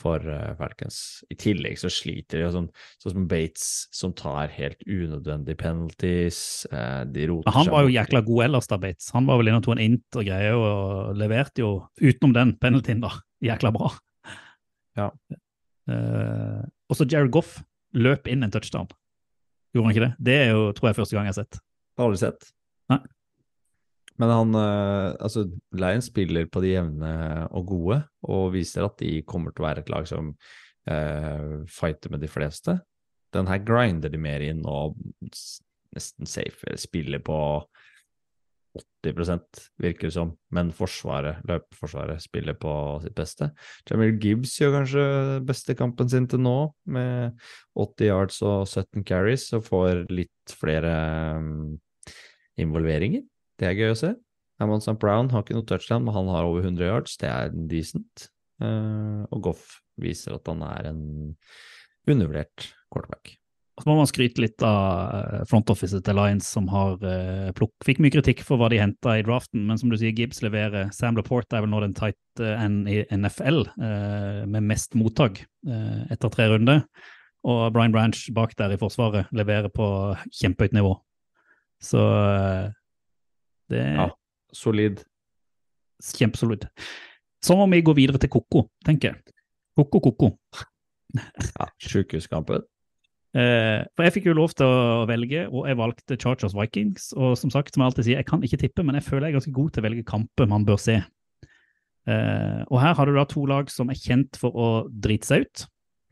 for 0.00 0.24
eh, 0.24 0.52
Falcons. 0.58 0.98
I 1.30 1.36
tillegg 1.40 1.78
så 1.80 1.90
sliter 1.92 2.40
de, 2.40 2.48
sånn, 2.54 2.68
sånn 3.02 3.14
som 3.14 3.26
Bates, 3.30 3.66
som 3.94 4.14
tar 4.16 4.52
helt 4.54 4.80
unødvendige 4.86 5.60
penalties. 5.60 6.40
Eh, 6.72 7.02
de 7.12 7.28
roter 7.30 7.56
han 7.56 7.70
var 7.72 7.86
jo 7.86 7.94
jækla 7.94 8.24
god 8.26 8.46
ellers, 8.48 8.70
da, 8.70 8.80
Bates. 8.82 9.10
Han 9.16 9.28
var 9.28 9.40
vel 9.40 9.52
inne 9.52 9.60
og 9.62 9.66
tok 9.68 9.76
en 9.76 9.84
int 9.84 10.20
og 10.20 10.26
greier, 10.28 10.58
og 10.58 11.20
leverte 11.20 11.64
jo, 11.64 11.72
utenom 12.00 12.36
den 12.36 12.54
penaltyen, 12.62 13.04
da, 13.04 13.12
jækla 13.44 13.74
bra. 13.76 13.92
Ja. 14.98 15.10
Uh, 15.90 16.62
og 16.90 16.98
så 16.98 17.06
Jared 17.08 17.32
Goff 17.34 17.60
løp 17.96 18.28
inn 18.30 18.44
en 18.46 18.52
touchdown. 18.54 18.90
Gjorde 19.74 19.86
han 19.86 19.94
ikke 19.94 20.06
det? 20.06 20.12
Det 20.26 20.36
er 20.44 20.52
jo, 20.52 20.68
tror 20.76 20.90
jeg, 20.90 20.98
første 20.98 21.16
gang 21.16 21.28
jeg 21.28 21.34
har 21.36 21.42
sett. 21.44 21.60
Har 21.98 22.10
Aldri 22.10 22.20
sett. 22.22 22.50
Nei. 22.90 23.00
Men 24.20 24.32
han 24.34 24.56
eh, 24.58 25.16
Altså, 25.20 25.46
Lions 25.76 26.10
spiller 26.10 26.48
på 26.52 26.62
de 26.64 26.74
jevne 26.74 27.12
og 27.56 27.66
gode, 27.72 28.00
og 28.28 28.52
viser 28.54 28.86
at 28.86 28.98
de 29.00 29.20
kommer 29.28 29.54
til 29.54 29.64
å 29.64 29.68
være 29.70 29.84
et 29.84 29.92
lag 29.92 30.08
som 30.08 30.34
uh, 30.90 31.60
fighter 31.70 32.12
med 32.12 32.22
de 32.24 32.30
fleste. 32.30 32.76
Den 33.34 33.48
her 33.50 33.62
grinder 33.64 34.12
de 34.12 34.20
mer 34.20 34.42
inn 34.44 34.62
og 34.68 34.98
nesten 35.94 36.28
safe, 36.28 36.76
spiller 36.78 37.22
på 37.24 37.38
80 39.02 39.40
virker 39.82 40.06
det 40.06 40.14
som, 40.14 40.34
men 40.54 40.70
forsvaret, 40.74 41.40
løpeforsvaret 41.48 42.22
spiller 42.22 42.54
på 42.60 42.72
sitt 43.02 43.16
beste. 43.18 43.50
Jamil 43.88 44.14
Gibbs 44.22 44.52
gjør 44.60 44.76
kanskje 44.78 45.04
beste 45.48 45.74
kampen 45.78 46.10
sin 46.12 46.28
til 46.30 46.42
nå, 46.44 46.70
med 46.86 47.34
80 47.74 48.06
yards 48.06 48.38
og 48.46 48.68
17 48.68 49.06
carries, 49.08 49.48
og 49.56 49.66
får 49.66 50.04
litt 50.12 50.54
flere 50.60 50.94
um, 51.40 51.80
involveringer. 52.60 53.24
Det 53.60 53.68
er 53.68 53.76
gøy 53.76 53.92
å 53.92 53.98
se. 53.98 54.14
Amon 54.60 54.80
St. 54.80 54.96
Brown 55.00 55.30
har 55.32 55.44
ikke 55.44 55.56
noe 55.56 55.68
touchdown, 55.68 56.04
men 56.06 56.16
han 56.16 56.30
har 56.32 56.48
over 56.48 56.64
100 56.64 56.86
yards. 56.88 57.18
Det 57.20 57.28
er 57.28 57.52
decent. 57.68 58.28
Uh, 58.60 59.24
og 59.32 59.44
Goff 59.48 59.76
viser 60.00 60.36
at 60.36 60.48
han 60.48 60.64
er 60.64 60.90
en 60.90 61.04
undervurdert 62.08 62.70
quarterback. 62.92 63.36
Så 63.80 63.88
må 63.88 63.94
man 63.96 64.08
skryte 64.08 64.42
litt 64.42 64.60
av 64.66 65.46
frontofficet 65.48 66.02
front 66.02 66.08
til 66.10 66.18
Lions, 66.18 66.48
som 66.52 66.66
har 66.72 66.98
uh, 67.00 67.52
plukk, 67.56 67.72
fikk 67.84 68.02
mye 68.04 68.12
kritikk 68.12 68.42
for 68.44 68.60
hva 68.60 68.68
de 68.72 68.80
henta 68.80 69.16
i 69.16 69.24
draften, 69.24 69.64
men 69.68 69.80
som 69.80 69.92
du 69.92 69.96
sier, 69.96 70.12
Gibbs 70.16 70.42
leverer. 70.44 70.90
Sam 70.96 71.16
Laporte 71.16 71.56
er 71.56 71.64
vel 71.64 71.72
nå 71.72 71.80
den 71.84 71.96
tight 71.96 72.42
eh, 72.42 72.60
end 72.60 72.90
i 72.92 73.00
NFL 73.08 73.64
uh, 73.70 74.42
med 74.44 74.68
mest 74.68 74.96
mottak 75.00 75.40
uh, 75.68 76.02
etter 76.12 76.32
tre 76.32 76.50
runder. 76.52 76.84
Og 77.48 77.70
Brian 77.72 77.94
Branch 77.94 78.26
bak 78.36 78.52
der 78.58 78.74
i 78.74 78.80
forsvaret 78.80 79.30
leverer 79.32 79.72
på 79.72 79.86
kjempehøyt 80.42 80.76
nivå. 80.76 80.98
Så 81.80 82.00
eh, 82.00 82.66
det 83.70 83.80
er 83.84 83.94
Ja. 84.02 84.08
Solid. 84.52 85.04
kjempesolid. 86.02 86.64
Så 87.44 87.54
må 87.56 87.66
vi 87.70 87.82
gå 87.84 87.92
videre 87.94 88.18
til 88.20 88.30
Koko, 88.32 88.66
tenker 88.84 89.12
jeg. 89.12 89.34
Koko, 89.76 90.00
Koko. 90.00 90.30
Ja, 91.14 91.66
Sjukehuskampen. 91.82 92.62
Eh, 93.36 93.84
for 93.94 94.02
jeg 94.06 94.14
fikk 94.16 94.26
jo 94.30 94.34
lov 94.34 94.54
til 94.58 94.66
å 94.66 95.04
velge, 95.06 95.44
og 95.52 95.68
jeg 95.68 95.78
valgte 95.78 96.16
Chargers 96.18 96.54
Vikings. 96.56 97.12
Og 97.16 97.36
som 97.38 97.50
sagt, 97.52 97.74
som 97.74 97.82
jeg 97.84 97.92
alltid 97.92 98.06
sier, 98.08 98.16
jeg 98.20 98.26
kan 98.26 98.42
ikke 98.42 98.58
tippe, 98.64 98.84
men 98.86 98.96
jeg 98.98 99.06
føler 99.06 99.28
jeg 99.28 99.34
er 99.34 99.38
ganske 99.38 99.54
god 99.54 99.70
til 99.74 99.82
å 99.82 99.86
velge 99.86 100.06
kamper 100.08 100.50
man 100.50 100.64
bør 100.66 100.80
se. 100.82 100.96
Eh, 102.10 102.62
og 102.70 102.80
her 102.80 102.94
har 102.96 103.06
du 103.06 103.14
da 103.14 103.26
to 103.28 103.44
lag 103.46 103.70
som 103.70 103.90
er 103.92 103.98
kjent 104.00 104.38
for 104.40 104.56
å 104.56 104.68
drite 104.90 105.28
seg 105.28 105.44
ut 105.44 105.64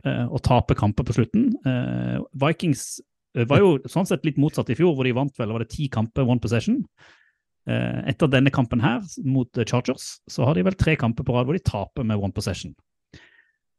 eh, 0.07 0.27
og 0.29 0.43
tape 0.47 0.77
kamper 0.79 1.07
på 1.09 1.17
slutten. 1.17 1.49
Eh, 1.67 2.19
Vikings 2.45 3.01
eh, 3.35 3.47
var 3.49 3.65
jo 3.65 3.77
sånn 3.89 4.07
sett 4.07 4.27
litt 4.29 4.39
motsatt 4.39 4.71
i 4.71 4.77
fjor, 4.79 4.95
hvor 4.95 5.09
de 5.09 5.17
vant 5.17 5.41
vel 5.41 5.55
var 5.57 5.65
det 5.65 5.73
ti 5.75 5.89
kamper, 5.93 6.29
one 6.29 6.43
possession. 6.45 6.83
Eh, 7.69 8.03
etter 8.09 8.31
denne 8.33 8.53
kampen 8.55 8.81
her 8.81 9.03
mot 9.29 9.63
Chargers, 9.69 10.19
så 10.31 10.47
har 10.49 10.57
de 10.57 10.65
vel 10.65 10.77
tre 10.79 10.95
kamper 10.97 11.27
på 11.27 11.35
rad 11.37 11.49
hvor 11.49 11.57
de 11.57 11.65
taper 11.65 12.07
med 12.07 12.17
one 12.17 12.33
possession. 12.33 12.73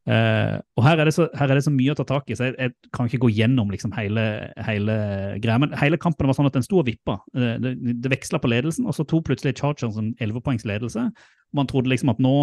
Eh, 0.10 0.56
og 0.78 0.86
her 0.86 0.98
er, 0.98 1.10
det 1.10 1.14
så, 1.14 1.28
her 1.38 1.52
er 1.52 1.60
det 1.60 1.66
så 1.66 1.74
mye 1.74 1.94
å 1.94 1.98
ta 1.98 2.06
tak 2.08 2.30
i, 2.32 2.38
så 2.38 2.48
jeg, 2.48 2.56
jeg 2.58 2.94
kan 2.96 3.10
ikke 3.10 3.22
gå 3.26 3.32
gjennom 3.36 3.70
liksom 3.74 3.94
hele, 3.98 4.24
hele 4.66 4.96
greia. 5.44 5.58
Men 5.62 5.76
hele 5.78 6.00
kampen 6.02 6.30
var 6.30 6.38
sånn 6.38 6.50
at 6.50 6.56
den 6.58 6.66
sto 6.66 6.80
og 6.82 6.88
vippa. 6.90 7.20
Eh, 7.38 7.58
det, 7.62 7.76
det 8.04 8.14
veksla 8.14 8.42
på 8.42 8.52
ledelsen, 8.52 8.88
og 8.90 8.96
så 8.98 9.06
tok 9.10 9.28
plutselig 9.30 9.58
Chargers 9.60 10.00
en 10.02 10.16
11-poengs 10.22 10.66
ledelse. 10.70 11.10
Man 11.58 11.70
trodde 11.70 11.92
liksom 11.94 12.14
at 12.14 12.22
nå, 12.24 12.36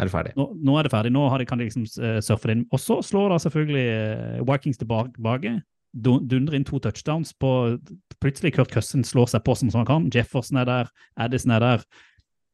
Er 0.00 0.08
det 0.08 0.14
ferdig? 0.14 0.34
nå, 0.36 0.48
nå 0.64 0.76
er 0.80 0.88
det 0.88 0.92
ferdig, 0.92 1.12
nå 1.12 1.26
har 1.28 1.40
de, 1.40 1.48
kan 1.48 1.60
de 1.60 1.68
liksom 1.68 1.84
uh, 2.00 2.20
surfe 2.24 2.48
det 2.48 2.56
inn. 2.56 2.68
Og 2.72 2.80
så 2.80 3.00
slår 3.04 3.34
da 3.34 3.40
selvfølgelig 3.44 4.44
Vikings 4.48 4.80
tilbake. 4.80 5.58
Du- 5.94 6.20
Dundrer 6.20 6.54
inn 6.56 6.64
to 6.64 6.78
touchdowns 6.78 7.32
på 7.32 7.78
Plutselig 8.20 8.54
Kurt 8.54 8.70
Cousin 8.70 9.02
slår 9.02 9.26
seg 9.32 9.44
på 9.44 9.56
som 9.56 9.70
han 9.70 9.86
kan. 9.86 10.10
Jefferson 10.10 10.58
er 10.58 10.64
der, 10.68 10.90
Addison 11.16 11.50
er 11.52 11.60
der, 11.60 11.84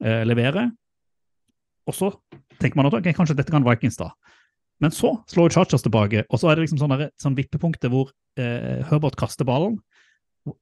eh, 0.02 0.24
leverer. 0.24 0.70
Og 1.86 1.94
så 1.94 2.12
tenker 2.60 2.76
man 2.76 2.86
at 2.86 2.94
okay, 2.94 3.12
kanskje 3.12 3.36
dette 3.36 3.50
kan 3.50 3.64
Vikings 3.64 3.96
da. 3.96 4.10
Men 4.80 4.90
så 4.90 5.14
slår 5.30 5.50
Chargers 5.54 5.82
tilbake, 5.82 6.24
og 6.30 6.38
så 6.38 6.50
er 6.50 6.56
det 6.56 6.66
liksom 6.68 6.78
sånn, 6.82 6.98
der- 6.98 7.10
sånn 7.22 7.36
vippepunktet 7.36 7.90
hvor 7.90 8.10
eh, 8.36 8.82
Herbert 8.90 9.16
kaster 9.16 9.44
ballen. 9.44 9.78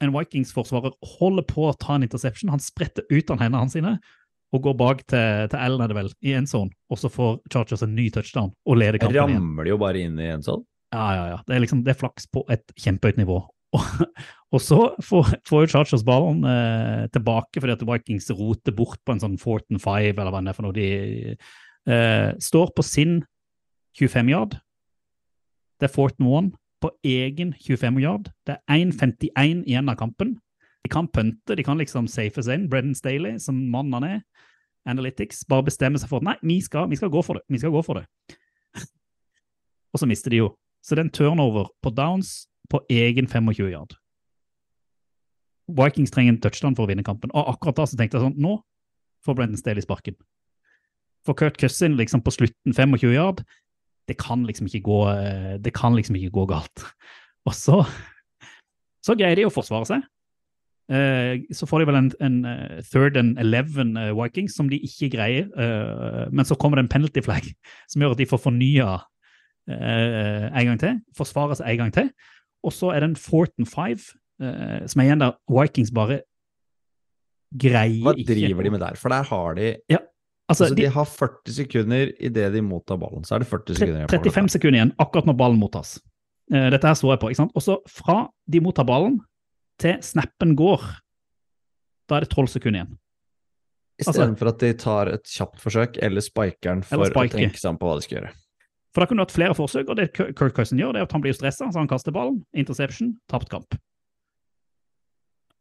En 0.00 0.12
Vikings-forsvarer 0.14 0.92
holder 1.18 1.42
på 1.42 1.66
å 1.68 1.76
ta 1.78 1.96
en 1.96 2.02
interception. 2.06 2.48
Han 2.48 2.60
spretter 2.62 3.02
ut 3.10 3.30
av 3.30 3.38
hendene 3.42 3.68
sine 3.70 3.98
og 4.54 4.62
går 4.62 4.76
bak 4.78 5.00
til, 5.10 5.48
til 5.50 5.58
Allen, 5.58 5.80
er 5.82 5.88
det 5.88 5.96
vel, 5.96 6.12
i 6.22 6.32
en 6.38 6.46
zone. 6.46 6.70
Og 6.88 6.96
så 6.98 7.10
får 7.10 7.40
Chargers 7.52 7.82
en 7.82 7.94
ny 7.96 8.08
touchdown 8.14 8.52
og 8.64 8.76
leder 8.78 8.98
kampen 9.02 9.14
igjen. 9.28 9.42
Ramler 9.42 9.66
jo 9.66 9.76
bare 9.82 10.00
inn 10.06 10.16
i 10.22 10.28
en 10.30 10.42
sånn. 10.46 10.62
Ja, 10.94 11.09
ja, 11.18 11.26
ja. 11.33 11.42
Det 11.46 11.57
er 11.57 11.62
liksom 11.64 11.83
det 11.85 11.94
er 11.94 12.00
flaks 12.00 12.28
på 12.30 12.44
et 12.52 12.74
kjempehøyt 12.78 13.18
nivå. 13.18 13.40
Og, 14.54 14.61
så 14.62 14.78
får, 15.02 15.33
får 15.48 15.70
Chargers 15.72 16.04
ballen 16.07 16.44
eh, 16.46 17.07
tilbake 17.14 17.59
fordi 17.59 17.74
at 17.74 17.83
Vikings 17.88 18.30
roter 18.38 18.74
bort 18.76 19.00
på 19.02 19.14
en 19.14 19.22
sånn 19.22 19.38
fourth 19.40 19.66
and 19.72 19.83
five, 19.83 20.14
eller 20.14 20.30
hva 20.30 20.42
det 20.44 20.52
er 20.52 20.59
for 20.59 20.68
noe. 20.68 20.76
De 20.76 20.88
eh, 21.35 22.30
står 22.38 22.70
på 22.76 22.87
sin 22.87 23.18
25-yard. 23.98 24.61
Det 25.80 25.88
er 25.88 25.94
fourth 25.94 26.22
and 26.22 26.30
one 26.30 26.54
på 26.85 26.92
egen 27.02 27.54
25-yard. 27.59 28.30
Det 28.46 28.57
er 28.61 28.78
1,51 28.78 29.64
igjen 29.66 29.90
av 29.90 29.98
kampen. 29.98 30.37
De 30.85 30.92
kan 30.92 31.09
pønte, 31.09 31.57
de 31.57 31.64
kan 31.66 31.80
liksom 31.80 32.07
safe 32.12 32.44
seg 32.44 32.61
inn. 32.61 32.70
Brendan 32.70 32.96
Staley, 32.98 33.38
som 33.42 33.59
mannen 33.72 33.98
han 33.98 34.11
er, 34.11 34.50
Analytics, 34.85 35.46
bare 35.48 35.64
bestemmer 35.64 35.96
seg 35.96 36.11
for 36.11 36.20
at 36.20 36.26
nei, 36.28 36.35
vi 36.44 36.59
skal, 36.61 36.90
vi 36.90 36.98
skal 37.00 37.09
gå 37.09 37.22
for 37.24 37.38
det. 37.38 37.46
Vi 37.48 37.57
skal 37.62 37.72
gå 37.72 37.80
for 37.87 37.96
det. 37.96 38.37
Og 39.96 40.02
så 40.02 40.09
mister 40.11 40.35
de 40.35 40.42
jo. 40.42 40.50
Så 40.85 40.94
det 40.94 41.01
er 41.01 41.09
en 41.09 41.16
turnover 41.16 41.70
på 41.83 41.90
downs 41.97 42.44
på 42.68 42.83
egen 42.92 43.29
25 43.29 43.70
yard. 43.73 43.97
Vikings 45.68 46.12
trenger 46.12 46.35
en 46.35 46.40
touchdown 46.44 46.77
for 46.77 46.85
å 46.85 46.90
vinne 46.90 47.05
kampen. 47.07 47.33
Og 47.33 47.55
akkurat 47.55 47.79
da 47.79 47.87
så 47.88 47.97
tenkte 47.97 48.18
jeg 48.18 48.27
sånn, 48.27 48.40
nå 48.40 48.59
får 49.25 49.38
Brendan 49.38 49.61
Staley 49.61 49.85
sparken. 49.85 50.16
For 51.25 51.37
Kurt 51.38 51.57
Cousin 51.57 51.97
liksom 51.97 52.20
på 52.25 52.35
slutten 52.35 52.75
25 52.77 53.14
yard, 53.14 53.40
det 54.09 54.18
kan 54.20 54.42
liksom 54.44 54.68
ikke 54.68 54.85
gå, 54.85 54.99
eh, 55.14 55.55
det 55.64 55.73
kan 55.73 55.97
liksom 55.97 56.18
ikke 56.20 56.35
gå 56.37 56.44
galt. 56.53 56.85
Og 57.49 57.57
så, 57.57 57.81
så 59.05 59.16
greier 59.16 59.40
de 59.40 59.49
å 59.49 59.55
forsvare 59.55 59.88
seg. 59.88 60.05
Eh, 60.92 61.40
så 61.57 61.64
får 61.64 61.81
de 61.81 61.88
vel 61.88 62.01
en, 62.03 62.11
en 62.20 62.38
eh, 62.51 62.83
third 62.85 63.16
and 63.16 63.40
eleven 63.40 63.97
Vikings 64.18 64.59
som 64.59 64.68
de 64.68 64.77
ikke 64.85 65.14
greier. 65.16 65.49
men 66.29 66.44
så 66.44 66.59
kommer 66.61 66.77
det 66.77 66.85
en 66.85 66.92
penalty 66.92 67.25
flag 67.25 67.49
som 67.88 68.05
gjør 68.05 68.12
at 68.12 68.20
de 68.20 68.29
får 68.29 68.44
fornya 68.44 68.99
eh, 69.70 70.46
en 70.50 70.70
gang 70.70 70.81
til. 70.81 71.00
Forsvare 71.16 71.59
seg 71.59 71.72
en 71.72 71.83
gang 71.85 71.94
til. 71.94 72.11
Og 72.64 72.72
så 72.72 72.94
er 72.94 73.05
det 73.05 73.11
en 73.12 73.20
fourth 73.20 73.53
and 73.61 73.68
five, 73.68 74.14
eh, 74.40 74.87
som 74.88 75.03
er 75.03 75.11
igjen 75.11 75.24
der 75.24 75.37
Vikings 75.50 75.92
bare 75.94 76.22
greier 77.55 78.03
Hva 78.03 78.16
ikke 78.18 78.35
driver 78.35 78.66
de 78.66 78.74
med 78.74 78.83
der? 78.83 78.98
For 78.98 79.14
der 79.14 79.31
har 79.31 79.55
de 79.61 79.68
Altså, 80.44 80.66
Altså, 80.66 80.74
de, 80.77 80.83
de 80.83 80.88
har 80.92 81.07
40 81.09 81.53
sekunder 81.57 82.11
idet 82.20 82.50
de 82.53 82.61
mottar 82.61 82.98
ballen. 83.00 83.22
Så 83.24 83.35
er 83.35 83.40
det 83.40 83.46
40 83.48 83.79
sekunder 83.79 84.03
igjen. 84.03 84.11
35 84.12 84.50
sekunder 84.53 84.77
igjen, 84.77 84.90
akkurat 85.00 85.24
når 85.31 85.37
ballen 85.40 85.57
mottas. 85.57 85.94
Eh, 86.53 86.66
dette 86.74 86.85
her 86.85 86.98
så 87.00 87.14
jeg 87.14 87.20
på. 87.22 87.31
ikke 87.33 87.40
sant? 87.40 87.55
Og 87.57 87.64
så 87.64 87.79
fra 87.88 88.27
de 88.44 88.61
mottar 88.61 88.85
ballen 88.85 89.16
til 89.81 89.96
snappen 90.05 90.53
går, 90.59 90.85
da 92.11 92.18
er 92.18 92.27
det 92.27 92.31
12 92.35 92.53
sekunder 92.59 92.83
igjen. 92.83 92.92
Istedenfor 94.05 94.50
at 94.50 94.61
de 94.61 94.72
tar 94.77 95.11
et 95.14 95.33
kjapt 95.33 95.62
forsøk, 95.62 95.96
eller 96.03 96.24
spikeren 96.24 96.83
for 96.85 96.98
Eller 96.98 97.14
å 97.14 97.24
tenke 97.31 97.61
seg 97.61 97.70
om 97.72 97.81
på 97.81 97.88
hva 97.88 97.96
de 97.96 98.05
skal 98.05 98.18
gjøre. 98.18 98.33
For 98.94 99.02
da 99.02 99.11
kunne 99.11 99.22
du 99.22 99.26
hatt 99.26 99.35
flere 99.35 99.57
forsøk, 99.59 99.90
og 99.90 99.98
det 99.98 100.12
Kirk 100.14 100.54
Cousin 100.54 100.78
gjør, 100.78 100.94
det 100.94 101.02
er 101.02 101.09
at 101.09 101.16
han 101.16 101.24
blir 101.24 101.35
stressa, 101.35 101.66
så 101.66 101.83
han 101.83 101.90
kaster 101.90 102.14
ballen, 102.14 102.44
interception, 102.54 103.16
tapt 103.30 103.50
kamp. 103.50 103.74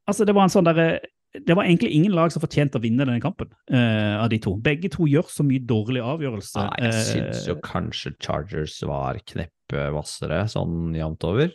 Altså, 0.05 0.27
det 0.27 0.35
var 0.35 0.45
en 0.45 0.51
sånn 0.51 0.67
derre 0.67 0.99
Det 1.33 1.55
var 1.55 1.63
egentlig 1.63 1.89
ingen 1.95 2.13
lag 2.13 2.29
som 2.29 2.43
fortjente 2.43 2.77
å 2.77 2.83
vinne 2.83 3.07
denne 3.07 3.21
kampen, 3.23 3.49
uh, 3.73 4.21
av 4.21 4.27
de 4.29 4.37
to. 4.43 4.51
Begge 4.61 4.91
to 4.93 5.07
gjør 5.09 5.31
så 5.33 5.41
mye 5.47 5.63
dårlig 5.65 6.03
avgjørelse. 6.05 6.61
Nei, 6.61 6.83
jeg 6.83 6.91
eh, 6.93 7.07
syns 7.07 7.47
jo 7.49 7.55
kanskje 7.65 8.11
Chargers 8.21 8.75
var 8.85 9.17
kneppvassere 9.31 10.43
sånn 10.53 10.93
jevnt 10.93 11.25
over. 11.25 11.49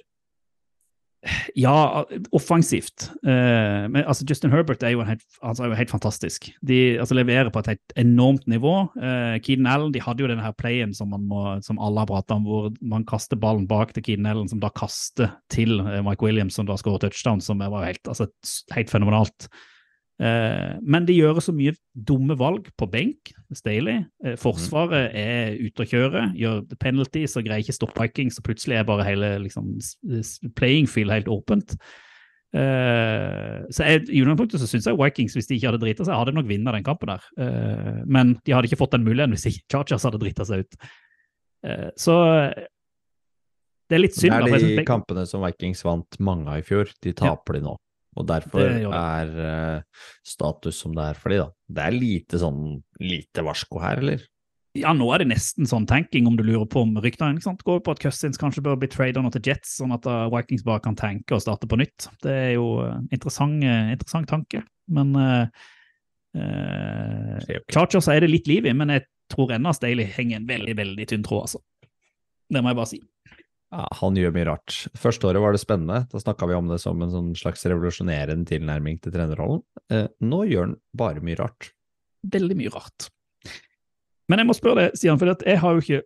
Ja, 1.59 2.05
offensivt. 2.31 3.09
Uh, 3.27 3.89
men 3.91 4.05
altså 4.05 4.25
Justin 4.29 4.53
Herbert 4.53 4.83
er 4.87 4.93
jo, 4.95 5.03
helt, 5.03 5.25
altså, 5.43 5.65
er 5.65 5.73
jo 5.73 5.79
helt 5.79 5.91
fantastisk. 5.91 6.51
De 6.63 6.99
altså, 7.01 7.17
leverer 7.19 7.51
på 7.51 7.63
et 7.65 7.73
helt 7.73 7.95
enormt 7.99 8.47
nivå. 8.47 8.75
Uh, 8.95 9.35
Keaton 9.43 9.67
Allen 9.67 9.93
de 9.95 10.03
hadde 10.05 10.23
jo 10.23 10.31
denne 10.31 10.53
playen 10.61 10.95
som, 10.95 11.11
må, 11.11 11.43
som 11.67 11.81
alle 11.83 12.05
har 12.05 12.11
pratet 12.11 12.37
om, 12.37 12.47
hvor 12.47 12.71
man 12.81 13.07
kaster 13.09 13.41
ballen 13.41 13.67
bak 13.71 13.95
til 13.97 14.07
Keaton 14.07 14.31
Allen, 14.31 14.51
som 14.51 14.63
da 14.63 14.71
kaster 14.71 15.33
til 15.53 15.81
eh, 15.83 16.01
Mike 16.07 16.25
Williams, 16.25 16.55
som 16.59 16.69
da 16.69 16.77
skårer 16.79 17.09
touchdown, 17.09 17.43
som 17.43 17.61
var 17.63 17.87
helt, 17.87 18.05
altså, 18.09 18.29
helt 18.77 18.93
fenomenalt. 18.93 19.49
Eh, 20.19 20.73
men 20.83 21.07
de 21.07 21.15
gjør 21.15 21.39
så 21.43 21.53
mye 21.55 21.77
dumme 21.95 22.35
valg 22.39 22.67
på 22.79 22.89
benk, 22.91 23.31
Staley. 23.55 24.03
Eh, 24.25 24.35
forsvaret 24.41 25.15
er 25.15 25.55
ute 25.63 25.85
å 25.85 25.89
kjøre, 25.89 26.25
gjør 26.39 26.65
penalties 26.83 27.39
og 27.39 27.47
greier 27.47 27.63
ikke 27.63 27.77
stoppe 27.77 28.03
Vikings, 28.03 28.39
så 28.39 28.47
plutselig 28.47 28.81
er 28.81 28.89
bare 28.89 29.07
hele 29.07 29.37
liksom, 29.45 29.77
playing 30.59 30.91
field 30.91 31.15
helt 31.15 31.31
åpent. 31.31 31.77
Eh, 32.57 33.63
så 33.71 33.87
jeg, 33.87 34.09
I 34.09 34.25
utgangspunktet 34.25 34.65
så 34.65 34.71
syns 34.71 34.91
jeg 34.91 34.99
Vikings, 34.99 35.39
hvis 35.39 35.51
de 35.51 35.59
ikke 35.59 35.71
hadde 35.71 35.85
drita 35.85 36.09
seg, 36.09 36.17
hadde 36.19 36.35
nok 36.35 36.51
vunnet 36.51 36.81
den 36.81 36.89
kampen 36.89 37.15
der. 37.15 37.29
Men 38.09 38.35
de 38.43 38.57
hadde 38.57 38.71
ikke 38.71 38.83
fått 38.83 38.97
den 38.99 39.07
muligheten 39.07 39.37
hvis 39.37 39.51
ikke 39.53 39.69
Chargers 39.77 40.09
hadde 40.09 40.23
drita 40.23 40.49
seg 40.49 40.67
ut. 40.67 40.81
Så 41.99 42.15
det 43.89 43.97
er 43.97 44.03
litt 44.03 44.17
synd. 44.19 44.35
Det 44.35 44.59
er 44.59 44.71
de 44.81 44.89
kampene 44.89 45.23
som 45.29 45.45
Vikings 45.47 45.85
vant 45.87 46.19
mange 46.25 46.51
av 46.51 46.63
i 46.63 46.67
fjor, 46.67 46.91
de 47.05 47.15
taper 47.17 47.61
de 47.61 47.69
nå. 47.69 47.79
Og 48.19 48.27
derfor 48.27 48.67
er 48.67 49.31
uh, 49.39 50.03
status 50.27 50.81
som 50.83 50.97
det 50.97 51.13
er 51.13 51.21
for 51.21 51.33
de 51.33 51.39
da. 51.45 51.49
Det 51.79 51.85
er 51.85 51.95
lite 51.95 52.41
sånn 52.43 52.63
lite 53.03 53.45
varsko 53.47 53.81
her, 53.83 54.03
eller? 54.03 54.27
Ja, 54.79 54.93
nå 54.95 55.09
er 55.15 55.23
det 55.23 55.31
nesten 55.31 55.67
sånn 55.69 55.87
tenking, 55.89 56.27
om 56.29 56.37
du 56.39 56.45
lurer 56.45 56.67
på 56.71 56.83
om 56.85 56.93
ryktene 57.03 57.39
ikke 57.39 57.47
sant, 57.47 57.65
går 57.67 57.81
på 57.85 57.95
at 57.95 58.03
Cousins 58.03 58.39
kanskje 58.41 58.63
bør 58.67 58.77
bli 58.79 58.91
trader 58.93 59.25
nå 59.25 59.31
til 59.35 59.51
Jets, 59.51 59.79
sånn 59.81 59.95
at 59.97 60.07
uh, 60.07 60.29
Vikings 60.33 60.65
bare 60.67 60.83
kan 60.85 60.99
tenke 60.99 61.37
og 61.37 61.43
starte 61.43 61.69
på 61.71 61.79
nytt. 61.81 62.11
Det 62.25 62.35
er 62.35 62.53
jo 62.59 62.69
en 62.85 63.09
interessant, 63.15 63.65
eh, 63.65 63.95
interessant 63.95 64.29
tanke. 64.31 64.63
Men 64.93 65.15
uh, 65.17 65.65
uh, 66.37 67.39
Ok, 67.39 67.49
ok. 67.63 67.73
Chargers 67.75 68.11
er 68.13 68.23
det 68.25 68.33
litt 68.33 68.51
liv 68.51 68.69
i, 68.69 68.77
men 68.77 68.93
jeg 68.95 69.07
tror 69.33 69.55
ennå 69.57 69.73
Staley 69.77 70.09
henger 70.15 70.41
en 70.41 70.49
veldig, 70.49 70.77
veldig 70.79 71.09
tynn 71.11 71.27
tråd, 71.27 71.49
altså. 71.49 71.65
Det 72.49 72.63
må 72.65 72.73
jeg 72.73 72.79
bare 72.79 72.93
si. 72.93 73.01
Ja, 73.75 73.85
han 74.01 74.17
gjør 74.17 74.33
mye 74.33 74.47
rart. 74.49 74.77
Første 74.97 75.29
året 75.29 75.43
var 75.45 75.53
det 75.53 75.61
spennende, 75.61 76.07
da 76.09 76.21
snakka 76.23 76.49
vi 76.49 76.57
om 76.57 76.71
det 76.71 76.79
som 76.81 77.03
en 77.05 77.13
sånn 77.13 77.33
slags 77.37 77.67
revolusjonerende 77.69 78.49
tilnærming 78.49 78.97
til 79.05 79.13
trenerrollen. 79.13 79.61
Eh, 79.93 80.07
nå 80.25 80.45
gjør 80.49 80.71
han 80.71 80.77
bare 80.97 81.21
mye 81.25 81.37
rart. 81.41 81.73
veldig 82.29 82.57
mye 82.59 82.73
rart. 82.75 83.11
Men 84.29 84.41
jeg 84.43 84.49
må 84.49 84.57
spørre 84.57 84.87
deg, 84.89 84.97
Stian, 84.99 85.19
for 85.21 85.31
jeg 85.45 85.61
har 85.61 85.77
jo 85.77 85.85
ikke 85.85 86.05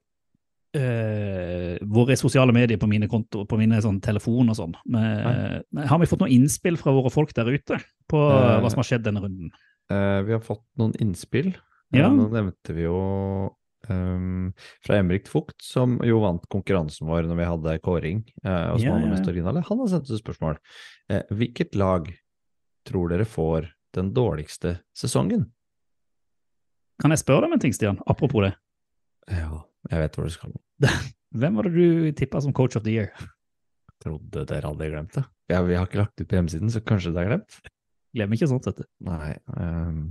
vært 0.72 2.12
i 2.14 2.16
sosiale 2.16 2.52
medier 2.56 2.78
på 2.80 2.88
mine 2.88 3.08
konto, 3.10 3.42
på 3.44 3.58
mine 3.60 3.80
sånn, 3.84 3.98
telefon 4.00 4.48
og 4.48 4.56
sånn. 4.56 4.74
Men, 4.88 5.62
men 5.68 5.88
har 5.90 5.98
vi 6.00 6.08
fått 6.08 6.22
noen 6.22 6.32
innspill 6.32 6.78
fra 6.80 6.94
våre 6.96 7.10
folk 7.12 7.34
der 7.36 7.50
ute 7.52 7.76
på 8.08 8.20
Eh, 8.22 8.60
hva 8.62 8.70
som 8.72 8.80
har 8.80 8.88
skjedd 8.88 9.04
denne 9.04 9.20
runden? 9.24 9.50
Eh, 9.92 10.20
vi 10.24 10.32
har 10.32 10.40
fått 10.44 10.64
noen 10.80 10.94
innspill. 11.02 11.50
Ja. 11.92 12.06
Eh, 12.06 12.14
nå 12.16 12.28
nevnte 12.32 12.76
vi 12.76 12.86
jo 12.86 12.96
ehm, 13.90 14.52
fra 14.84 14.98
Emrik 15.00 15.28
Fugt, 15.30 15.58
som 15.64 15.96
jo 16.06 16.20
vant 16.22 16.44
konkurransen 16.52 17.08
vår 17.08 17.26
når 17.30 17.40
vi 17.40 17.48
hadde 17.48 17.78
kåring, 17.84 18.22
uh, 18.44 18.74
og 18.74 18.78
som 18.78 18.86
Ja, 18.86 18.94
var 18.94 19.06
ja, 19.06 19.10
mest 19.14 19.30
originale. 19.32 19.64
Han 19.68 19.82
har 19.82 19.90
sendt 19.92 20.10
et 20.10 20.22
spørsmål. 20.22 20.60
Uh, 21.12 21.22
hvilket 21.34 21.74
lag 21.78 22.10
tror 22.88 23.12
dere 23.12 23.26
får 23.28 23.70
den 23.96 24.12
dårligste 24.16 24.78
sesongen? 24.96 25.46
Kan 27.02 27.14
jeg 27.14 27.22
spørre 27.22 27.44
deg 27.44 27.50
om 27.50 27.56
en 27.56 27.62
ting, 27.62 27.74
Stian? 27.74 28.00
Apropos 28.06 28.46
det. 28.46 28.54
Ja, 29.30 29.62
jeg 29.90 30.04
vet 30.04 30.16
hvor 30.18 30.28
du 30.28 30.34
skal. 30.34 30.56
Hvem 31.42 31.58
var 31.58 31.68
det 31.68 31.74
du 31.74 32.10
tippa 32.16 32.42
som 32.44 32.54
coach 32.54 32.76
of 32.76 32.84
the 32.86 32.94
year? 32.94 33.12
Trodde 34.02 34.44
dere 34.48 34.68
hadde 34.68 34.90
glemt 34.90 35.14
det. 35.16 35.24
Ja, 35.50 35.62
vi 35.66 35.76
har 35.78 35.86
ikke 35.88 36.02
lagt 36.02 36.20
ut 36.20 36.28
på 36.28 36.36
hjemmesiden, 36.38 36.70
så 36.72 36.82
kanskje 36.84 37.14
det 37.14 37.22
er 37.22 37.30
glemt? 37.32 37.60
Glemmer 38.12 38.36
ikke 38.36 38.50
sånt, 38.50 38.66
vet 38.68 38.82
du. 38.82 38.88
Nei 39.08 39.32
ehm, 39.56 40.02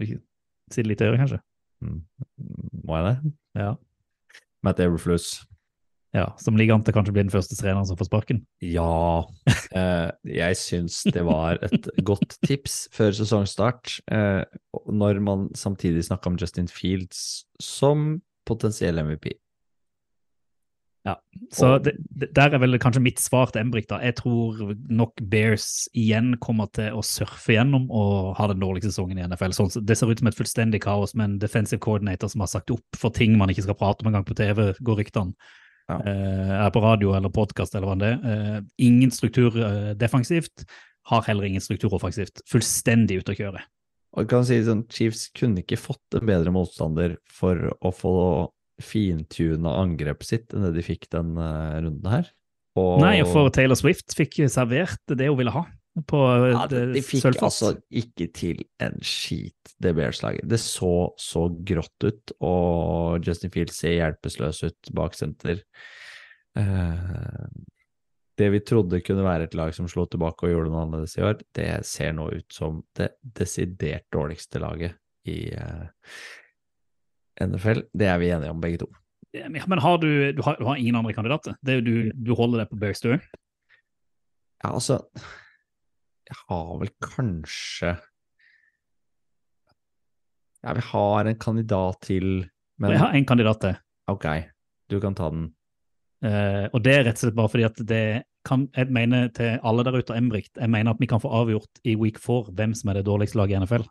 Sitter 0.00 0.88
litt 0.90 1.02
øret, 1.04 1.20
kanskje? 1.22 1.38
Mm, 1.84 2.00
Må 2.86 2.96
jeg 2.98 3.04
det? 3.10 3.34
Ja. 3.60 3.74
Matt 4.66 4.80
Everfluss. 4.82 5.44
ja. 6.16 6.26
Som 6.40 6.56
ligger 6.56 6.74
an 6.74 6.82
til 6.84 6.94
kanskje 6.96 7.12
å 7.12 7.16
bli 7.16 7.22
den 7.26 7.32
første 7.32 7.56
treneren 7.58 7.86
som 7.86 7.98
får 8.00 8.08
sparken? 8.08 8.40
Ja, 8.64 9.24
eh, 9.76 10.10
jeg 10.24 10.56
syns 10.58 11.02
det 11.12 11.22
var 11.28 11.60
et 11.66 11.88
godt 12.10 12.38
tips 12.46 12.86
før 12.96 13.12
sesongstart, 13.16 13.98
eh, 14.10 14.42
når 14.88 15.20
man 15.22 15.48
samtidig 15.54 16.06
snakka 16.08 16.32
om 16.32 16.38
Justin 16.40 16.68
Fields 16.72 17.44
som 17.62 18.22
potensiell 18.48 18.98
MVP. 19.02 19.32
Så 21.52 21.74
Og- 21.76 21.84
det, 21.84 21.92
det, 22.10 22.28
der 22.34 22.54
er 22.54 22.58
vel 22.58 22.78
kanskje 22.82 23.02
mitt 23.02 23.20
svar 23.22 23.52
til 23.52 23.60
Embrik. 23.62 23.86
da. 23.88 23.98
Jeg 24.02 24.16
tror 24.16 24.74
nok 24.88 25.12
Bears 25.22 25.88
igjen 25.94 26.36
kommer 26.42 26.66
til 26.72 26.90
å 26.96 27.04
surfe 27.04 27.54
gjennom 27.54 27.86
og 27.90 28.34
ha 28.36 28.48
den 28.50 28.58
dårligste 28.60 28.90
sesongen 28.90 29.18
i 29.20 29.26
NFL. 29.26 29.54
Sånn, 29.54 29.70
så 29.70 29.84
det 29.84 29.96
ser 29.98 30.10
ut 30.10 30.18
som 30.18 30.26
et 30.28 30.38
fullstendig 30.38 30.80
kaos 30.82 31.14
med 31.14 31.24
en 31.24 31.38
defensive 31.38 31.78
coordinator 31.80 32.28
som 32.28 32.40
har 32.40 32.48
sagt 32.50 32.70
opp 32.74 32.98
for 32.98 33.10
ting 33.14 33.36
man 33.38 33.48
ikke 33.52 33.62
skal 33.68 33.78
prate 33.78 34.02
om 34.02 34.10
engang 34.10 34.26
på 34.26 34.34
TV, 34.34 34.72
går 34.82 34.96
ryktene. 35.04 35.34
Ja. 35.88 36.00
Eh, 36.02 36.50
er 36.66 36.70
på 36.74 36.82
radio 36.82 37.14
eller 37.14 37.30
podkast 37.30 37.76
eller 37.76 37.86
hva 37.86 37.98
det 38.00 38.08
er. 38.16 38.18
Eh, 38.56 38.60
ingen 38.88 39.12
struktur 39.14 39.54
eh, 39.54 39.94
defensivt. 39.94 40.64
Har 41.06 41.22
heller 41.22 41.44
ingen 41.46 41.62
struktur 41.62 41.94
offensivt. 41.94 42.42
Fullstendig 42.50 43.20
ute 43.20 43.36
å 43.36 43.38
kjøre. 43.38 43.62
Og 44.16 44.26
kan 44.28 44.44
si 44.48 44.56
sånn, 44.64 44.86
Chiefs 44.90 45.28
kunne 45.36 45.60
ikke 45.62 45.78
fått 45.78 46.16
en 46.18 46.26
bedre 46.26 46.50
motstander 46.50 47.18
for 47.30 47.68
å 47.84 47.92
få 47.94 48.14
fintuna 48.82 49.72
angrepet 49.80 50.28
sitt 50.28 50.54
enn 50.54 50.66
det 50.68 50.74
de 50.76 50.84
fikk 50.84 51.08
den 51.14 51.36
eh, 51.40 51.78
runden 51.84 52.10
her. 52.12 52.30
Og, 52.76 53.00
Nei, 53.00 53.18
for 53.24 53.48
Taylor 53.54 53.78
Swift 53.78 54.12
fikk 54.16 54.36
servert 54.52 55.00
det 55.08 55.30
hun 55.30 55.38
ville 55.40 55.54
ha 55.54 55.64
på 56.04 56.18
eh, 56.20 56.50
ja, 56.52 56.64
de, 56.68 56.80
det 56.90 56.98
de 56.98 57.04
fikk 57.04 57.24
sølvfat. 57.24 57.46
altså 57.48 57.70
ikke 58.02 58.28
til 58.36 58.60
en 58.84 58.98
skit, 59.00 59.76
det 59.82 59.94
Bears-laget. 59.96 60.44
Det 60.48 60.60
så 60.60 61.12
så 61.20 61.46
grått 61.68 62.04
ut, 62.04 62.34
og 62.44 63.24
Justin 63.24 63.54
Fields 63.54 63.80
ser 63.80 63.96
hjelpeløs 63.96 64.62
ut 64.66 64.92
bak 64.96 65.16
senter. 65.16 65.62
Eh, 66.58 67.46
det 68.36 68.50
vi 68.52 68.60
trodde 68.68 69.00
kunne 69.00 69.24
være 69.24 69.48
et 69.48 69.56
lag 69.56 69.72
som 69.72 69.88
slo 69.88 70.04
tilbake 70.10 70.44
og 70.44 70.52
gjorde 70.52 70.72
noe 70.72 70.84
annerledes 70.84 71.16
i 71.16 71.24
år, 71.24 71.38
det 71.56 71.70
ser 71.88 72.12
nå 72.16 72.28
ut 72.34 72.52
som 72.52 72.82
det 72.98 73.14
desidert 73.38 74.04
dårligste 74.12 74.60
laget 74.60 74.98
i 75.26 75.46
eh, 75.56 75.86
NFL. 77.42 77.82
Det 77.92 78.08
er 78.08 78.18
vi 78.22 78.30
enige 78.32 78.52
om, 78.52 78.60
begge 78.62 78.80
to. 78.84 78.88
Ja, 79.36 79.48
Men 79.50 79.82
har 79.82 79.98
du, 80.00 80.32
du, 80.32 80.42
har, 80.42 80.56
du 80.58 80.64
har 80.64 80.76
ingen 80.80 80.96
andre 80.96 81.12
kandidater? 81.12 81.56
Det 81.64 81.78
er 81.78 81.82
du, 81.84 82.10
du 82.14 82.34
holder 82.34 82.62
deg 82.62 82.70
på 82.70 82.78
Bears, 82.80 83.02
du? 83.04 83.12
Ja, 84.64 84.70
altså 84.72 85.02
Jeg 86.26 86.38
har 86.48 86.70
vel 86.80 86.92
kanskje 87.04 87.96
Ja, 90.64 90.72
vi 90.72 90.84
har 90.88 91.28
en 91.28 91.38
kandidat 91.38 92.00
til, 92.08 92.46
men 92.80 92.94
Jeg 92.94 93.02
har 93.02 93.14
en 93.14 93.28
kandidat 93.28 93.60
til. 93.60 93.76
ok, 94.08 94.26
du 94.90 95.00
kan 95.00 95.14
ta 95.14 95.28
den. 95.30 95.50
Uh, 96.24 96.66
og 96.72 96.80
det 96.82 96.94
er 96.94 97.04
rett 97.04 97.18
og 97.20 97.26
slett 97.26 97.36
bare 97.36 97.52
fordi 97.52 97.66
at 97.66 97.82
det 97.86 98.06
kan, 98.46 98.64
jeg 98.74 98.88
mener 98.90 99.28
til 99.34 99.60
alle 99.62 99.84
der 99.84 99.98
ute 99.98 100.14
og 100.14 100.18
Embrikt, 100.18 100.56
jeg 100.56 100.70
mener 100.70 100.94
at 100.94 101.00
vi 101.02 101.06
kan 101.10 101.20
få 101.20 101.28
avgjort 101.28 101.82
i 101.84 101.94
week 101.98 102.18
four 102.18 102.50
hvem 102.54 102.74
som 102.74 102.90
er 102.90 102.98
det 102.98 103.06
dårligste 103.06 103.38
laget 103.38 103.56
i 103.56 103.60
NFL. 103.62 103.86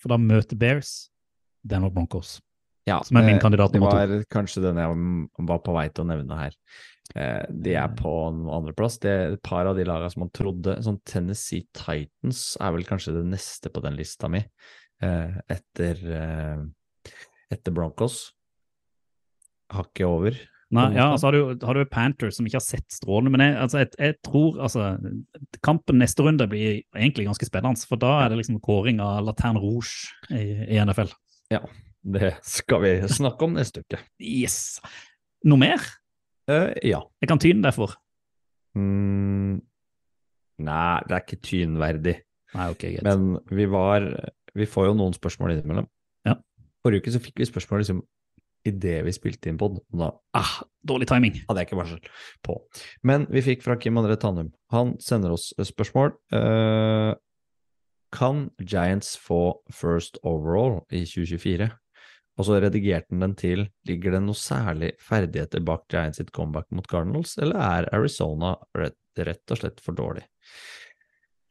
For 0.00 0.12
da 0.12 0.18
møter 0.18 0.58
Bears 0.58 1.10
Denver 1.66 1.90
Broncos. 1.90 2.40
Ja, 2.86 3.00
Som 3.02 3.18
er 3.18 3.26
min 3.26 3.36
eh, 3.36 3.42
kandidat 3.42 3.72
Det 3.72 3.80
nummer 3.80 3.96
to. 3.96 4.18
var 4.18 4.28
kanskje 4.30 4.62
den 4.62 4.78
jeg 4.78 5.48
var 5.48 5.58
på 5.64 5.74
vei 5.74 5.88
til 5.90 6.04
å 6.04 6.10
nevne 6.12 6.38
her. 6.38 6.56
Eh, 7.18 7.42
de 7.50 7.74
er 7.74 7.94
på 7.98 8.12
en 8.28 8.44
andreplass. 8.54 9.00
Det 9.02 9.14
et 9.32 9.42
par 9.46 9.66
av 9.66 9.78
de 9.78 9.86
lagene 9.86 10.12
som 10.12 10.22
man 10.22 10.32
trodde 10.34 10.78
Sånn 10.86 11.00
Tennessee 11.06 11.66
Titans 11.74 12.52
er 12.62 12.74
vel 12.76 12.86
kanskje 12.86 13.16
det 13.18 13.24
neste 13.32 13.72
på 13.74 13.82
den 13.82 13.98
lista 13.98 14.30
mi, 14.30 14.44
eh, 15.02 15.38
etter, 15.50 15.98
etter 17.50 17.74
Broncos. 17.74 18.28
Hakket 19.74 20.06
over. 20.06 20.38
Nei, 20.74 20.86
ja, 20.96 21.12
altså 21.12 21.28
har 21.28 21.36
du, 21.36 21.66
har 21.66 21.78
du 21.78 21.90
Panthers 21.90 22.38
som 22.38 22.46
ikke 22.46 22.58
har 22.58 22.64
sett 22.64 22.86
strålende, 22.90 23.30
men 23.30 23.42
jeg, 23.44 23.54
altså, 23.62 23.82
jeg, 23.84 23.90
jeg 24.02 24.16
tror 24.26 24.56
altså 24.66 24.88
Kampen 25.62 26.00
neste 26.02 26.26
runde 26.26 26.48
blir 26.50 26.80
egentlig 26.90 27.28
ganske 27.28 27.46
spennende, 27.46 27.86
for 27.86 28.02
da 28.02 28.16
er 28.24 28.32
det 28.32 28.40
liksom 28.40 28.58
kåring 28.64 28.98
av 29.02 29.20
Laterne 29.28 29.62
Rouge 29.62 30.10
i, 30.34 30.74
i 30.74 30.80
NFL. 30.82 31.12
Det 32.06 32.36
skal 32.46 32.82
vi 32.84 32.92
snakke 33.10 33.46
om 33.48 33.56
neste 33.58 33.82
uke. 33.82 33.98
Yes! 34.22 34.78
Noe 35.46 35.58
mer? 35.58 35.82
Uh, 36.46 36.70
ja. 36.86 37.00
Jeg 37.22 37.30
kan 37.30 37.42
tyne 37.42 37.64
derfor. 37.64 37.96
Mm, 38.78 39.58
Nei, 40.62 41.00
det 41.04 41.16
er 41.16 41.24
ikke 41.24 41.42
tynverdig. 41.44 42.16
Nei, 42.56 42.66
ok, 42.72 42.84
greit. 42.96 43.04
Men 43.04 43.40
vi 43.52 43.66
var 43.68 44.06
Vi 44.56 44.66
får 44.70 44.86
jo 44.88 44.92
noen 44.96 45.12
spørsmål 45.12 45.52
innimellom. 45.52 45.88
Ja. 46.24 46.38
Forrige 46.84 47.04
uke 47.04 47.12
så 47.12 47.20
fikk 47.20 47.42
vi 47.42 47.48
spørsmål 47.48 47.82
liksom 47.82 48.04
idet 48.66 49.02
vi 49.06 49.12
spilte 49.14 49.50
inn 49.50 49.58
pod, 49.60 49.76
da 49.94 50.08
ah, 50.34 50.54
dårlig 50.82 51.06
timing. 51.06 51.36
hadde 51.46 51.60
jeg 51.60 51.68
ikke 51.68 51.76
varsel 51.78 52.00
på. 52.42 52.56
Men 53.06 53.28
vi 53.30 53.44
fikk 53.44 53.62
fra 53.62 53.76
Kim 53.78 54.00
André 54.00 54.16
Tanum. 54.18 54.48
Han 54.74 54.96
sender 54.98 55.36
oss 55.36 55.52
spørsmål. 55.68 56.16
Uh, 56.34 57.12
kan 58.16 58.48
Giants 58.58 59.14
få 59.20 59.60
first 59.70 60.18
overall 60.24 60.80
i 60.90 61.04
2024? 61.04 61.68
Og 62.36 62.44
så 62.44 62.58
redigerte 62.60 63.14
han 63.14 63.24
den 63.24 63.36
til 63.38 63.64
ligger 63.88 64.16
det 64.16 64.22
noe 64.26 64.36
særlig 64.36 64.92
ferdigheter 65.00 65.62
bak 65.64 65.86
Giants 65.92 66.20
sitt 66.20 66.32
comeback 66.36 66.68
mot 66.74 66.86
Cardinals, 66.90 67.36
eller 67.40 67.60
er 67.64 67.88
Arizona 67.96 68.54
rett, 68.76 68.98
rett 69.16 69.54
og 69.54 69.62
slett 69.62 69.80
for 69.84 69.96
dårlig? 69.96 70.26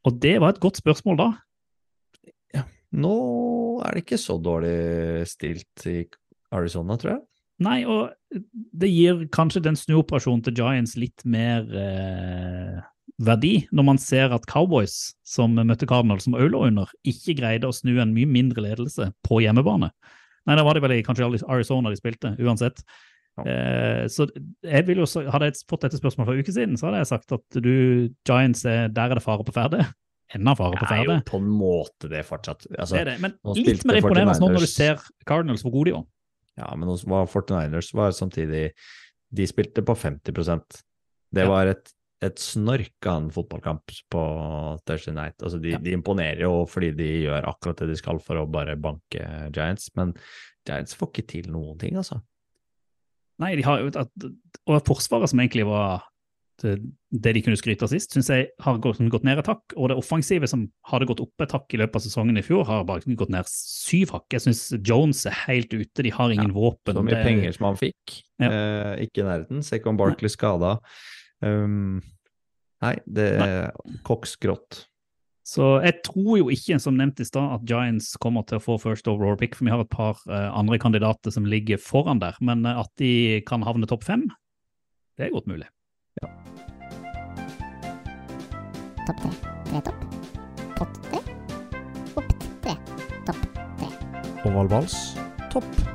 Og 0.05 0.19
det 0.21 0.37
var 0.43 0.53
et 0.53 0.61
godt 0.61 0.77
spørsmål 0.83 1.21
da. 1.23 1.29
Nå 2.95 3.15
er 3.83 3.95
det 3.95 4.05
ikke 4.05 4.21
så 4.21 4.37
dårlig 4.39 5.25
stilt 5.27 5.87
i 5.89 6.03
Arizona, 6.55 6.95
tror 6.99 7.15
jeg. 7.15 7.23
Nei, 7.65 7.79
og 7.87 8.11
det 8.75 8.89
gir 8.91 9.23
kanskje 9.33 9.63
den 9.63 9.77
snuoperasjonen 9.79 10.43
til 10.45 10.57
Giants 10.59 10.95
litt 10.99 11.23
mer 11.27 11.63
eh, 11.79 12.81
verdi, 13.23 13.53
når 13.71 13.87
man 13.89 13.99
ser 14.01 14.35
at 14.35 14.47
Cowboys, 14.51 15.15
som 15.27 15.55
møtte 15.55 15.87
Cardinals, 15.87 16.27
som 16.27 16.35
lå 16.35 16.65
under, 16.67 16.91
ikke 17.07 17.37
greide 17.39 17.69
å 17.69 17.75
snu 17.75 17.95
en 18.03 18.13
mye 18.15 18.27
mindre 18.27 18.67
ledelse 18.67 19.09
på 19.25 19.39
hjemmebane. 19.43 19.91
Nei, 20.45 20.55
da 20.59 20.63
var 20.65 20.77
det 20.77 20.85
vel 20.85 20.95
i 20.97 21.03
kanskje 21.05 21.27
Arizona 21.49 21.91
de 21.91 21.99
spilte, 21.99 22.35
uansett. 22.41 22.81
Ja. 23.35 23.43
Eh, 23.51 24.05
så 24.11 24.27
jeg 24.63 24.87
vil 24.87 25.01
jo, 25.01 25.07
hadde 25.31 25.49
jeg 25.49 25.63
fått 25.67 25.85
dette 25.87 25.99
spørsmålet 25.99 26.29
for 26.29 26.37
en 26.37 26.45
uke 26.45 26.55
siden, 26.55 26.79
så 26.79 26.87
hadde 26.87 27.01
jeg 27.01 27.11
sagt 27.11 27.35
at 27.35 27.59
du, 27.59 27.75
Giants, 28.27 28.63
er, 28.69 28.87
der 28.93 29.11
er 29.11 29.19
det 29.19 29.25
fare 29.25 29.45
på 29.47 29.55
ferde. 29.55 29.83
Enda 30.35 30.55
fare 30.57 30.77
på 30.79 30.87
Det 30.89 30.97
er 30.97 31.05
jo 31.05 31.17
på 31.27 31.39
en 31.41 31.49
måte 31.53 32.09
det 32.11 32.23
fortsatt. 32.25 32.65
Altså, 32.73 32.95
Det 32.95 33.01
er 33.03 33.09
det. 33.11 33.17
Men 33.21 33.35
litt 33.59 33.83
mer 33.85 33.99
imponerende 34.01 34.37
nå 34.41 34.51
når 34.55 34.65
du 34.65 34.71
ser 34.71 35.03
Cardinals 35.27 35.65
hvor 35.65 35.75
gode 35.75 35.91
de 35.91 35.97
var. 35.97 36.07
Ja, 36.55 36.71
men 36.79 36.89
var 37.11 37.27
49ers 37.27 37.91
var 37.97 38.13
samtidig 38.15 38.69
De 39.35 39.43
spilte 39.49 39.81
på 39.83 39.91
50% 39.91 40.77
Det 41.35 41.43
var 41.49 41.67
et, 41.67 41.91
et 42.25 42.41
snork 42.41 43.07
av 43.07 43.23
en 43.23 43.29
fotballkamp 43.33 43.93
på 44.11 44.23
Thursday 44.85 45.13
night. 45.13 45.37
Altså, 45.41 45.59
de, 45.61 45.71
Ja. 45.75 45.77
de 45.81 45.91
imponerer 45.95 46.41
jo 46.45 46.65
fordi 46.69 46.91
de 46.95 47.09
gjør 47.25 47.47
akkurat 47.51 47.77
det 47.83 47.87
de 47.93 47.95
skal 47.99 48.19
for 48.19 48.35
å 48.41 48.49
bare 48.51 48.75
banke 48.75 49.51
Giants, 49.53 49.89
men 49.95 50.13
Giants 50.65 50.95
får 50.95 51.11
ikke 51.13 51.27
til 51.27 51.51
noen 51.53 51.77
ting, 51.79 51.95
altså. 51.95 52.21
Nei, 53.39 53.55
de 53.55 53.63
har 53.67 53.79
jo 53.81 53.87
at, 53.99 54.09
Og 54.65 54.83
Forsvaret, 54.87 55.27
som 55.29 55.39
egentlig 55.39 55.65
var 55.67 56.03
det, 56.63 56.77
det 57.11 57.33
de 57.35 57.41
kunne 57.43 57.57
skryte 57.59 57.83
av 57.83 57.89
sist, 57.91 58.13
syns 58.15 58.29
jeg 58.31 58.47
har 58.63 58.77
gått, 58.79 59.01
gått 59.11 59.25
ned 59.27 59.37
et 59.41 59.45
hakk. 59.49 59.73
Og 59.75 59.89
det 59.91 59.97
offensive, 59.99 60.47
som 60.47 60.71
hadde 60.87 61.05
gått 61.09 61.19
opp 61.19 61.43
et 61.43 61.51
hakk 61.51 61.73
i 61.75 61.77
løpet 61.81 61.97
av 61.99 62.01
sesongen 62.05 62.39
i 62.39 62.41
fjor, 62.41 62.63
har 62.69 62.85
bare 62.87 63.03
gått 63.19 63.29
ned 63.29 63.43
syv 63.51 64.13
hakk. 64.15 64.23
Jeg 64.31 64.45
syns 64.45 64.61
Jones 64.87 65.25
er 65.27 65.35
helt 65.49 65.73
ute, 65.75 66.01
de 66.01 66.13
har 66.15 66.31
ingen 66.31 66.53
våpen. 66.55 66.95
Så 66.95 67.03
mye 67.03 67.09
Det- 67.17 67.25
penger 67.25 67.51
som 67.57 67.65
han 67.65 67.75
fikk. 67.75 68.23
Ja. 68.39 68.47
Eh, 68.49 69.05
ikke 69.05 69.19
i 69.19 69.27
nærheten. 69.27 69.61
Second 69.63 69.97
Barkley 69.97 70.29
skada. 70.29 70.79
Um, 71.41 72.01
nei, 72.83 72.95
det 73.05 73.29
er 73.39 73.71
koksgrått. 74.07 74.85
Så 75.45 75.75
jeg 75.85 75.99
tror 76.07 76.39
jo 76.39 76.47
ikke, 76.49 76.79
som 76.81 76.95
nevnt 76.97 77.21
i 77.21 77.27
stad, 77.27 77.51
at 77.53 77.65
Giants 77.69 78.15
kommer 78.21 78.41
til 78.49 78.57
å 78.57 78.63
få 78.63 78.79
first 78.81 79.05
overall 79.11 79.37
pick, 79.37 79.53
for 79.53 79.67
vi 79.67 79.73
har 79.75 79.83
et 79.83 79.91
par 79.93 80.17
uh, 80.25 80.49
andre 80.57 80.79
kandidater 80.81 81.33
som 81.33 81.45
ligger 81.45 81.77
foran 81.77 82.21
der. 82.23 82.33
Men 82.41 82.65
uh, 82.65 82.81
at 82.81 82.89
de 82.97 83.43
kan 83.45 83.65
havne 83.67 83.85
topp 83.89 84.07
fem, 84.07 84.25
det 85.19 85.27
er 85.27 85.35
godt 85.35 85.49
mulig. 85.51 85.69
Topp 89.05 89.21
tre. 89.21 89.33
Tre 89.69 89.83
topp. 89.85 90.05
Pott 90.79 91.01
tre. 91.05 91.21
Opp 92.17 92.33
tre. 92.65 92.79
Topp 93.29 93.45
tre. 93.77 93.91
Oval 94.49 94.73
vals, 94.73 94.97
topp 95.53 95.94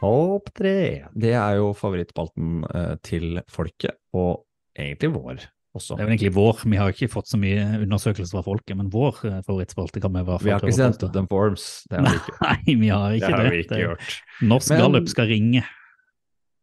Topp 0.00 0.50
tre. 0.56 0.74
Det 1.12 1.32
er 1.36 1.56
jo 1.60 1.70
favorittspalten 1.76 2.60
eh, 2.74 2.92
til 3.04 3.40
folket, 3.52 3.98
og 4.16 4.44
egentlig 4.78 5.10
vår 5.14 5.42
også. 5.76 5.96
Det 5.96 6.02
er 6.02 6.06
jo 6.08 6.12
egentlig 6.14 6.32
vår. 6.34 6.62
Vi 6.72 6.78
har 6.80 6.94
ikke 6.94 7.10
fått 7.12 7.28
så 7.30 7.38
mye 7.40 7.66
undersøkelser 7.84 8.38
fra 8.38 8.44
folket, 8.46 8.78
men 8.80 8.88
vår 8.92 9.20
eh, 9.28 9.40
favorittspalte 9.46 10.02
kan 10.02 10.14
vi 10.16 10.24
være 10.26 10.46
Vi 10.46 10.54
har 10.54 10.64
ikke 10.64 10.78
sendt 10.78 11.04
ut 11.04 11.20
forms. 11.30 11.66
Det 11.90 12.00
har 12.00 12.08
vi 12.08 12.22
ikke. 12.22 12.38
Nei, 12.46 12.78
vi 12.86 12.88
har 12.94 13.18
ikke 13.18 13.34
Det 13.34 13.42
det. 13.44 13.52
vi 13.52 13.60
ikke 13.66 13.82
gjort. 13.84 14.16
Norsk 14.54 14.72
Men- 14.74 14.82
Gallup 14.84 15.12
skal 15.12 15.30
ringe. 15.30 15.66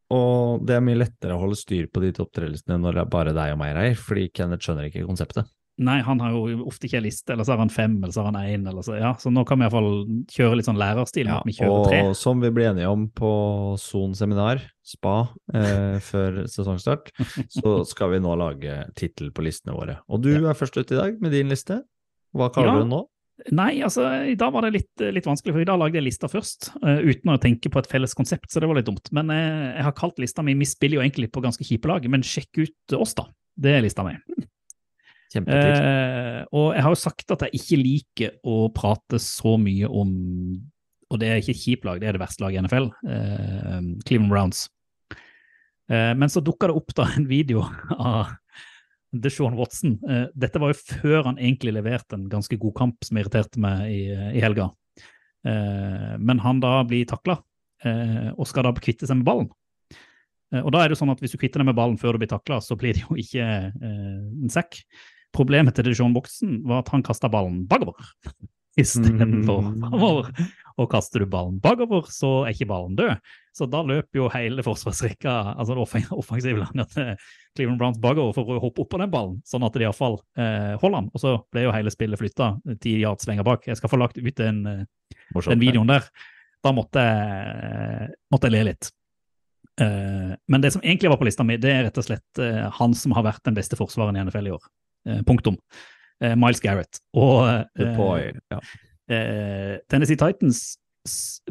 Og 0.07 0.61
det 0.63 0.77
er 0.77 0.83
mye 0.87 0.95
lettere 1.01 1.35
å 1.35 1.41
holde 1.41 1.57
styr 1.59 1.89
på 1.91 1.99
de 1.99 2.13
topp 2.15 2.29
tre-listene 2.37 2.77
når 2.79 2.95
det 2.95 3.01
er 3.01 3.09
bare 3.11 3.33
deg 3.35 3.51
og 3.51 3.57
meg, 3.59 3.73
Reir, 3.75 3.97
fordi 3.99 4.29
Kenneth 4.31 4.63
skjønner 4.63 4.87
ikke 4.87 5.03
konseptet. 5.03 5.49
Nei, 5.77 5.99
han 6.01 6.17
har 6.23 6.31
jo 6.33 6.63
ofte 6.65 6.87
ikke 6.87 6.97
ei 6.97 7.03
liste, 7.05 7.29
eller 7.35 7.45
så 7.45 7.53
har 7.53 7.59
han 7.61 7.69
fem, 7.69 7.97
eller 8.01 8.13
så 8.15 8.23
har 8.23 8.31
han 8.31 8.39
én, 8.49 8.63
eller 8.69 8.81
så 8.81 8.95
Ja, 8.97 9.11
så 9.21 9.29
nå 9.29 9.43
kan 9.45 9.59
vi 9.59 9.67
iallfall 9.67 9.89
kjøre 10.33 10.57
litt 10.57 10.65
sånn 10.65 10.79
lærerstil 10.79 11.27
Ja, 11.29 11.41
vi 11.45 11.53
kjører 11.53 11.83
tre. 11.85 11.99
og 12.07 12.15
som 12.17 12.41
vi 12.41 12.49
ble 12.55 12.65
enige 12.71 12.89
om 12.89 13.03
på 13.13 13.29
Son 13.77 14.15
seminar, 14.17 14.63
spa, 14.81 15.27
eh, 15.53 15.99
før 16.09 16.47
sesongstart, 16.49 17.11
så 17.53 17.75
skal 17.85 18.15
vi 18.15 18.23
nå 18.25 18.33
lage 18.41 18.79
tittel 18.97 19.29
på 19.31 19.45
listene 19.45 19.75
våre. 19.77 19.99
Og 20.09 20.23
du 20.25 20.31
er 20.39 20.57
først 20.57 20.79
ut 20.81 20.91
i 20.91 20.97
dag 20.97 21.21
med 21.21 21.31
din 21.37 21.53
liste. 21.53 21.83
Hva 22.33 22.49
kaller 22.53 22.73
Ja. 22.73 22.73
du 22.79 22.83
den 22.87 22.95
nå? 22.95 23.03
Nei, 23.53 23.83
altså, 23.85 24.01
i 24.25 24.33
dag 24.33 24.49
var 24.51 24.65
det 24.65 24.73
litt, 24.73 25.01
litt 25.13 25.27
vanskelig, 25.29 25.53
for 25.53 25.61
i 25.61 25.67
dag 25.69 25.77
lagde 25.77 25.99
jeg 25.99 26.07
lista 26.07 26.25
først, 26.27 26.71
Uh, 26.81 27.05
uten 27.05 27.29
å 27.29 27.37
tenke 27.37 27.69
på 27.69 27.77
et 27.77 27.85
felles 27.91 28.15
konsept, 28.17 28.49
så 28.49 28.59
det 28.59 28.65
var 28.67 28.79
litt 28.79 28.89
dumt. 28.89 29.11
Men 29.13 29.29
uh, 29.29 29.75
jeg 29.77 29.83
har 29.85 29.93
kalt 29.93 30.17
lista 30.17 30.41
mi 30.41 30.55
Vi 30.57 30.65
spiller 30.65 30.97
jo 30.97 31.03
egentlig 31.05 31.29
på 31.31 31.43
ganske 31.45 31.61
kjipe 31.61 31.85
lag, 31.85 32.01
men 32.09 32.25
sjekk 32.25 32.63
ut 32.65 32.97
oss, 32.97 33.13
da. 33.13 33.27
Det 33.53 33.77
er 33.77 33.85
lista 33.85 34.01
mi. 34.03 34.15
Eh, 35.35 36.41
og 36.55 36.71
jeg 36.71 36.85
har 36.85 36.93
jo 36.93 36.99
sagt 37.01 37.33
at 37.35 37.43
jeg 37.45 37.59
ikke 37.59 37.81
liker 37.81 38.37
å 38.47 38.69
prate 38.71 39.19
så 39.19 39.57
mye 39.59 39.89
om 39.91 40.13
Og 41.11 41.19
det 41.19 41.27
er 41.27 41.41
ikke 41.41 41.51
et 41.51 41.59
kjipt 41.59 41.85
lag, 41.87 41.99
det 41.99 42.07
er 42.07 42.15
det 42.15 42.21
verste 42.23 42.43
laget 42.43 42.59
i 42.59 42.63
NFL. 42.65 42.89
Eh, 43.07 43.77
Cleveland 44.07 44.31
Browns. 44.31 44.65
Eh, 45.87 46.11
men 46.19 46.27
så 46.27 46.43
dukka 46.43 46.67
det 46.67 46.75
opp 46.75 46.91
da 46.97 47.05
en 47.15 47.27
video 47.29 47.61
av 47.95 48.33
Deshaun 49.15 49.55
Watson. 49.55 49.99
Eh, 50.09 50.25
dette 50.35 50.59
var 50.59 50.73
jo 50.73 50.81
før 50.81 51.29
han 51.29 51.39
egentlig 51.39 51.73
leverte 51.77 52.17
en 52.17 52.27
ganske 52.31 52.57
god 52.59 52.75
kamp 52.77 53.07
som 53.07 53.19
irriterte 53.19 53.61
meg 53.63 53.87
i, 53.93 54.01
i 54.35 54.43
helga. 54.43 54.69
Eh, 55.47 56.15
men 56.19 56.41
han 56.43 56.59
da 56.63 56.81
blir 56.87 57.07
takla, 57.09 57.39
eh, 57.87 58.29
og 58.35 58.49
skal 58.49 58.67
da 58.67 58.75
kvitte 58.75 59.07
seg 59.07 59.21
med 59.21 59.29
ballen. 59.29 59.51
Og 60.63 60.69
da 60.71 60.79
er 60.79 60.87
det 60.87 60.95
jo 60.95 61.01
sånn 61.01 61.09
at 61.11 61.19
Hvis 61.19 61.33
du 61.35 61.41
kvitter 61.41 61.59
deg 61.59 61.67
med 61.67 61.75
ballen 61.75 61.97
før 61.99 62.15
du 62.15 62.21
blir 62.21 62.29
takla, 62.31 62.61
så 62.63 62.77
blir 62.79 62.95
det 62.95 63.01
jo 63.03 63.17
ikke 63.19 63.43
en 63.43 64.51
sekk. 64.51 64.77
Problemet 65.37 65.75
til 65.77 65.85
Deshaun 65.85 66.15
Boxen 66.15 66.61
var 66.65 66.81
at 66.83 66.89
han 66.95 67.03
kasta 67.05 67.29
ballen 67.29 67.65
bakover 67.69 68.09
istedenfor 68.77 69.61
Mm. 69.63 69.81
framover. 69.81 70.27
Og 70.77 70.89
kaster 70.91 71.23
du 71.23 71.25
ballen 71.25 71.55
bakover, 71.61 72.05
så 72.13 72.45
er 72.45 72.53
ikke 72.53 72.67
ballen 72.69 72.95
død. 72.97 73.15
Så 73.57 73.65
da 73.69 73.79
løper 73.81 74.19
jo 74.19 74.27
hele 74.29 74.61
forsvarsrekka, 74.61 75.55
altså 75.57 75.73
det 75.73 75.81
offen- 75.81 76.11
offensive 76.13 76.59
laget 76.61 76.91
til 76.93 77.15
Cleveland 77.57 77.79
Browns 77.81 77.97
bakover 77.97 78.35
for 78.37 78.45
å 78.53 78.59
hoppe 78.61 78.83
opp 78.83 78.89
på 78.93 78.99
den 79.01 79.09
ballen, 79.09 79.39
sånn 79.49 79.65
at 79.65 79.73
de 79.73 79.79
iallfall 79.87 80.19
eh, 80.37 80.75
holder 80.77 81.01
den. 81.01 81.09
Og 81.13 81.23
så 81.23 81.33
ble 81.51 81.63
jo 81.65 81.73
hele 81.73 81.89
spillet 81.93 82.21
flytta 82.21 82.51
ti 82.79 82.99
yards 83.01 83.25
lenger 83.29 83.43
bak. 83.49 83.65
Jeg 83.65 83.77
skal 83.81 83.89
få 83.89 83.97
lagt 83.97 84.17
ut 84.21 84.35
den, 84.37 84.61
eh, 84.67 84.85
den 85.49 85.59
videoen 85.65 85.87
der. 85.89 86.05
Da 86.63 86.71
måtte 86.71 87.01
måtte 88.33 88.49
jeg 88.49 88.53
le 88.59 88.63
litt. 88.69 88.91
Eh, 89.81 90.35
men 90.49 90.61
det 90.61 90.71
som 90.73 90.81
egentlig 90.85 91.09
var 91.09 91.17
på 91.17 91.25
lista 91.25 91.43
mi, 91.45 91.57
det 91.57 91.69
er 91.73 91.83
rett 91.89 91.97
og 91.97 92.05
slett 92.05 92.39
eh, 92.41 92.69
han 92.77 92.93
som 92.97 93.11
har 93.17 93.23
vært 93.25 93.43
den 93.45 93.57
beste 93.57 93.77
forsvareren 93.77 94.17
i 94.17 94.23
NFL 94.25 94.47
i 94.49 94.53
år. 94.55 94.61
Eh, 95.07 95.21
punktum. 95.27 95.57
Eh, 96.23 96.35
Miles 96.39 96.61
Garrett. 96.63 96.99
Og 97.17 97.45
eh, 97.47 97.95
boy. 97.97 98.31
Ja. 98.53 98.61
Tennessee 99.87 100.19
Titans 100.19 100.77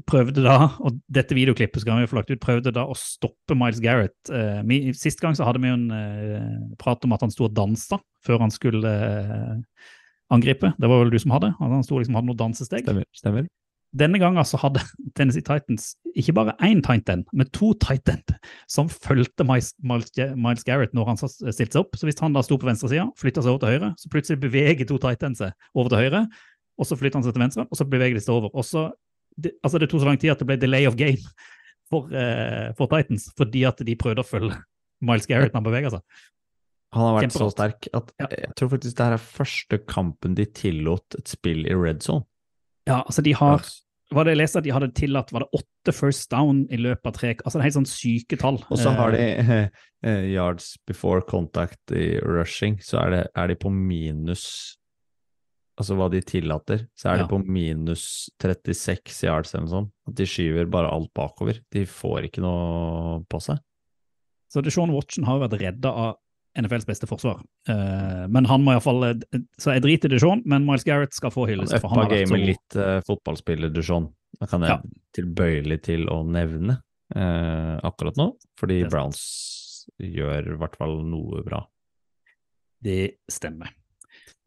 prøvde 0.05 0.43
da, 0.45 0.75
og 0.85 0.99
dette 1.09 1.33
videoklippet 1.33 1.81
skal 1.81 2.03
vi 2.03 2.09
få 2.11 2.19
lagt 2.19 2.29
ut, 2.29 2.43
prøvde 2.43 2.75
da 2.77 2.83
å 2.85 2.97
stoppe 3.01 3.57
Miles 3.57 3.81
Garrett. 3.81 4.29
Vi, 4.69 4.83
sist 4.93 5.23
gang 5.23 5.33
så 5.39 5.47
hadde 5.49 5.63
vi 5.63 5.71
jo 5.71 5.79
en 5.79 6.75
prat 6.77 7.07
om 7.09 7.15
at 7.17 7.25
han 7.25 7.33
sto 7.33 7.47
og 7.47 7.55
dansa 7.57 7.97
før 8.27 8.45
han 8.45 8.53
skulle 8.53 8.93
angripe. 10.29 10.75
Det 10.77 10.91
var 10.93 11.01
vel 11.01 11.15
du 11.15 11.17
som 11.23 11.33
hadde? 11.33 11.55
Han 11.63 11.87
sto 11.87 11.97
liksom 11.97 12.19
hadde 12.19 12.29
noen 12.29 12.43
dansesteg. 12.43 12.85
Stemmer. 12.85 13.09
Stemmer. 13.17 13.49
Denne 13.97 14.19
gangen 14.21 14.45
så 14.45 14.59
hadde 14.61 14.83
Tennessee 15.17 15.45
Titans 15.45 15.95
ikke 16.17 16.35
bare 16.37 16.57
én 16.65 16.83
tight 16.85 17.09
end, 17.13 17.27
men 17.37 17.49
to 17.57 17.73
tight 17.83 18.09
end 18.13 18.35
som 18.73 18.91
fulgte 18.93 19.47
Miles, 19.47 20.65
Garrett 20.67 20.95
når 20.97 21.11
han 21.13 21.21
stilte 21.21 21.71
seg 21.73 21.81
opp. 21.83 21.97
Så 21.99 22.09
hvis 22.09 22.21
han 22.23 22.37
da 22.37 22.45
sto 22.45 22.59
på 22.61 22.69
venstresida, 22.69 23.09
flytta 23.21 23.45
seg 23.45 23.55
over 23.55 23.65
til 23.65 23.75
høyre, 23.75 23.91
så 24.01 24.13
plutselig 24.13 24.43
beveger 24.45 24.89
to 24.89 25.01
tight 25.03 25.25
ends 25.27 25.43
seg 25.43 25.53
over 25.77 25.93
til 25.93 26.07
høyre, 26.07 26.27
og 26.77 26.89
så 26.89 26.99
flytter 27.01 27.21
han 27.21 27.27
seg 27.27 27.37
til 27.37 27.45
venstre, 27.47 27.67
og 27.71 27.81
så 27.81 27.89
beveger 27.89 28.19
de 28.19 28.25
seg 28.25 28.37
over. 28.37 28.53
Og 28.53 28.67
så, 28.69 28.89
det, 29.37 29.57
altså 29.65 29.81
det 29.81 29.91
tok 29.93 30.05
så 30.05 30.11
lang 30.11 30.21
tid 30.21 30.35
at 30.35 30.43
det 30.43 30.49
ble 30.49 30.61
delay 30.61 30.89
of 30.89 30.97
game 30.99 31.21
for, 31.91 32.09
eh, 32.13 32.73
for 32.79 32.93
Titans, 32.93 33.31
fordi 33.39 33.67
at 33.69 33.85
de 33.87 33.99
prøvde 33.99 34.25
å 34.25 34.29
følge 34.29 34.61
Miles 35.05 35.29
Garrett 35.29 35.55
når 35.55 35.63
han 35.63 35.69
beveger 35.71 35.97
seg. 35.97 36.25
Han 36.97 37.03
har 37.03 37.17
vært 37.19 37.35
så 37.35 37.49
sterk 37.53 37.89
at 37.99 38.13
jeg 38.23 38.53
tror 38.57 38.71
faktisk 38.73 38.97
det 38.97 39.05
her 39.05 39.17
er 39.17 39.25
første 39.25 39.79
kampen 39.91 40.37
de 40.39 40.47
tillot 40.57 41.17
et 41.19 41.29
spill 41.29 41.67
i 41.69 41.75
red 41.77 42.01
zone. 42.05 42.25
Ja, 42.87 43.03
altså 43.03 43.25
de 43.27 43.35
har 43.35 43.65
var 44.15 44.25
det 44.25 44.37
jeg 44.37 44.39
leste 44.39 44.61
at 44.61 44.65
de 44.67 44.71
hadde 44.75 44.93
tillatt 44.95 45.33
var 45.35 45.43
det 45.43 45.59
åtte 45.59 45.93
first 45.95 46.31
down 46.31 46.65
i 46.71 46.79
løpet 46.79 47.09
av 47.11 47.15
tre 47.17 47.33
Altså 47.41 47.57
det 47.57 47.63
er 47.63 47.67
helt 47.67 47.79
sånn 47.81 47.89
syke 47.91 48.39
tall. 48.39 48.61
Og 48.71 48.79
så 48.79 48.93
har 48.95 49.15
de 49.17 49.25
eh, 50.07 50.27
yards 50.31 50.77
before 50.87 51.25
contact 51.27 51.91
i 51.91 52.17
rushing, 52.23 52.79
så 52.79 53.01
er, 53.03 53.11
det, 53.17 53.23
er 53.35 53.51
de 53.51 53.57
på 53.59 53.73
minus 53.75 54.77
Altså 55.77 55.93
hva 55.99 56.07
de 56.09 56.23
tillater, 56.25 56.87
så 56.97 57.11
er 57.11 57.19
Ja. 57.19 57.25
de 57.27 57.35
på 57.35 57.43
minus 57.45 58.31
36 58.41 59.27
yards 59.27 59.51
eller 59.53 59.67
noe 59.67 59.73
sånt. 59.75 59.91
At 60.09 60.15
de 60.17 60.25
skyver 60.25 60.71
bare 60.73 60.89
alt 60.89 61.11
bakover. 61.13 61.59
De 61.71 61.83
får 61.85 62.31
ikke 62.31 62.41
noe 62.41 63.19
på 63.29 63.41
seg. 63.45 63.61
Så 64.49 64.63
Deshaun 64.65 64.95
Watson 64.95 65.27
har 65.29 65.43
vært 65.43 65.59
redda 65.61 65.93
av 65.93 66.15
NFLs 66.57 66.87
beste 66.89 67.07
forsvar. 67.09 67.43
Uh, 67.69 68.25
men 68.33 68.47
han 68.49 68.63
må 68.65 68.73
iallfall 68.75 69.05
Så 69.61 69.75
jeg 69.75 69.83
driter 69.85 70.09
i 70.11 70.15
Deshaun, 70.17 70.41
men 70.49 70.65
Miles 70.67 70.85
Garrett 70.89 71.13
skal 71.17 71.31
få 71.35 71.45
Han 71.47 71.53
hyllest. 71.55 71.77
for 71.83 71.93
han 71.93 71.99
har 72.05 72.11
vært 72.15 72.31
så 72.33 72.39
litt 72.41 72.77
uh, 72.81 73.01
fotballspiller, 73.07 73.73
Duchon. 73.75 74.09
Da 74.41 74.47
kan 74.51 74.65
jeg 74.65 74.71
Ja. 74.75 74.81
tilbøyelig 75.17 75.79
til 75.87 76.09
å 76.13 76.23
nevne 76.29 76.79
uh, 77.17 77.77
akkurat 77.87 78.17
nå, 78.21 78.31
fordi. 78.61 78.83
Browns 78.89 79.21
gjør 80.03 80.53
i 80.55 80.59
hvert 80.61 80.77
fall 80.77 80.99
noe 81.09 81.43
bra. 81.47 81.63
Det 82.85 83.17
stemmer. 83.33 83.71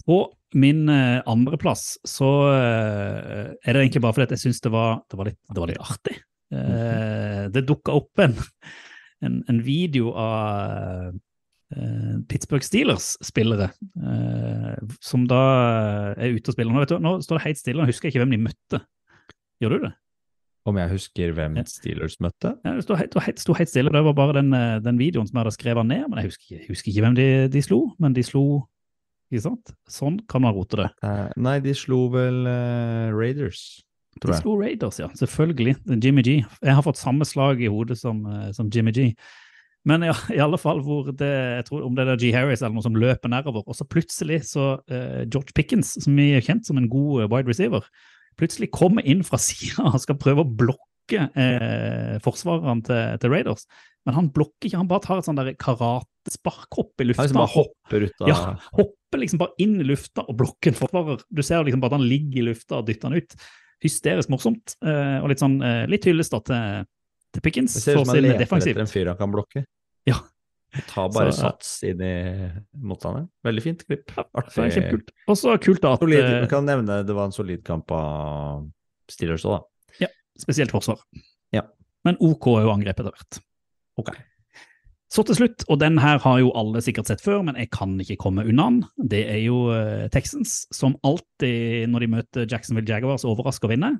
På 0.05 0.23
min 0.57 0.87
uh, 0.89 1.21
andreplass 1.29 1.99
så 2.07 2.27
uh, 2.49 3.53
er 3.61 3.73
det 3.75 3.81
egentlig 3.83 4.01
bare 4.01 4.15
fordi 4.17 4.35
jeg 4.37 4.43
syns 4.47 4.61
det, 4.65 4.71
var- 4.73 5.01
det, 5.09 5.35
det 5.53 5.61
var 5.61 5.69
litt 5.71 5.81
artig. 5.83 6.17
Uh, 6.53 7.45
det 7.53 7.65
dukka 7.69 7.93
opp 7.99 8.21
en, 8.23 8.33
en, 9.25 9.39
en 9.51 9.59
video 9.61 10.09
av 10.17 10.39
eh, 10.73 11.09
Pittsburgh 12.29 12.65
Steelers-spillere 12.65 13.69
eh, 14.01 14.75
som 15.05 15.27
da 15.29 15.41
er 16.17 16.33
ute 16.35 16.49
og 16.49 16.55
spiller. 16.57 16.73
Nå, 16.73 16.81
vet 16.83 16.93
du, 16.95 16.99
nå 17.03 17.17
står 17.25 17.39
det 17.39 17.45
helt 17.45 17.61
stille, 17.61 17.81
nå 17.83 17.89
husker 17.91 18.09
jeg 18.09 18.15
ikke 18.15 18.23
hvem 18.25 18.33
de 18.37 18.43
møtte. 18.49 18.79
Gjør 19.61 19.75
du 19.75 19.83
det? 19.89 19.91
Om 20.69 20.77
jeg 20.81 20.91
husker 20.91 21.31
hvem. 21.37 21.55
Steelers 21.69 22.17
møtte? 22.21 22.51
Ja, 22.65 22.73
det 22.77 22.83
sto 22.85 22.97
helt, 22.99 23.15
helt, 23.15 23.69
stille. 23.71 23.93
Det 23.93 24.01
var 24.05 24.17
bare 24.17 24.35
den, 24.41 24.53
eh, 24.53 24.79
den 24.83 24.99
videoen 24.99 25.27
som 25.29 25.37
jeg 25.37 25.45
hadde 25.45 25.55
skrevet 25.55 25.87
ned. 25.87 26.03
Men 26.09 26.19
jeg 26.19 26.29
husker, 26.31 26.43
ikke- 26.45 26.59
jeg 26.59 26.67
husker 26.73 26.91
ikke 26.91 27.05
hvem 27.05 27.15
de, 27.15 27.27
de 27.53 27.61
slo. 27.65 27.79
Men 27.99 28.13
de 28.13 28.23
slo 28.23 28.43
Ikke 29.29 29.43
sant? 29.43 29.69
Sånn 29.85 30.15
kan 30.27 30.41
man 30.41 30.55
rote 30.55 30.75
det. 30.75 30.87
Eh, 31.05 31.27
nei, 31.37 31.59
de 31.61 31.69
slo 31.77 32.07
vel 32.09 32.47
uh, 32.49 33.11
Raiders, 33.13 33.83
De 34.19 34.33
slo 34.33 34.55
Raiders, 34.57 34.97
ja. 34.97 35.05
Selvfølgelig. 35.13 35.75
Jimmy 36.01 36.23
G. 36.25 36.39
Jeg 36.65 36.73
har 36.73 36.81
fått 36.81 36.97
samme 36.97 37.21
slag 37.29 37.61
i 37.61 37.69
hodet 37.69 37.99
som, 37.99 38.25
eh, 38.25 38.47
som 38.57 38.71
Jimmy 38.73 38.89
G. 38.91 39.13
Men 39.87 40.03
ja, 40.03 40.15
i 40.35 40.41
alle 40.43 40.59
fall 40.59 40.81
hvor 40.83 41.07
det, 41.15 41.29
jeg 41.29 41.65
tror 41.69 41.85
om 41.87 41.95
det 41.95 42.03
er 42.05 42.19
G. 42.19 42.31
Harris 42.35 42.61
eller 42.61 42.75
noe 42.75 42.85
som 42.85 42.97
løper 42.99 43.31
nedover, 43.31 43.63
og 43.63 43.77
så 43.77 43.87
plutselig 43.87 44.41
så 44.49 44.73
uh, 44.79 45.21
George 45.23 45.55
Pickens, 45.55 45.95
som 46.03 46.17
vi 46.19 46.33
er 46.35 46.43
kjent 46.45 46.67
som 46.67 46.79
en 46.81 46.89
god 46.91 47.23
eh, 47.23 47.29
wide 47.31 47.47
receiver, 47.47 47.85
plutselig 48.39 48.71
kommer 48.75 49.05
inn 49.07 49.23
fra 49.27 49.39
sida 49.49 49.87
og 49.93 50.01
skal 50.03 50.19
prøve 50.19 50.43
å 50.43 50.51
blokke 50.63 51.29
uh, 51.31 52.17
forsvarerne 52.25 52.85
til, 52.85 53.21
til 53.23 53.33
Raiders. 53.33 53.65
Men 54.07 54.15
han 54.15 54.29
blokker 54.33 54.67
ikke, 54.67 54.79
han 54.79 54.89
bare 54.89 55.03
tar 55.05 55.21
et 55.21 55.27
sånn 55.27 55.39
karatesparkhopp 55.59 57.03
i 57.03 57.09
lufta. 57.09 57.23
Han 57.23 57.29
liksom 57.29 57.39
bare 57.41 57.53
hopper 57.55 58.05
ut 58.05 58.23
av 58.23 58.29
Ja, 58.31 58.37
hopper 58.75 59.23
liksom 59.23 59.41
bare 59.41 59.63
inn 59.63 59.79
i 59.79 59.87
lufta 59.87 60.23
og 60.25 60.37
blokker 60.39 60.71
en 60.71 60.79
forsvarer. 60.79 61.25
Du 61.29 61.41
ser 61.45 61.65
liksom 61.67 61.83
bare 61.83 61.95
at 61.95 61.99
han 61.99 62.07
ligger 62.07 62.43
i 62.43 62.47
lufta 62.51 62.79
og 62.79 62.87
dytter 62.87 63.09
han 63.09 63.19
ut. 63.19 63.35
Hysterisk 63.83 64.31
morsomt, 64.31 64.75
uh, 64.83 65.19
og 65.23 65.29
litt 65.31 65.39
sånn 65.39 65.59
eh, 65.63 65.85
litt 65.87 66.03
hyllest 66.09 66.33
til, 66.35 66.87
til 67.35 67.45
Pickens 67.45 67.75
Det 67.77 67.83
ser 67.83 67.99
ut 67.99 68.05
som 68.05 68.15
han 68.15 68.25
leter 68.25 68.45
etter 68.45 68.83
en 68.83 68.89
fyr 68.89 69.11
han 69.11 69.19
kan 69.19 69.33
blokke. 69.33 69.63
Ja. 70.09 70.17
Ta 70.91 71.07
bare 71.09 71.31
Så, 71.33 71.47
sats 71.47 71.71
inn 71.87 72.01
i 72.05 72.13
motstanderen. 72.77 73.27
Veldig 73.45 73.63
fint 73.65 73.85
klipp. 73.87 74.13
Artig. 74.19 74.53
Ja, 74.57 74.69
kjempekult. 74.75 75.13
Og 75.25 75.39
så 75.39 75.55
kult 75.61 75.85
at 75.89 76.03
Solid, 76.03 76.21
eh, 76.21 76.41
vi 76.45 76.51
kan 76.51 76.67
nevne 76.67 77.01
det 77.05 77.15
var 77.17 77.29
en 77.29 77.35
solid 77.35 77.63
kamp 77.65 77.89
av 77.95 78.67
Steelers 79.09 79.45
òg, 79.49 79.57
da. 79.57 80.09
spesielt 80.39 80.71
forsvar. 80.71 81.01
Ja. 81.51 81.65
Men 82.07 82.15
OK 82.23 82.45
er 82.53 82.67
jo 82.67 82.71
angrepet 82.71 83.03
etter 83.03 83.15
hvert. 83.17 83.39
Ok. 83.99 84.13
Så 85.09 85.23
til 85.25 85.39
slutt, 85.39 85.65
og 85.73 85.79
den 85.81 85.97
her 85.97 86.19
har 86.21 86.37
jo 86.39 86.51
alle 86.57 86.83
sikkert 86.85 87.09
sett 87.09 87.23
før, 87.25 87.41
men 87.47 87.57
jeg 87.57 87.71
kan 87.73 87.95
ikke 87.99 88.19
komme 88.21 88.45
unna 88.45 88.67
den. 88.69 89.07
Det 89.09 89.23
er 89.33 89.39
jo 89.41 89.63
eh, 89.73 90.05
Texans, 90.13 90.67
som 90.75 90.93
alltid 91.03 91.89
når 91.89 92.05
de 92.05 92.11
møter 92.13 92.45
Jacksonville 92.45 92.87
Jaguars, 92.87 93.25
overrasker 93.25 93.67
og 93.67 93.73
vinner. 93.73 93.97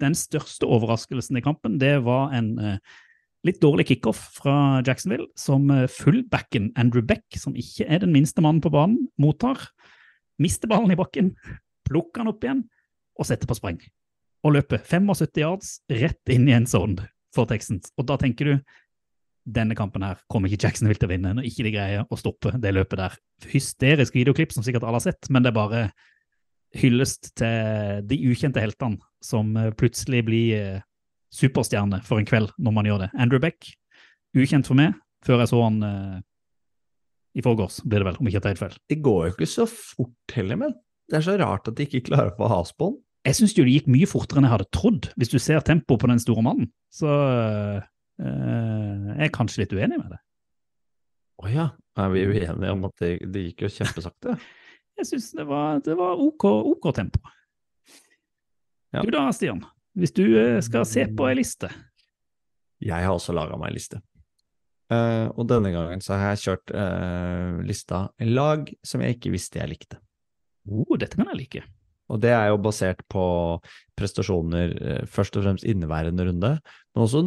Den 0.00 0.16
største 0.16 0.68
overraskelsen 0.68 1.38
i 1.38 1.44
kampen, 1.44 1.78
det 1.80 1.98
var 2.06 2.34
en 2.36 2.52
eh, 2.58 2.98
litt 3.46 3.60
dårlig 3.62 3.86
kickoff 3.90 4.20
fra 4.40 4.80
Jacksonville, 4.86 5.28
som 5.38 5.70
eh, 5.72 5.86
fullbacken 5.90 6.70
Andrew 6.80 7.04
Beck, 7.04 7.26
som 7.40 7.56
ikke 7.58 7.88
er 7.88 8.02
den 8.04 8.14
minste 8.14 8.44
mannen 8.44 8.62
på 8.64 8.72
banen, 8.72 9.08
mottar. 9.20 9.68
Mister 10.40 10.70
ballen 10.70 10.92
i 10.92 10.98
bakken, 10.98 11.34
plukker 11.88 12.22
den 12.22 12.32
opp 12.32 12.44
igjen 12.44 12.66
og 13.20 13.28
setter 13.28 13.48
på 13.50 13.56
spreng. 13.58 13.80
Og 14.46 14.56
løper 14.56 14.80
75 14.80 15.42
yards 15.42 15.72
rett 15.92 16.32
inn 16.32 16.48
i 16.48 16.56
en 16.56 16.68
zone 16.68 17.10
for 17.34 17.48
Texans. 17.50 17.92
Og 18.00 18.08
da 18.08 18.16
tenker 18.20 18.48
du 18.48 18.78
denne 19.50 19.74
kampen 19.76 20.04
her 20.04 20.20
kommer 20.30 20.50
ikke 20.50 20.68
Jacksonville 20.68 21.00
til 21.00 21.08
å 21.08 21.12
vinne 21.14 21.32
når 21.36 21.48
ikke 21.48 21.64
de 21.66 21.72
greier 21.74 22.08
å 22.08 22.18
stoppe 22.18 22.52
det 22.60 22.72
løpet 22.76 23.00
der. 23.00 23.16
Hysterisk 23.50 24.16
videoklipp 24.16 24.52
som 24.54 24.64
sikkert 24.64 24.84
alle 24.86 25.00
har 25.00 25.06
sett, 25.08 25.30
men 25.32 25.44
det 25.44 25.52
er 25.52 25.58
bare 25.58 25.82
hyllest 26.76 27.32
til 27.38 28.04
de 28.06 28.18
ukjente 28.30 28.62
heltene 28.62 29.00
som 29.24 29.52
eh, 29.58 29.72
plutselig 29.76 30.22
blir 30.28 30.56
eh, 30.56 30.82
superstjerne 31.34 32.00
for 32.06 32.20
en 32.20 32.28
kveld 32.28 32.52
når 32.58 32.74
man 32.76 32.88
gjør 32.88 33.04
det. 33.04 33.10
Andrew 33.18 33.42
Beck, 33.42 33.68
ukjent 34.36 34.68
for 34.70 34.78
meg, 34.78 34.96
før 35.26 35.42
jeg 35.42 35.50
så 35.52 35.60
han 35.62 35.82
uh, 35.84 36.16
i 37.36 37.42
forgårs, 37.44 37.80
blir 37.86 38.02
det 38.02 38.08
vel, 38.08 38.18
om 38.18 38.26
ikke 38.26 38.38
jeg 38.38 38.44
tar 38.44 38.54
helt 38.54 38.62
feil. 38.62 38.78
Det 38.90 38.98
går 39.04 39.20
jo 39.26 39.34
ikke 39.34 39.50
så 39.50 39.66
fort 39.70 40.34
heller, 40.34 40.58
men 40.58 40.74
det 41.10 41.20
er 41.20 41.26
så 41.26 41.36
rart 41.38 41.68
at 41.70 41.76
de 41.78 41.86
ikke 41.86 42.08
klarer 42.08 42.32
å 42.32 42.38
få 42.38 42.50
has 42.50 42.72
på 42.74 42.88
han. 42.90 42.98
Jeg 43.28 43.36
syns 43.36 43.54
jo 43.54 43.66
det 43.66 43.74
gikk 43.76 43.90
mye 43.92 44.08
fortere 44.08 44.40
enn 44.40 44.48
jeg 44.48 44.54
hadde 44.54 44.70
trodd, 44.74 45.10
hvis 45.20 45.30
du 45.30 45.36
ser 45.42 45.62
tempoet 45.66 46.02
på 46.02 46.10
den 46.10 46.22
store 46.22 46.44
mannen. 46.46 46.70
Så 46.94 47.10
uh, 47.10 47.78
jeg 48.18 49.28
er 49.28 49.34
kanskje 49.34 49.62
litt 49.62 49.76
uenig 49.76 50.00
med 50.00 50.16
det. 50.16 50.20
Å 51.40 51.52
ja, 51.52 51.68
er 52.00 52.10
vi 52.14 52.24
uenige 52.26 52.72
om 52.74 52.88
at 52.88 53.04
det, 53.04 53.12
det 53.30 53.44
gikk 53.50 53.66
jo 53.66 53.74
kjempesakte? 53.78 54.34
Jeg 55.00 55.08
syns 55.08 55.30
det 55.32 55.46
det 55.86 55.96
var 55.96 56.20
OK, 56.20 56.44
OK 56.44 56.90
tempo. 56.94 57.22
Ja. 58.92 59.00
Du 59.00 59.10
da, 59.14 59.30
Stian? 59.32 59.62
Hvis 59.96 60.12
du 60.12 60.24
eh, 60.36 60.60
skal 60.64 60.84
se 60.88 61.06
på 61.16 61.28
ei 61.30 61.38
liste. 61.38 61.70
Jeg 62.84 63.06
har 63.06 63.14
også 63.14 63.34
laga 63.36 63.56
meg 63.60 63.72
en 63.72 63.78
liste. 63.78 64.00
Uh, 64.90 65.30
og 65.38 65.46
denne 65.46 65.70
gangen 65.70 66.00
så 66.02 66.16
har 66.18 66.32
jeg 66.34 66.42
kjørt 66.42 66.72
uh, 66.74 67.60
lista 67.62 68.08
lag 68.26 68.72
som 68.82 69.04
jeg 69.04 69.16
ikke 69.16 69.30
visste 69.36 69.60
jeg 69.60 69.70
likte. 69.70 70.00
Oh, 70.66 70.96
dette 70.98 71.14
kan 71.14 71.30
jeg 71.30 71.38
like. 71.38 71.62
Og 72.10 72.18
det 72.18 72.32
er 72.34 72.48
jo 72.50 72.58
basert 72.58 73.04
på 73.12 73.24
prestasjoner 73.98 74.74
uh, 74.74 75.04
først 75.06 75.38
og 75.38 75.46
fremst 75.46 75.68
inneværende 75.68 76.26
runde, 76.26 76.50
men 76.58 77.04
også 77.04 77.22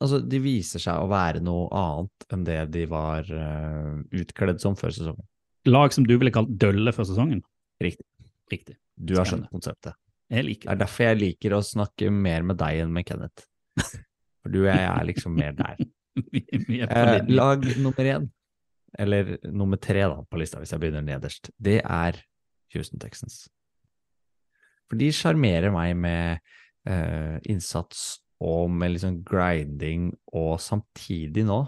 altså, 0.00 0.22
de 0.24 0.40
viser 0.40 0.80
seg 0.80 1.02
å 1.02 1.10
være 1.12 1.44
noe 1.44 1.68
annet 1.76 2.32
enn 2.32 2.48
det 2.48 2.62
de 2.72 2.86
var 2.88 3.28
utkledd 3.28 4.64
som 4.64 4.78
før 4.78 4.96
sesongen. 4.96 5.28
Lag 5.68 5.94
som 5.94 6.06
du 6.06 6.16
ville 6.18 6.32
kalt 6.34 6.50
dølle 6.58 6.92
før 6.94 7.06
sesongen. 7.08 7.42
Riktig. 7.82 8.06
Riktig. 8.50 8.76
Du 8.96 9.14
har 9.18 9.28
skjønt 9.28 9.50
konseptet. 9.52 9.96
Jeg 10.32 10.46
Det 10.46 10.60
det 10.62 10.70
er 10.72 10.78
derfor 10.80 11.04
jeg 11.04 11.18
liker 11.20 11.54
å 11.54 11.62
snakke 11.64 12.10
mer 12.10 12.42
med 12.42 12.56
deg 12.56 12.82
enn 12.82 12.92
med 12.92 13.04
Kenneth. 13.04 13.44
For 14.42 14.52
du 14.52 14.62
og 14.62 14.70
jeg 14.70 14.84
er 14.86 15.04
liksom 15.08 15.34
mer 15.36 15.52
der. 15.56 15.82
Er 16.12 17.14
Eh, 17.16 17.28
lag 17.32 17.62
nummer 17.80 18.04
én, 18.04 18.26
eller 18.98 19.38
nummer 19.48 19.78
tre 19.80 20.02
da, 20.04 20.18
på 20.28 20.36
lista, 20.36 20.58
hvis 20.60 20.74
jeg 20.74 20.82
begynner 20.82 21.04
nederst, 21.06 21.48
det 21.56 21.78
er 21.80 22.18
Houston 22.74 23.00
Texans. 23.00 23.46
For 24.90 25.00
de 25.00 25.08
sjarmerer 25.08 25.72
meg 25.72 25.96
med 25.96 26.42
eh, 26.84 27.38
innsats 27.48 28.20
og 28.44 28.68
med 28.74 28.92
liksom 28.96 29.22
grinding, 29.24 30.10
og 30.36 30.60
samtidig 30.60 31.46
nå 31.48 31.62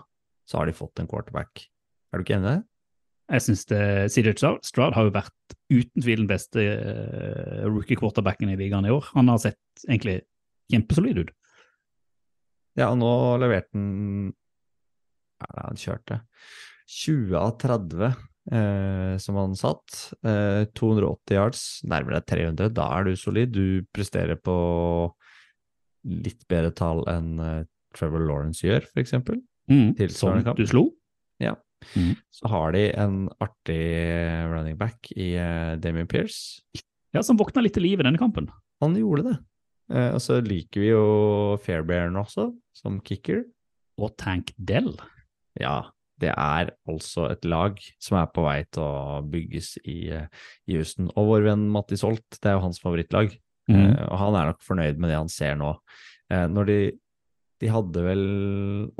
så 0.44 0.60
har 0.60 0.68
de 0.68 0.76
fått 0.76 1.00
en 1.00 1.08
quarterback. 1.08 1.64
Er 2.12 2.20
du 2.20 2.26
ikke 2.26 2.36
enig 2.36 2.50
i 2.50 2.52
det? 2.58 2.62
Jeg 3.32 3.40
syns 3.40 3.64
CJ 4.12 4.34
Stroud 4.36 4.96
har 4.96 5.06
jo 5.06 5.14
vært 5.14 5.54
uten 5.72 6.02
tvil 6.04 6.22
den 6.22 6.28
beste 6.28 6.60
eh, 6.60 7.64
rookie-quarterbacken 7.64 8.52
i 8.52 8.58
ligaen 8.60 8.84
i 8.84 8.92
år. 8.92 9.06
Han 9.14 9.30
har 9.32 9.40
sett 9.40 9.86
egentlig 9.86 10.18
kjempesolid 10.72 11.22
ut. 11.22 11.32
Ja, 12.76 12.90
og 12.90 12.98
nå 13.00 13.10
leverte 13.42 13.72
han 13.78 14.32
Ja, 15.40 15.48
han 15.68 15.80
kjørte 15.80 16.20
20 16.90 17.36
av 17.38 17.52
30 17.62 18.04
eh, 18.04 19.14
som 19.18 19.38
han 19.40 19.54
satt. 19.56 19.94
Eh, 20.24 20.64
280 20.76 21.38
yards, 21.38 21.62
nærmere 21.88 22.20
300. 22.20 22.72
Da 22.76 22.90
er 22.98 23.08
du 23.08 23.16
solid. 23.16 23.54
Du 23.54 23.86
presterer 23.94 24.36
på 24.36 24.56
litt 26.04 26.44
bedre 26.50 26.74
tall 26.76 27.04
enn 27.08 27.38
eh, 27.40 27.62
Trevor 27.96 28.26
Lawrence 28.26 28.66
gjør, 28.66 28.84
eksempel. 29.00 29.40
Mm, 29.70 29.94
som 30.12 30.42
du 30.58 30.66
slo? 30.68 30.88
du 31.40 31.54
slo. 31.92 32.14
Så 32.34 32.50
har 32.50 32.74
de 32.74 32.84
en 33.00 33.16
artig 33.44 33.80
running 34.50 34.76
back 34.80 35.10
i 35.16 35.34
eh, 35.40 35.74
Damien 35.80 36.08
Pierce. 36.10 36.62
Ja, 37.14 37.22
som 37.22 37.38
våkna 37.38 37.62
litt 37.62 37.76
til 37.76 37.86
liv 37.86 38.00
i 38.00 38.06
denne 38.06 38.20
kampen. 38.20 38.48
Han 38.82 38.96
gjorde 38.98 39.28
det. 39.28 39.36
Eh, 39.94 40.10
og 40.16 40.22
så 40.22 40.40
liker 40.44 40.82
vi 40.82 40.90
jo 40.90 41.04
Fairbairn 41.64 42.16
også, 42.20 42.50
som 42.76 42.98
kicker. 43.06 43.44
Og 44.00 44.16
Tank 44.18 44.50
Dell. 44.58 44.96
Ja, 45.60 45.84
det 46.22 46.32
er 46.32 46.72
altså 46.90 47.28
et 47.30 47.46
lag 47.46 47.78
som 48.02 48.18
er 48.18 48.30
på 48.34 48.42
vei 48.46 48.58
til 48.66 48.82
å 48.82 49.22
bygges 49.30 49.76
i, 49.84 50.10
eh, 50.10 50.26
i 50.66 50.78
Houston. 50.78 51.12
Og 51.14 51.30
vår 51.30 51.48
venn 51.50 51.68
Mattis 51.74 52.04
Holt, 52.06 52.26
det 52.40 52.50
er 52.50 52.58
jo 52.58 52.66
hans 52.66 52.82
favorittlag. 52.82 53.36
Mm. 53.70 53.94
Og 54.10 54.18
han 54.20 54.36
er 54.36 54.50
nok 54.50 54.60
fornøyd 54.60 54.98
med 55.00 55.08
det 55.08 55.16
han 55.16 55.30
ser 55.32 55.54
nå. 55.56 55.70
Når 56.28 56.66
de, 56.68 56.76
de 57.62 57.68
hadde 57.72 58.02
vel, 58.04 58.24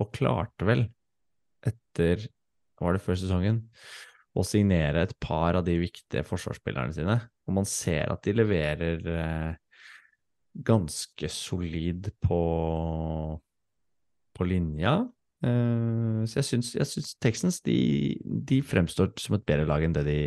og 0.01 0.09
klarte 0.17 0.65
vel, 0.65 0.87
etter 1.69 2.25
var 2.81 2.97
det 2.97 3.03
før 3.05 3.19
sesongen, 3.19 3.63
å 4.35 4.43
signere 4.47 5.05
et 5.07 5.15
par 5.23 5.55
av 5.59 5.65
de 5.67 5.77
viktige 5.79 6.25
forsvarsspillerne 6.27 6.95
sine. 6.97 7.19
Og 7.47 7.59
man 7.61 7.69
ser 7.69 8.11
at 8.11 8.25
de 8.27 8.35
leverer 8.35 9.05
eh, 9.13 9.53
ganske 10.67 11.31
solid 11.31 12.11
på, 12.25 12.41
på 14.35 14.49
linja. 14.49 14.97
Eh, 15.45 16.25
så 16.27 16.41
jeg 16.41 16.49
syns, 16.51 16.73
jeg 16.79 16.91
syns 16.91 17.15
Texans 17.23 17.61
de, 17.67 17.79
de 18.25 18.61
fremstår 18.67 19.13
som 19.23 19.39
et 19.39 19.47
bedre 19.47 19.69
lag 19.71 19.87
enn 19.87 19.95
det 19.97 20.07
de 20.09 20.19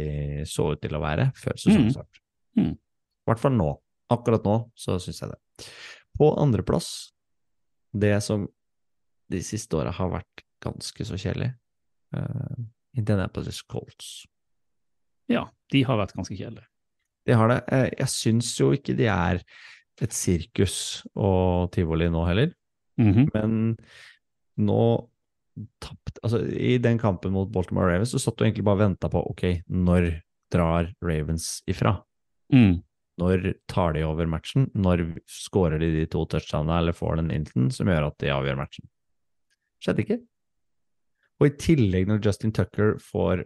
så 0.47 0.71
ut 0.73 0.83
til 0.83 0.95
å 0.95 1.03
være 1.03 1.31
før 1.39 1.59
sesongstart. 1.59 2.23
Mm. 2.55 2.71
mm. 2.71 2.73
hvert 3.27 3.43
fall 3.43 3.57
nå. 3.59 3.71
Akkurat 4.13 4.45
nå 4.47 4.59
så 4.79 4.95
syns 5.03 5.19
jeg 5.23 5.33
det. 5.33 5.67
På 6.17 6.31
andreplass, 6.39 7.09
det 7.91 8.15
som 8.23 8.47
de 9.31 9.41
siste 9.43 9.75
åra 9.75 9.91
har 9.91 10.13
vært 10.13 10.43
ganske 10.63 11.05
så 11.05 11.17
kjedelig, 11.19 11.51
uh, 12.15 12.55
Indianapolis 12.97 13.61
Colts. 13.67 14.25
Ja, 15.29 15.47
de 15.71 15.81
har 15.83 15.97
vært 15.99 16.15
ganske 16.15 16.37
kjedelige. 16.37 16.67
De 17.27 17.35
har 17.35 17.49
det. 17.51 17.57
Eh, 17.75 17.89
jeg 17.99 18.07
syns 18.13 18.53
jo 18.59 18.69
ikke 18.71 18.95
de 18.95 19.09
er 19.11 19.41
et 20.01 20.13
sirkus 20.15 21.03
og 21.17 21.71
tivoli 21.75 22.07
nå 22.13 22.23
heller, 22.27 22.53
Mhm. 22.97 23.29
men 23.33 23.77
nå 24.57 25.09
tapt 25.81 26.19
Altså, 26.23 26.39
i 26.49 26.77
den 26.81 26.97
kampen 26.97 27.31
mot 27.33 27.49
Baltimore 27.51 27.91
Ravens 27.91 28.11
så 28.13 28.19
satt 28.21 28.37
du 28.37 28.45
egentlig 28.45 28.63
bare 28.63 28.77
og 28.77 28.83
venta 28.85 29.09
på 29.09 29.21
ok, 29.29 29.43
når 29.69 30.21
drar 30.53 30.91
Ravens 31.03 31.61
ifra? 31.67 32.03
Mm. 32.53 32.83
Når 33.19 33.53
tar 33.67 33.93
de 33.93 34.03
over 34.05 34.25
matchen? 34.29 34.69
Når 34.75 35.19
skårer 35.27 35.79
de 35.79 35.91
de 35.99 36.05
to 36.05 36.25
touchdownene 36.25 36.77
eller 36.77 36.93
får 36.93 37.17
den 37.17 37.29
inten 37.31 37.71
som 37.73 37.87
gjør 37.89 38.07
at 38.07 38.17
de 38.19 38.27
avgjør 38.33 38.57
matchen? 38.57 38.87
Skjedde 39.81 40.05
ikke. 40.05 40.19
Og 41.37 41.49
i 41.49 41.55
tillegg, 41.59 42.07
når 42.09 42.21
Justin 42.25 42.53
Tucker 42.55 42.95
får 43.01 43.43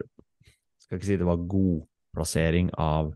Skal 0.82 0.98
ikke 0.98 1.08
si 1.08 1.18
det 1.20 1.28
var 1.28 1.46
god 1.48 1.82
plassering 2.12 2.68
av 2.80 3.12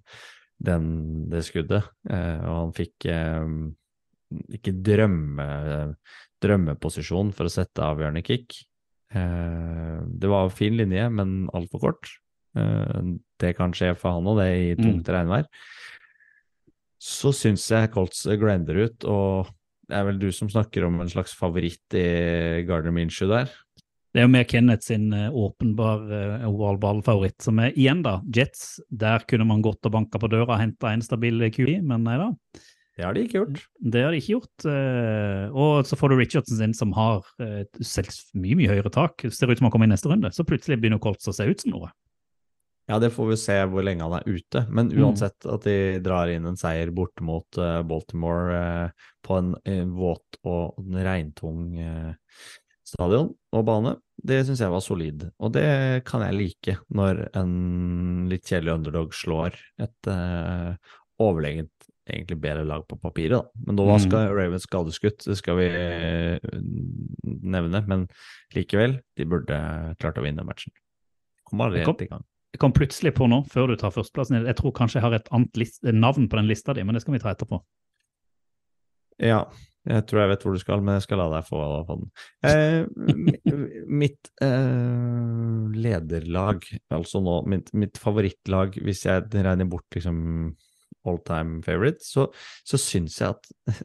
den, 0.65 0.87
det 1.29 1.43
skuddet, 1.45 1.85
eh, 2.09 2.39
og 2.47 2.55
han 2.55 2.71
fikk 2.73 3.05
eh, 3.13 3.49
ikke 4.57 4.73
drømme, 4.87 5.49
drømmeposisjon 6.41 7.35
for 7.37 7.45
å 7.45 7.53
sette 7.53 7.85
avgjørende 7.85 8.23
kick. 8.25 8.57
Eh, 9.13 9.99
det 10.09 10.31
var 10.33 10.55
fin 10.55 10.79
linje, 10.79 11.11
men 11.13 11.35
altfor 11.53 11.83
kort. 11.83 12.15
Eh, 12.57 13.13
det 13.43 13.53
kan 13.59 13.77
skje 13.77 13.93
for 14.01 14.17
han 14.17 14.31
og 14.33 14.41
det 14.41 14.49
i 14.63 14.73
tungt 14.81 15.13
regnvær 15.13 15.45
så 17.03 17.33
syns 17.35 17.67
jeg 17.71 17.93
Colts 17.95 18.25
glander 18.41 18.87
ut, 18.87 19.07
og 19.07 19.53
det 19.87 19.99
er 19.99 20.07
vel 20.09 20.19
du 20.21 20.31
som 20.35 20.51
snakker 20.51 20.87
om 20.89 20.99
en 21.03 21.11
slags 21.11 21.37
favoritt 21.39 21.95
i 21.97 22.07
Gardner 22.67 22.95
Minshew 22.95 23.31
der. 23.31 23.53
Det 24.17 24.23
er 24.23 24.25
jo 24.25 24.33
mer 24.33 24.47
Kenneth 24.49 24.87
sin 24.89 25.11
eh, 25.13 25.27
åpenbar 25.37 26.07
uh, 26.09 26.47
ovalballfavoritt, 26.49 27.37
som 27.45 27.59
er 27.61 27.75
igjen 27.77 28.01
da, 28.07 28.15
Jets. 28.33 28.79
Der 28.89 29.21
kunne 29.29 29.45
man 29.45 29.61
gått 29.65 29.85
og 29.85 29.93
banka 29.93 30.17
på 30.23 30.31
døra 30.33 30.55
og 30.55 30.63
henta 30.63 30.95
en 30.97 31.05
stabil 31.05 31.45
QI, 31.53 31.83
men 31.85 32.07
nei 32.07 32.15
da. 32.23 32.31
Det 32.97 33.05
har 33.05 33.13
de 33.13 33.27
ikke 33.27 33.37
gjort. 33.43 33.61
Det 33.93 34.07
har 34.07 34.15
de 34.17 34.23
ikke 34.23 34.33
gjort. 34.39 34.65
eh, 34.73 35.53
og 35.53 35.85
så 35.85 35.99
får 36.01 36.15
du 36.15 36.17
Richardson 36.23 36.57
sin, 36.63 36.73
som 36.73 36.95
har 36.97 37.29
selv 37.85 38.09
mye 38.41 38.57
mye 38.57 38.73
høyere 38.73 38.89
tak. 38.95 39.21
Ser 39.29 39.53
ut 39.53 39.61
som 39.61 39.69
han 39.69 39.75
kommer 39.75 39.91
i 39.91 39.93
neste 39.93 40.09
runde. 40.09 40.33
Så 40.33 40.47
plutselig 40.49 40.81
begynner 40.81 41.03
Colts 41.05 41.29
å 41.29 41.37
se 41.37 41.45
ut 41.45 41.61
som 41.61 41.75
noe. 41.77 41.93
Ja, 42.89 42.97
det 43.03 43.11
får 43.13 43.29
vi 43.35 43.37
se 43.43 43.59
hvor 43.69 43.85
lenge 43.85 44.07
han 44.07 44.15
er 44.17 44.25
ute, 44.31 44.63
men 44.71 44.89
Mm. 44.95 45.03
uansett 45.03 45.45
at 45.45 45.65
de 45.67 45.99
drar 46.01 46.31
inn 46.33 46.47
en 46.47 46.57
seier 46.57 46.89
borte 46.95 47.21
mot 47.21 47.59
eh, 47.59 47.83
Baltimore 47.83 48.57
eh, 48.63 48.91
på 49.27 49.37
en, 49.43 49.55
våt 49.93 50.39
og 50.47 50.79
regntung 50.95 51.77
eh, 51.83 52.13
stadion 52.87 53.33
og 53.53 53.65
bane, 53.67 53.97
det 54.25 54.47
syns 54.47 54.61
jeg 54.61 54.71
var 54.73 54.81
solid. 54.81 55.27
Og 55.41 55.53
det 55.53 56.05
kan 56.09 56.23
jeg 56.25 56.35
like 56.39 56.79
når 56.95 57.29
en 57.37 58.29
litt 58.31 58.45
kjedelig 58.49 58.75
underdog 58.79 59.13
slår 59.15 59.55
et 59.83 60.09
uh, 60.11 60.75
overlegent 61.21 61.71
egentlig 62.07 62.39
bedre 62.39 62.63
lag 62.65 62.85
på 62.87 62.95
papiret, 63.03 63.35
da. 63.43 63.63
Men 63.67 63.77
nå 63.77 63.87
Mm. 63.91 63.99
skal 64.05 64.29
Ravens 64.37 64.63
skadeskutt, 64.63 65.25
det 65.27 65.37
skal 65.41 65.57
vi 65.59 65.65
eh, 65.67 66.39
nevne, 67.25 67.81
men 67.89 68.05
likevel, 68.55 69.01
de 69.19 69.25
burde 69.27 69.59
klart 69.99 70.19
å 70.21 70.23
vinne 70.23 70.45
matchen. 70.47 70.71
Kom 71.45 71.61
aldri 71.61 71.81
Det 71.81 71.85
kom- 71.87 71.97
i 72.01 72.07
gang. 72.07 72.25
Jeg 72.55 72.61
kom 72.61 72.73
plutselig 72.73 73.13
på 73.13 73.27
nå, 73.29 73.43
før 73.51 73.69
du 73.69 73.77
tar 73.77 73.91
førsteplassen. 73.91 74.47
Jeg 74.47 74.57
tror 74.57 74.73
kanskje 74.73 74.95
jeg 75.01 75.03
har 75.03 75.15
et 75.15 75.29
annet 75.33 75.57
list, 75.57 75.83
navn 75.83 76.29
på 76.29 76.37
den 76.39 76.47
lista 76.47 76.73
di, 76.73 76.83
men 76.85 76.95
det 76.95 77.03
skal 77.03 77.13
vi 77.13 77.19
ta 77.19 77.35
etterpå. 77.35 77.61
Ja, 79.19 79.45
jeg 79.87 80.05
tror 80.09 80.23
jeg 80.23 80.31
vet 80.33 80.45
hvor 80.45 80.57
du 80.57 80.61
skal, 80.61 80.83
men 80.85 80.97
jeg 80.97 81.05
skal 81.07 81.21
la 81.23 81.27
deg 81.37 81.47
få, 81.47 81.63
få 81.87 81.97
den. 82.01 82.09
Eh, 82.49 83.83
mitt 84.03 84.31
eh, 84.43 85.77
lederlag, 85.77 86.67
altså 86.95 87.23
nå 87.23 87.41
mitt, 87.51 87.71
mitt 87.79 88.01
favorittlag, 88.03 88.79
hvis 88.83 89.05
jeg 89.07 89.29
regner 89.35 89.69
bort 89.71 89.87
liksom 89.95 90.19
all 91.07 91.21
time 91.27 91.61
favorite, 91.63 92.03
så, 92.03 92.27
så 92.67 92.81
syns 92.83 93.21
jeg 93.23 93.37
at 93.37 93.81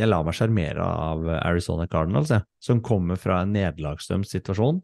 jeg 0.00 0.08
lar 0.08 0.24
meg 0.24 0.36
sjarmere 0.36 0.84
av 0.84 1.28
Arizona 1.42 1.86
Cardinals, 1.90 2.32
jeg, 2.32 2.44
som 2.64 2.82
kommer 2.84 3.20
fra 3.20 3.42
en 3.44 3.52
nederlagsdømt 3.56 4.28
situasjon, 4.30 4.80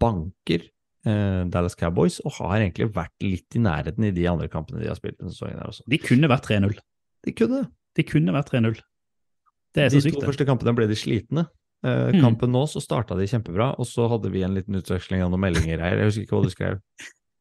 banker 0.00 0.68
eh, 1.08 1.42
Dallas 1.52 1.76
Cowboys 1.80 2.20
og 2.24 2.38
har 2.40 2.58
egentlig 2.60 2.90
vært 2.94 3.16
litt 3.24 3.56
i 3.56 3.62
nærheten 3.64 4.08
i 4.08 4.14
de 4.16 4.28
andre 4.30 4.48
kampene 4.52 4.82
de 4.82 4.90
har 4.92 5.00
spilt 5.00 5.18
denne 5.20 5.32
sesongen 5.32 5.60
her 5.60 5.72
også. 5.72 5.88
De 5.90 6.00
kunne 6.00 6.30
vært 6.32 6.48
3-0. 6.48 6.76
De 7.24 7.36
kunne. 7.36 7.64
De 7.94 8.04
kunne 8.04 8.34
vært 8.36 8.52
3-0. 8.52 8.80
Det 9.74 9.82
er 9.84 9.88
De 9.90 9.98
så 9.98 10.02
to 10.04 10.08
sykt, 10.10 10.20
det. 10.20 10.28
første 10.28 10.46
kampene 10.46 10.74
ble 10.76 10.86
de 10.90 10.94
slitne. 10.98 11.46
Eh, 11.84 12.12
Mm. 12.14 12.20
Kampen 12.22 12.50
nå 12.54 12.62
så 12.70 12.80
starta 12.80 13.16
de 13.18 13.26
kjempebra, 13.28 13.74
og 13.78 13.84
så 13.84 14.08
hadde 14.08 14.30
vi 14.32 14.42
en 14.42 14.54
liten 14.54 14.74
utveksling 14.78 15.20
av 15.22 15.30
noen 15.30 15.40
meldinger 15.42 15.78
her. 15.82 15.98
Jeg 15.98 16.06
husker 16.08 16.22
ikke 16.24 16.36
hva 16.38 16.44
du 16.46 16.50
skrev. 16.54 16.80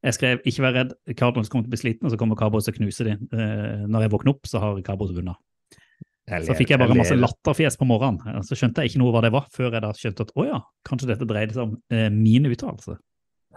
Jeg 0.03 0.13
skrev 0.17 0.41
'ikke 0.43 0.63
vær 0.65 0.73
redd, 0.73 0.93
Carbons 1.15 1.47
kommer 1.47 1.63
til 1.63 1.71
å 1.71 1.75
bli 1.77 1.79
slitne', 1.79 2.05
og 2.05 2.11
så 2.11 2.17
kommer 2.17 2.35
Carbons 2.35 2.67
og 2.67 2.73
knuser 2.75 3.05
de. 3.05 3.13
Uh, 3.31 3.87
når 3.87 4.01
jeg 4.01 4.11
våkner 4.11 4.29
opp, 4.35 4.43
så 4.43 4.59
har 4.59 4.81
Carbons 4.81 5.11
vunnet. 5.15 5.35
Så 6.27 6.55
fikk 6.55 6.69
jeg 6.71 6.79
bare 6.79 6.95
masse 6.95 7.15
latterfjes 7.15 7.77
på 7.77 7.85
morgenen. 7.87 8.19
Eh, 8.27 8.41
Så 8.41 8.55
skjønte 8.55 8.79
jeg 8.81 8.91
ikke 8.91 8.99
noe 8.99 9.11
hva 9.11 9.21
det 9.21 9.31
var, 9.31 9.45
før 9.51 9.71
jeg 9.71 9.81
da 9.81 9.91
skjønte 9.91 10.21
at 10.21 10.31
å 10.35 10.45
ja, 10.47 10.59
kanskje 10.87 11.07
dette 11.07 11.27
dreide 11.27 11.51
seg 11.53 11.63
om 11.63 11.77
eh, 11.91 12.09
mine 12.09 12.47
uttalelser. 12.51 12.97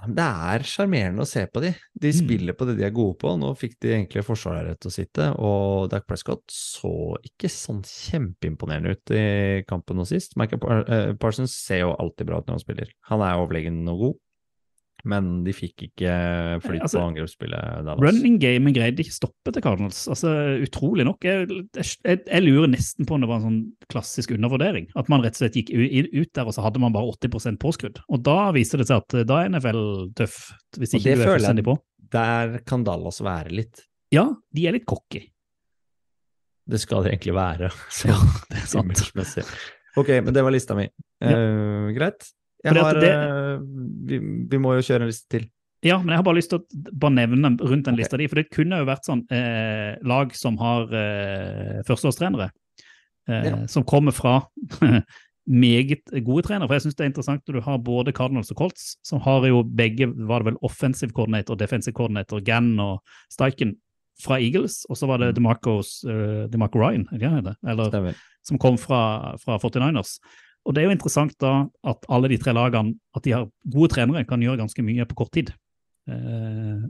Det 0.04 0.24
er 0.24 0.64
sjarmerende 0.68 1.24
å 1.24 1.28
se 1.28 1.46
på 1.48 1.62
de. 1.64 1.70
De 1.96 2.10
Mm. 2.12 2.18
spiller 2.18 2.52
på 2.52 2.66
det 2.66 2.76
de 2.76 2.84
er 2.84 2.90
gode 2.90 3.16
på. 3.18 3.32
Nå 3.40 3.56
fikk 3.56 3.78
de 3.80 3.88
egentlig 3.94 4.24
forsvaret 4.24 4.78
til 4.78 4.90
å 4.90 4.92
sitte, 4.92 5.38
og 5.38 5.88
Dak 5.90 6.06
Prescott 6.06 6.44
så 6.52 7.16
ikke 7.24 7.48
sånn 7.48 7.80
kjempeimponerende 7.82 8.90
ut 8.92 9.10
i 9.10 9.62
kampen 9.66 9.96
nå 9.96 10.04
sist. 10.06 10.36
Michael 10.36 10.84
eh, 10.88 11.12
Parsons 11.14 11.54
ser 11.54 11.80
jo 11.80 11.96
alltid 11.96 12.26
bra 12.26 12.38
ut 12.38 12.46
når 12.46 12.58
han 12.58 12.64
spiller. 12.66 12.92
Han 13.08 13.20
er 13.24 13.40
overlegen 13.40 13.88
og 13.88 13.98
god, 13.98 14.14
men 15.06 15.28
de 15.46 15.52
fikk 15.54 15.86
ikke 15.88 16.12
flyt 16.64 16.82
altså, 16.82 16.98
på 16.98 17.04
angrepsspillet. 17.10 17.84
Dallas. 17.86 18.02
Running 18.02 18.38
game 18.42 18.72
greide 18.74 19.04
ikke 19.04 19.14
stoppe 19.14 19.52
til 19.54 19.64
Cardinals. 19.64 20.02
Altså, 20.10 20.32
Utrolig 20.66 21.06
nok. 21.06 21.24
Jeg, 21.26 21.46
jeg, 21.76 22.20
jeg 22.26 22.44
lurer 22.44 22.72
nesten 22.72 23.06
på 23.08 23.16
om 23.16 23.22
det 23.22 23.30
var 23.30 23.40
en 23.40 23.46
sånn 23.46 23.60
klassisk 23.92 24.34
undervurdering. 24.36 24.88
At 24.98 25.10
man 25.12 25.22
rett 25.24 25.38
og 25.38 25.44
slett 25.44 25.58
gikk 25.60 25.72
ut 25.72 26.32
der, 26.34 26.48
og 26.48 26.56
så 26.56 26.64
hadde 26.66 26.82
man 26.82 26.94
bare 26.96 27.14
80 27.14 27.60
påskudd. 27.62 28.02
Og 28.10 28.24
da 28.26 28.50
viser 28.56 28.82
det 28.82 28.88
seg 28.90 29.04
at 29.04 29.18
eh, 29.20 29.28
da 29.28 29.40
er 29.42 29.54
NFL 29.54 29.84
tøff, 30.18 30.40
hvis 30.80 30.96
ikke 30.98 31.12
det 31.12 31.16
du 31.20 31.24
er 31.24 31.32
fullstendig 31.36 31.66
på. 31.68 31.78
Der 32.16 32.58
kan 32.66 32.84
Dallas 32.86 33.22
være 33.24 33.54
litt. 33.54 33.86
Ja, 34.14 34.28
de 34.54 34.68
er 34.68 34.76
litt 34.76 34.86
cocky. 34.88 35.24
Det 36.66 36.80
skal 36.82 37.06
det 37.06 37.14
egentlig 37.14 37.34
være. 37.36 37.70
Så 37.94 38.10
Ja, 38.10 38.18
det 38.50 38.64
er 38.64 38.70
sant. 38.74 39.04
Ok, 39.96 40.10
men 40.20 40.34
det 40.34 40.42
var 40.44 40.52
lista 40.52 40.76
mi. 40.78 40.88
Eh, 41.24 41.92
greit. 41.96 42.26
Jeg 42.64 42.74
har, 42.80 42.94
det- 43.00 43.12
eh, 43.12 43.58
vi, 44.08 44.18
vi 44.50 44.58
må 44.58 44.74
jo 44.78 44.84
kjøre 44.86 45.02
en 45.06 45.10
liste 45.12 45.28
til. 45.30 45.48
Ja, 45.84 45.98
men 46.00 46.08
jeg 46.14 46.18
har 46.18 46.24
bare 46.26 46.38
lyst 46.38 46.50
til 46.50 46.58
å 46.62 46.92
bare 46.98 47.14
nevne 47.14 47.50
rundt 47.60 47.84
den 47.84 47.94
okay. 47.94 48.00
lista 48.00 48.16
di, 48.18 48.26
for 48.26 48.40
det 48.40 48.48
kunne 48.50 48.78
jo 48.80 48.86
vært 48.88 49.06
sånn 49.06 49.22
eh, 49.30 49.98
lag 50.08 50.32
som 50.34 50.56
har 50.58 50.88
eh, 50.90 51.82
førsteårstrenere, 51.86 52.48
eh, 53.28 53.44
Ja. 53.52 53.66
som 53.70 53.84
kommer 53.84 54.16
fra 54.16 54.40
meget 55.46 56.02
gode 56.24 56.42
trenere. 56.48 56.66
For 56.66 56.74
jeg 56.74 56.86
syns 56.86 56.96
det 56.98 57.04
er 57.04 57.10
interessant 57.12 57.44
når 57.46 57.58
du 57.60 57.64
har 57.68 57.78
både 57.78 58.14
Cardinals 58.16 58.50
og 58.50 58.56
Colts, 58.64 58.96
som 59.06 59.20
har 59.22 59.46
jo 59.46 59.62
begge, 59.62 60.08
var 60.26 60.42
det 60.42 60.52
vel 60.52 60.58
offensive 60.66 61.14
coordinator 61.14 61.54
og 61.54 61.60
defensive 61.62 61.94
coordinator, 61.94 62.40
Gann 62.42 62.72
og 62.82 62.98
Steichen 63.30 63.76
fra 64.24 64.40
Eagles, 64.40 64.86
og 64.88 64.96
så 64.96 65.06
var 65.06 65.20
det 65.20 65.34
DeMarcos, 65.36 66.00
uh, 66.08 66.46
DeMarco 66.48 66.80
Ryan, 66.80 67.04
er? 67.12 67.50
Eller 67.68 68.14
som 68.42 68.56
kom 68.58 68.78
fra, 68.80 69.36
fra 69.42 69.58
49ers. 69.60 70.16
Og 70.66 70.74
det 70.74 70.82
er 70.82 70.88
jo 70.88 70.96
interessant 70.96 71.34
da 71.42 71.54
at 71.86 72.06
alle 72.12 72.30
de 72.32 72.38
tre 72.42 72.54
lagene, 72.56 72.96
at 73.14 73.24
de 73.24 73.34
har 73.36 73.48
gode 73.70 73.92
trenere, 73.94 74.26
kan 74.26 74.42
gjøre 74.42 74.60
ganske 74.64 74.82
mye 74.82 75.06
på 75.06 75.18
kort 75.22 75.32
tid. 75.36 75.52
Eh, 76.10 76.86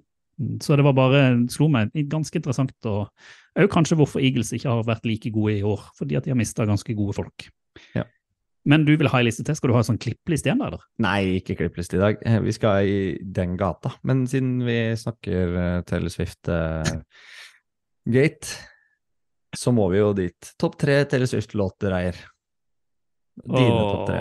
så 0.61 0.77
det 0.77 0.85
var 0.85 0.97
bare, 0.97 1.23
slo 1.53 1.69
meg 1.73 1.95
ganske 2.11 2.41
interessant, 2.41 2.75
og 2.89 3.09
òg 3.57 3.71
kanskje 3.73 3.97
hvorfor 3.97 4.21
Eagles 4.25 4.53
ikke 4.57 4.69
har 4.69 4.85
vært 4.89 5.09
like 5.09 5.33
gode 5.33 5.55
i 5.57 5.65
år, 5.65 5.87
fordi 5.97 6.19
at 6.19 6.27
de 6.27 6.33
har 6.33 6.41
mista 6.41 6.67
ganske 6.69 6.97
gode 6.97 7.17
folk. 7.17 7.49
Ja. 7.97 8.05
Men 8.67 8.83
du 8.83 8.97
vil 8.99 9.09
ha 9.09 9.21
ei 9.21 9.29
liste 9.29 9.45
til? 9.47 9.57
Skal 9.57 9.71
du 9.71 9.77
ha 9.77 9.81
en 9.85 9.89
sånn 9.93 10.01
klippliste 10.03 10.51
igjen, 10.51 10.63
eller? 10.67 10.83
Nei, 11.03 11.39
ikke 11.39 11.55
klippliste 11.61 11.97
i 11.97 12.03
dag. 12.03 12.23
Eh, 12.27 12.41
Vi 12.43 12.55
skal 12.57 12.89
i 12.91 13.01
den 13.23 13.55
gata. 13.61 13.95
Men 14.09 14.25
siden 14.29 14.59
vi 14.67 14.79
snakker 14.99 15.55
uh, 15.55 15.83
Taylor 15.87 16.11
Swift 16.13 16.51
eh, 16.51 16.97
Gate, 18.11 18.57
så 19.57 19.73
må 19.73 19.87
vi 19.93 20.03
jo 20.03 20.11
dit. 20.19 20.51
Topp 20.59 20.81
tre 20.83 21.05
Taylor 21.07 21.31
Swift-låter, 21.31 21.95
Eier. 21.95 22.19
Dine 23.45 23.73
topp 23.77 24.07
tre. 24.09 24.21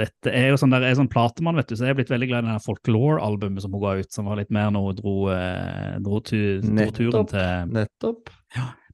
Dette 0.00 0.32
er 0.34 0.48
jo 0.50 0.56
sånn 0.58 0.72
der, 0.74 0.82
er 0.88 0.96
sånn 0.98 1.10
platemann, 1.12 1.54
vet 1.60 1.70
du, 1.70 1.76
så 1.78 1.86
jeg 1.86 1.94
er 1.94 1.98
blitt 2.00 2.10
veldig 2.10 2.30
glad 2.30 2.48
i 2.48 2.50
det 2.50 2.64
Folklore-albumet 2.64 3.62
som 3.62 3.76
hun 3.76 3.84
ga 3.84 3.92
ut, 4.00 4.10
som 4.10 4.26
var 4.26 4.40
litt 4.40 4.50
mer 4.54 4.72
når 4.74 4.88
hun 4.88 4.98
dro, 4.98 5.14
eh, 5.30 5.92
dro, 6.02 6.18
tu, 6.26 6.40
dro 6.64 6.88
turen 6.96 7.30
til 7.30 7.70
Nettopp. 7.76 8.34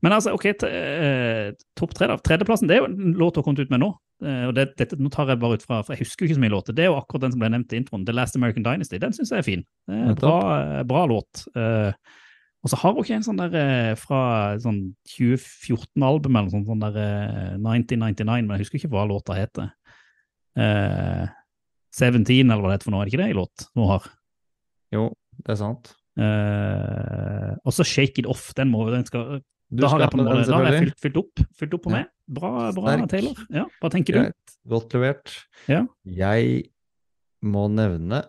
Men 0.05 0.16
altså, 0.16 0.34
ok, 0.36 0.46
eh, 0.68 1.51
topp 1.76 1.96
tre, 1.96 2.09
da. 2.12 2.16
Tredjeplassen, 2.20 2.68
det 2.68 2.76
er 2.76 2.84
jo 2.84 2.90
en 2.90 3.16
låt 3.16 3.36
hun 3.36 3.42
har 3.42 3.48
kommet 3.48 3.64
ut 3.64 3.72
med 3.72 3.82
nå. 3.82 3.90
Eh, 4.24 4.46
og 4.48 4.55
det, 4.57 4.70
dette, 4.80 4.98
nå 5.01 5.12
tar 5.12 5.28
jeg 5.32 5.40
bare 5.40 5.61
ut 5.61 5.64
fra, 5.64 5.80
for 5.84 5.96
jeg 5.96 6.05
husker 6.05 6.24
jo 6.24 6.30
ikke 6.30 6.38
så 6.38 6.44
mye 6.44 6.55
låter. 6.55 6.76
Det 6.76 6.84
er 6.84 6.90
jo 6.90 6.98
akkurat 7.01 7.26
den 7.26 7.34
som 7.34 7.42
ble 7.42 7.53
nevnt 7.53 7.74
i 7.74 7.80
introen, 7.80 8.07
The 8.09 8.16
Last 8.16 8.36
American 8.36 8.64
Dynasty. 8.66 9.01
Den 9.01 9.16
syns 9.16 9.32
jeg 9.32 9.42
er 9.42 9.46
fin. 9.46 9.64
Det 9.88 9.96
er 9.96 10.12
en 10.12 10.20
bra, 10.20 10.38
eh, 10.57 10.82
bra 10.88 11.05
låt. 11.11 11.44
Eh, 11.57 12.16
og 12.61 12.68
så 12.68 12.76
har 12.82 12.92
hun 12.92 13.04
ikke 13.04 13.16
en 13.16 13.24
sånn 13.24 13.40
der 13.40 13.54
eh, 13.56 13.92
fra 13.96 14.22
sånn 14.61 14.80
2014-album 15.08 16.36
eller 16.36 16.52
sånn, 16.52 16.66
sånn 16.68 16.82
der 16.82 16.98
eh, 17.00 17.54
1999, 17.56 18.26
men 18.44 18.52
jeg 18.52 18.66
husker 18.66 18.80
ikke 18.80 18.90
hva 18.92 19.06
låta 19.08 19.36
heter. 19.38 19.70
Eh, 20.61 21.30
17, 21.96 22.26
eller 22.28 22.61
hva 22.61 22.68
det 22.68 22.76
heter 22.76 22.88
for 22.90 22.94
noe, 22.94 23.00
er 23.02 23.08
det 23.08 23.14
ikke 23.14 23.22
det 23.22 23.30
i 23.32 23.38
låt 23.38 23.64
hun 23.72 23.88
har? 23.88 24.11
Jo, 24.92 25.06
det 25.40 25.54
er 25.54 25.61
sant. 25.62 25.92
Eh, 26.20 27.52
og 27.64 27.74
så 27.74 27.86
Shake 27.86 28.22
It 28.22 28.28
Off, 28.28 28.50
den 28.58 28.68
må 28.72 28.82
den 28.90 29.06
skal 29.08 29.40
Du 29.70 29.80
da 29.80 29.92
har 29.94 30.04
jeg, 30.04 30.12
på 30.12 30.18
en 30.18 30.24
den, 30.26 30.34
måte, 30.34 30.50
da 30.50 30.58
har 30.58 30.68
jeg 30.68 30.82
fylt, 30.84 30.98
fylt 31.06 31.20
opp, 31.22 31.42
fylt 31.62 31.78
opp 31.78 31.84
på 31.86 31.94
meg. 31.94 32.11
Bra, 32.28 32.50
bra 32.76 32.98
Taylor. 33.11 33.40
Ja, 33.54 33.64
hva 33.80 33.92
tenker 33.94 34.18
du? 34.18 34.20
Greit. 34.26 34.58
Godt 34.68 34.98
levert. 34.98 35.32
Ja. 35.70 35.84
Jeg 36.04 36.68
må 37.40 37.64
nevne 37.72 38.24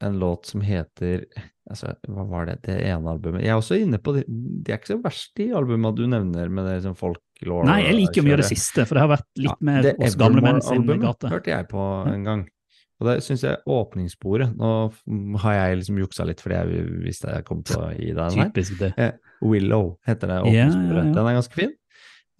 en 0.00 0.16
låt 0.22 0.48
som 0.48 0.64
heter 0.64 1.26
altså, 1.70 1.92
Hva 2.08 2.24
var 2.30 2.46
det? 2.48 2.58
Det 2.66 2.76
ene 2.86 3.10
albumet 3.12 3.42
Jeg 3.44 3.52
er 3.54 3.60
også 3.60 3.78
inne 3.80 3.98
på 4.02 4.14
det. 4.16 4.24
De 4.28 4.72
er 4.72 4.78
ikke 4.80 4.92
så 4.94 4.98
verst, 5.04 5.32
de 5.38 5.48
albumene 5.56 5.94
du 5.96 6.04
nevner 6.10 6.48
med 6.50 6.66
det 6.68 6.78
liksom 6.80 6.96
folklore 6.98 7.66
Nei, 7.68 7.80
jeg 7.86 7.96
liker 8.00 8.26
mye 8.26 8.36
det 8.40 8.48
siste, 8.50 8.86
for 8.86 8.96
det 8.98 9.04
har 9.06 9.12
vært 9.16 9.28
litt 9.36 9.50
Ja, 9.52 9.56
mer 9.70 9.82
det 9.86 9.94
oss 10.00 10.16
gamle 10.20 10.42
menn 10.44 10.60
sin 10.64 10.86
gate. 10.86 11.28
hørte 11.32 11.50
jeg 11.52 11.68
på 11.72 11.86
en 12.12 12.24
gang. 12.24 12.44
Og 12.96 13.08
det 13.10 13.18
syns 13.26 13.42
jeg 13.44 13.58
åpningssporet 13.68 14.54
Nå 14.56 14.70
har 15.42 15.54
jeg 15.58 15.82
liksom 15.82 15.98
juksa 16.00 16.24
litt 16.24 16.40
fordi 16.40 16.56
jeg 16.62 16.84
visste 17.04 17.28
jeg 17.34 17.44
kom 17.44 17.62
til 17.66 17.82
å 17.82 17.90
gi 17.92 18.12
deg 18.12 18.16
den 18.22 18.38
her. 18.40 18.52
Typisk 18.54 18.78
det. 18.80 18.92
Willow 19.44 19.98
heter 20.08 20.30
det 20.32 20.38
Ja, 20.38 20.44
ja, 20.48 20.68
åpningssporet. 20.70 21.04
ja. 21.04 21.12
Den 21.18 21.26
er 21.28 21.36
ganske 21.36 21.58
fin. 21.60 21.74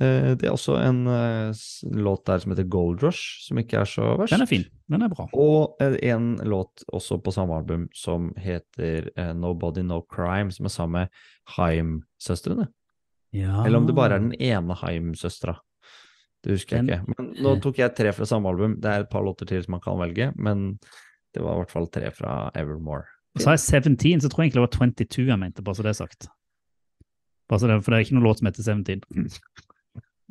Eh, 0.01 0.35
Det 0.37 0.45
er 0.45 0.53
også 0.53 0.75
en 0.85 1.07
eh, 1.09 1.53
låt 1.97 2.25
der 2.29 2.39
som 2.43 2.53
heter 2.53 2.69
Gold 2.69 3.03
Rush, 3.03 3.47
som 3.47 3.57
ikke 3.59 3.79
er 3.81 3.85
så 3.89 4.11
verst. 4.19 4.33
Den 4.35 4.43
er 4.45 4.51
fin. 4.51 4.65
Den 4.93 5.03
er 5.03 5.09
bra. 5.09 5.27
Og 5.33 5.77
eh, 5.81 5.97
en 6.13 6.37
låt 6.45 6.85
også 6.93 7.17
på 7.25 7.33
samme 7.33 7.57
album 7.57 7.89
som 7.97 8.33
heter 8.37 9.09
Nobody 9.35 9.83
No 9.83 10.03
Crime, 10.03 10.53
som 10.53 10.67
er 10.69 10.75
sammen 10.75 11.01
med 11.01 11.09
Haim-søstrene. 11.57 12.69
Ja. 13.33 13.65
Eller 13.65 13.79
om 13.79 13.87
det 13.89 13.95
bare 13.97 14.17
er 14.17 14.23
den 14.27 14.35
ene 14.41 14.75
Haim-søstera. 14.83 15.57
Det 16.45 16.53
husker 16.55 16.77
jeg 16.79 16.87
Den- 16.87 17.01
ikke. 17.01 17.15
Men 17.19 17.33
nå 17.43 17.57
tok 17.63 17.79
jeg 17.81 17.95
tre 17.97 18.13
fra 18.13 18.25
samme 18.29 18.49
album. 18.49 18.77
Det 18.81 18.87
er 18.93 19.01
et 19.01 19.11
par 19.11 19.23
låter 19.25 19.47
til 19.49 19.63
som 19.65 19.73
man 19.73 19.81
kan 19.81 19.99
velge, 19.99 20.33
men 20.37 20.79
det 21.35 21.43
var 21.43 21.55
i 21.57 21.65
hvert 21.65 21.71
fall 21.73 21.89
tre 21.89 22.11
fra 22.15 22.51
Evermore. 22.55 23.05
Og 23.35 23.41
så 23.43 23.51
har 23.51 23.57
jeg 23.57 23.83
17, 23.97 24.21
så 24.23 24.29
tror 24.31 24.45
jeg 24.45 24.53
egentlig 24.53 24.63
det 24.63 24.79
var 24.79 24.79
22 24.79 25.27
jeg 25.27 25.39
mente, 25.39 25.63
bare 25.63 25.75
så 25.75 25.83
det 25.83 25.91
er 25.91 25.99
sagt. 26.05 26.29
Bare 27.49 27.59
så 27.61 27.67
det, 27.69 27.83
for 27.85 27.91
det 27.93 27.99
er 27.99 28.05
ikke 28.07 28.15
noen 28.17 28.25
låt 28.29 28.39
som 28.39 28.47
heter 28.47 28.63
17. 28.63 29.03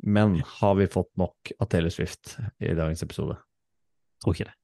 Men 0.02 0.40
har 0.60 0.74
vi 0.78 0.86
fått 0.86 1.12
nok 1.16 1.52
av 1.60 1.70
Taylor 1.72 1.90
Swift 1.90 2.36
i 2.60 2.74
dagens 2.76 3.02
episode? 3.02 3.38
Tror 4.22 4.36
ikke 4.36 4.48
det. 4.50 4.56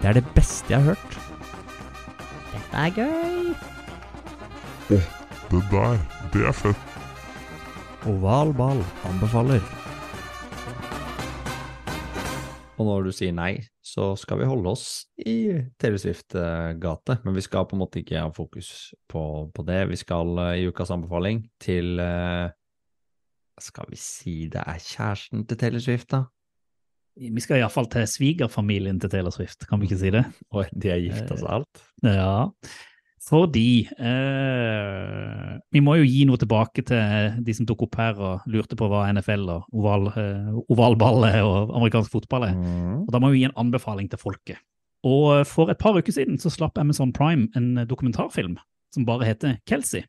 Det 0.00 0.08
er 0.08 0.16
det 0.16 0.24
beste 0.34 0.72
jeg 0.72 0.80
har 0.80 0.94
hørt. 0.94 1.18
Dette 2.50 2.84
er 2.84 2.94
gøy. 2.96 3.52
Det 4.90 5.02
der, 5.70 5.98
det 6.32 6.46
er 6.46 6.56
fett. 6.56 6.96
Oval 8.08 8.54
ball 8.56 8.80
anbefaler. 9.04 9.79
Og 12.80 12.86
når 12.88 13.10
du 13.10 13.12
sier 13.12 13.34
nei, 13.36 13.58
så 13.84 14.14
skal 14.16 14.40
vi 14.40 14.48
holde 14.48 14.72
oss 14.72 14.86
i 15.20 15.52
Taylor 15.76 16.00
Swift-gate. 16.00 17.18
Men 17.26 17.36
vi 17.36 17.44
skal 17.44 17.66
på 17.68 17.76
en 17.76 17.82
måte 17.82 18.00
ikke 18.00 18.22
ha 18.22 18.30
fokus 18.32 18.70
på, 19.10 19.22
på 19.52 19.64
det. 19.68 19.82
Vi 19.90 19.98
skal 20.00 20.32
eh, 20.46 20.62
i 20.62 20.68
ukas 20.70 20.92
anbefaling 20.94 21.44
til 21.60 22.00
eh, 22.00 22.48
Skal 23.60 23.90
vi 23.92 23.98
si 24.00 24.36
det 24.48 24.62
er 24.64 24.80
kjæresten 24.80 25.44
til 25.44 25.60
Taylor 25.60 25.84
Swift, 25.84 26.08
da? 26.14 26.24
Vi 27.20 27.42
skal 27.44 27.58
iallfall 27.60 27.90
til 27.92 28.06
svigerfamilien 28.08 29.00
til 29.02 29.10
Taylor 29.12 29.34
Swift, 29.34 29.66
kan 29.68 29.82
vi 29.82 29.90
ikke 29.90 29.98
si 30.00 30.12
det? 30.14 30.22
Oi, 30.56 30.64
de 30.72 30.92
er 30.94 31.02
gifta 31.02 31.36
seg 31.36 31.50
alt? 31.52 31.82
Ja, 32.06 32.48
fordi 33.20 33.84
eh, 34.00 35.58
Vi 35.74 35.82
må 35.84 35.98
jo 35.98 36.06
gi 36.08 36.22
noe 36.28 36.40
tilbake 36.40 36.84
til 36.88 37.36
de 37.44 37.54
som 37.56 37.66
tok 37.68 37.84
opp 37.84 37.98
her 38.00 38.16
og 38.16 38.46
lurte 38.50 38.78
på 38.80 38.88
hva 38.88 39.04
NFL 39.12 39.44
og 39.52 39.76
oval, 39.76 40.08
eh, 40.14 40.48
ovalball 40.72 41.26
og 41.28 41.74
amerikansk 41.76 42.14
fotball 42.14 42.48
er. 42.48 42.56
Mm. 42.56 42.94
Og 43.04 43.12
Da 43.12 43.20
må 43.20 43.32
vi 43.32 43.42
gi 43.42 43.50
en 43.50 43.58
anbefaling 43.60 44.08
til 44.08 44.22
folket. 44.22 44.62
Og 45.04 45.46
For 45.48 45.72
et 45.72 45.80
par 45.80 45.96
uker 45.96 46.12
siden 46.12 46.40
så 46.40 46.52
slapp 46.52 46.80
Amazon 46.80 47.12
Prime 47.12 47.48
en 47.56 47.86
dokumentarfilm 47.88 48.56
som 48.94 49.06
bare 49.06 49.28
heter 49.28 49.60
Kelsey. 49.68 50.02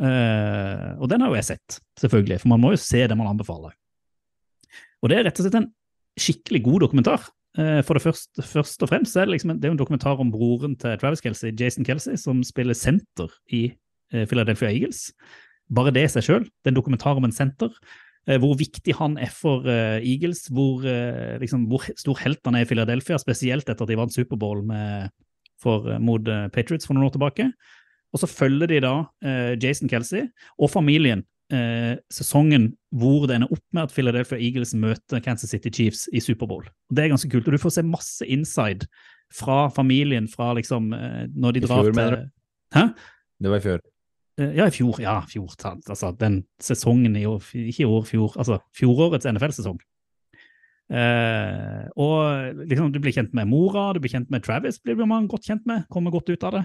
Eh, 0.00 0.88
og 0.96 1.10
den 1.12 1.20
har 1.20 1.28
jo 1.28 1.36
jeg 1.36 1.48
sett, 1.50 1.80
selvfølgelig, 2.00 2.40
for 2.42 2.52
man 2.54 2.62
må 2.62 2.72
jo 2.72 2.80
se 2.80 3.02
det 3.04 3.16
man 3.18 3.28
anbefaler. 3.28 3.74
Og 5.00 5.10
det 5.10 5.18
er 5.18 5.26
rett 5.28 5.40
og 5.40 5.46
slett 5.46 5.58
en 5.60 5.70
skikkelig 6.20 6.62
god 6.64 6.86
dokumentar. 6.86 7.28
Eh, 7.58 7.80
For 7.82 7.98
det 7.98 8.04
første, 8.04 8.42
først 8.46 8.82
og 8.84 8.90
fremst 8.92 9.16
er 9.16 9.26
det, 9.26 9.34
liksom 9.34 9.56
det 9.58 9.68
er 9.68 9.74
en 9.74 9.80
dokumentar 9.80 10.20
om 10.22 10.30
broren 10.30 10.76
til 10.78 10.98
Travis 11.00 11.22
Kelsey, 11.24 11.50
Jason 11.58 11.84
Kelsey, 11.84 12.16
som 12.16 12.44
spiller 12.46 12.74
senter 12.78 13.32
i 13.50 13.72
eh, 14.12 14.26
Philadelphia 14.26 14.70
Eagles. 14.70 15.10
Bare 15.70 15.90
det 15.94 16.04
i 16.06 16.12
seg 16.12 16.26
sjøl. 16.26 16.44
Det 16.46 16.70
er 16.70 16.74
en 16.74 16.78
dokumentar 16.78 17.18
om 17.18 17.26
en 17.26 17.34
senter. 17.34 17.74
eh, 18.28 18.38
Hvor 18.38 18.54
viktig 18.58 18.94
han 18.98 19.18
er 19.18 19.30
for 19.34 19.66
Eagles, 19.66 20.46
hvor, 20.50 20.82
liksom, 21.40 21.66
hvor 21.66 21.86
stor 21.96 22.18
helt 22.22 22.40
han 22.44 22.54
er 22.54 22.66
i 22.66 22.70
Philadelphia, 22.70 23.18
spesielt 23.18 23.68
etter 23.68 23.82
at 23.82 23.88
de 23.88 23.98
vant 23.98 24.14
Superbowl 24.14 24.62
med, 24.66 25.10
for, 25.60 25.98
mot 25.98 26.22
Patriots 26.52 26.86
for 26.86 26.94
noen 26.94 27.08
år 27.08 27.14
tilbake. 27.16 27.50
Og 28.12 28.18
så 28.18 28.26
følger 28.26 28.66
de 28.66 28.80
da 28.82 28.94
Jason 29.62 29.88
Kelsey 29.88 30.26
og 30.58 30.70
familien 30.70 31.22
eh, 31.52 31.96
sesongen 32.12 32.70
hvor 32.94 33.26
det 33.28 33.36
ender 33.38 33.52
opp 33.52 33.64
med 33.76 33.84
at 33.88 33.94
Philadelphia 33.94 34.38
Eagles 34.38 34.74
møter 34.74 35.22
Kansas 35.24 35.50
City 35.52 35.70
Chiefs 35.70 36.08
i 36.12 36.20
Superbowl. 36.22 36.64
Det 36.90 37.04
er 37.04 37.12
ganske 37.12 37.30
kult, 37.30 37.46
og 37.48 37.54
du 37.56 37.62
får 37.62 37.76
se 37.78 37.86
masse 37.86 38.26
inside 38.26 38.86
fra 39.34 39.68
familien, 39.70 40.26
fra 40.30 40.52
liksom 40.58 40.92
eh, 40.96 41.24
når 41.34 41.52
de 41.58 41.62
I 41.62 41.66
drar 41.68 41.82
fjor, 41.84 41.90
til 41.92 41.98
mener 42.00 42.28
Hæ? 42.74 42.84
Det 43.40 43.50
var 43.50 43.56
i 43.62 43.64
fjor. 43.66 43.80
Eh, 44.40 44.52
Ja, 44.56 44.66
i 44.66 44.74
fjor. 44.74 45.00
Ja, 45.02 45.20
fjor. 45.28 45.48
sant. 45.58 45.84
Altså, 45.90 46.10
den 46.18 46.44
sesongen 46.62 47.16
i 47.16 47.26
år, 47.26 47.42
ikke 47.54 47.82
i 47.84 47.88
år, 47.88 48.04
fjor. 48.08 48.36
Altså 48.38 48.60
fjorårets 48.78 49.26
NFL-sesong. 49.26 49.78
Eh, 50.90 51.84
og 52.02 52.64
liksom, 52.66 52.90
du 52.92 52.98
blir 53.02 53.14
kjent 53.14 53.34
med 53.36 53.46
mora, 53.50 53.92
du 53.94 54.00
blir 54.02 54.10
kjent 54.10 54.30
med 54.32 54.42
Travis, 54.42 54.80
blir 54.82 54.98
man 55.06 55.28
godt 55.30 55.46
kjent 55.46 55.66
med. 55.70 55.84
Kommer 55.92 56.10
godt 56.14 56.30
ut 56.32 56.46
av 56.48 56.56
det. 56.58 56.64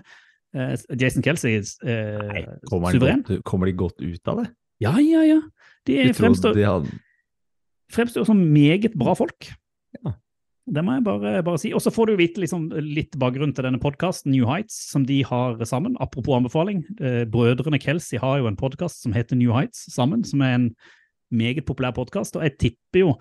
Eh, 0.56 0.76
Jason 0.98 1.22
Kelsey 1.26 1.58
eh, 1.60 2.22
Nei, 2.32 2.46
kommer, 2.70 2.96
suveren. 2.96 3.22
godt, 3.28 3.44
kommer 3.46 3.70
de 3.70 3.76
godt 3.78 4.02
ut 4.02 4.32
av 4.32 4.42
det? 4.42 4.48
Ja, 4.84 4.98
ja, 5.00 5.24
ja. 5.24 5.42
De 5.86 6.00
er, 6.02 6.14
fremstår, 6.18 6.56
de 6.58 6.66
hadde 6.66 6.94
fremstår 7.94 8.28
som 8.28 8.42
meget 8.54 8.96
bra 8.98 9.16
folk. 9.18 9.50
Ja. 10.00 10.16
Det 10.66 10.82
må 10.82 10.96
jeg 10.96 11.06
bare, 11.06 11.34
bare 11.46 11.62
si. 11.62 11.72
Og 11.78 11.82
så 11.84 11.94
får 11.94 12.10
du 12.10 12.18
vite 12.18 12.42
liksom 12.42 12.68
litt 12.82 13.14
bakgrunn 13.22 13.54
til 13.54 13.68
denne 13.68 13.82
podkasten, 13.82 14.34
New 14.34 14.48
Heights, 14.50 14.78
som 14.90 15.06
de 15.06 15.20
har 15.28 15.62
sammen. 15.70 15.98
Apropos 16.02 16.40
anbefaling. 16.40 16.82
Eh, 16.98 17.24
brødrene 17.30 17.80
Kelsey 17.82 18.18
har 18.22 18.40
jo 18.42 18.50
en 18.50 18.58
podkast 18.58 19.06
som 19.06 19.14
heter 19.14 19.38
New 19.38 19.54
Heights 19.54 19.86
sammen, 19.94 20.26
som 20.26 20.42
er 20.42 20.58
en 20.58 20.70
meget 21.30 21.68
populær 21.70 21.94
podkast. 21.94 22.40
Og 22.40 22.48
jeg 22.48 22.58
tipper 22.58 23.04
jo 23.04 23.14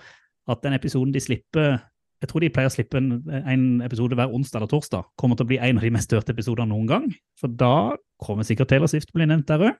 at 0.48 0.64
den 0.64 0.76
episoden 0.76 1.12
de 1.12 1.20
slipper 1.20 1.82
Jeg 2.22 2.30
tror 2.30 2.40
de 2.40 2.48
pleier 2.48 2.70
å 2.70 2.72
slippe 2.72 2.96
en, 2.96 3.08
en 3.28 3.64
episode 3.84 4.16
hver 4.16 4.32
onsdag 4.32 4.62
eller 4.62 4.70
torsdag. 4.70 5.04
Kommer 5.20 5.36
til 5.36 5.44
å 5.44 5.48
bli 5.50 5.58
en 5.60 5.76
av 5.76 5.84
de 5.84 5.90
mest 5.92 6.12
hørte 6.14 6.32
episodene 6.32 6.70
noen 6.70 6.86
gang. 6.88 7.08
For 7.36 7.52
da 7.52 7.98
kommer 8.22 8.46
sikkert 8.48 8.70
Taylor 8.70 8.88
Swift 8.88 9.12
bli 9.12 9.26
nevnt 9.28 9.50
der 9.50 9.66
òg. 9.66 9.74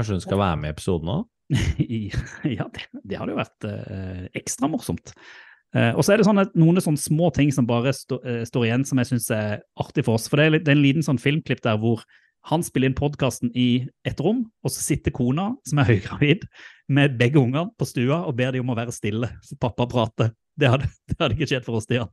Kanskje 0.00 0.16
hun 0.16 0.24
skal 0.24 0.40
være 0.40 0.56
med 0.62 0.70
i 0.70 0.72
episoden 0.72 1.12
òg? 1.12 1.28
ja, 2.56 2.66
det, 2.72 2.86
det 3.04 3.18
hadde 3.20 3.34
jo 3.34 3.38
vært 3.40 3.66
eh, 3.68 4.26
ekstra 4.38 4.70
morsomt. 4.72 5.12
Eh, 5.76 5.92
og 5.92 6.02
så 6.02 6.14
er 6.14 6.20
det 6.20 6.26
sånne, 6.26 6.46
noen 6.58 6.80
sånne 6.82 7.02
små 7.02 7.28
ting 7.36 7.52
som 7.52 7.68
bare 7.68 7.92
sto, 7.94 8.16
eh, 8.24 8.40
står 8.48 8.66
igjen 8.66 8.86
som 8.88 9.02
jeg 9.02 9.10
syns 9.10 9.28
er 9.34 9.60
artig 9.82 10.06
for 10.06 10.16
oss. 10.16 10.30
For 10.30 10.40
det 10.40 10.46
er, 10.46 10.58
det 10.58 10.72
er 10.72 10.78
en 10.78 10.84
liten 10.86 11.06
sånn 11.06 11.20
filmklipp 11.20 11.60
der 11.66 11.78
hvor 11.82 12.06
han 12.48 12.64
spiller 12.64 12.88
inn 12.88 12.96
podkasten 12.96 13.52
i 13.52 13.84
et 14.08 14.20
rom, 14.24 14.46
og 14.64 14.72
så 14.72 14.80
sitter 14.80 15.12
kona, 15.14 15.50
som 15.68 15.82
er 15.82 15.90
høygravid, 15.92 16.46
med 16.90 17.18
begge 17.20 17.42
ungene 17.42 17.68
på 17.78 17.86
stua 17.86 18.22
og 18.24 18.38
ber 18.40 18.56
de 18.56 18.62
om 18.64 18.72
å 18.72 18.78
være 18.78 18.94
stille, 18.96 19.28
så 19.46 19.58
pappa 19.60 19.86
prater. 19.90 20.32
Det 20.58 20.70
hadde, 20.72 20.88
det 21.12 21.18
hadde 21.20 21.36
ikke 21.36 21.50
skjedd 21.52 21.68
for 21.68 21.78
oss, 21.78 21.86
Stian. 21.86 22.10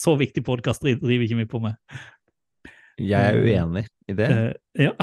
Så 0.00 0.14
viktig 0.16 0.42
podkast 0.46 0.86
driver 0.86 1.26
ikke 1.26 1.42
vi 1.42 1.50
på 1.50 1.60
med. 1.62 1.76
Jeg 3.00 3.20
er 3.20 3.36
uenig 3.36 3.86
i 4.10 4.16
det. 4.16 4.30
Eh, 4.78 4.88
ja. 4.88 4.96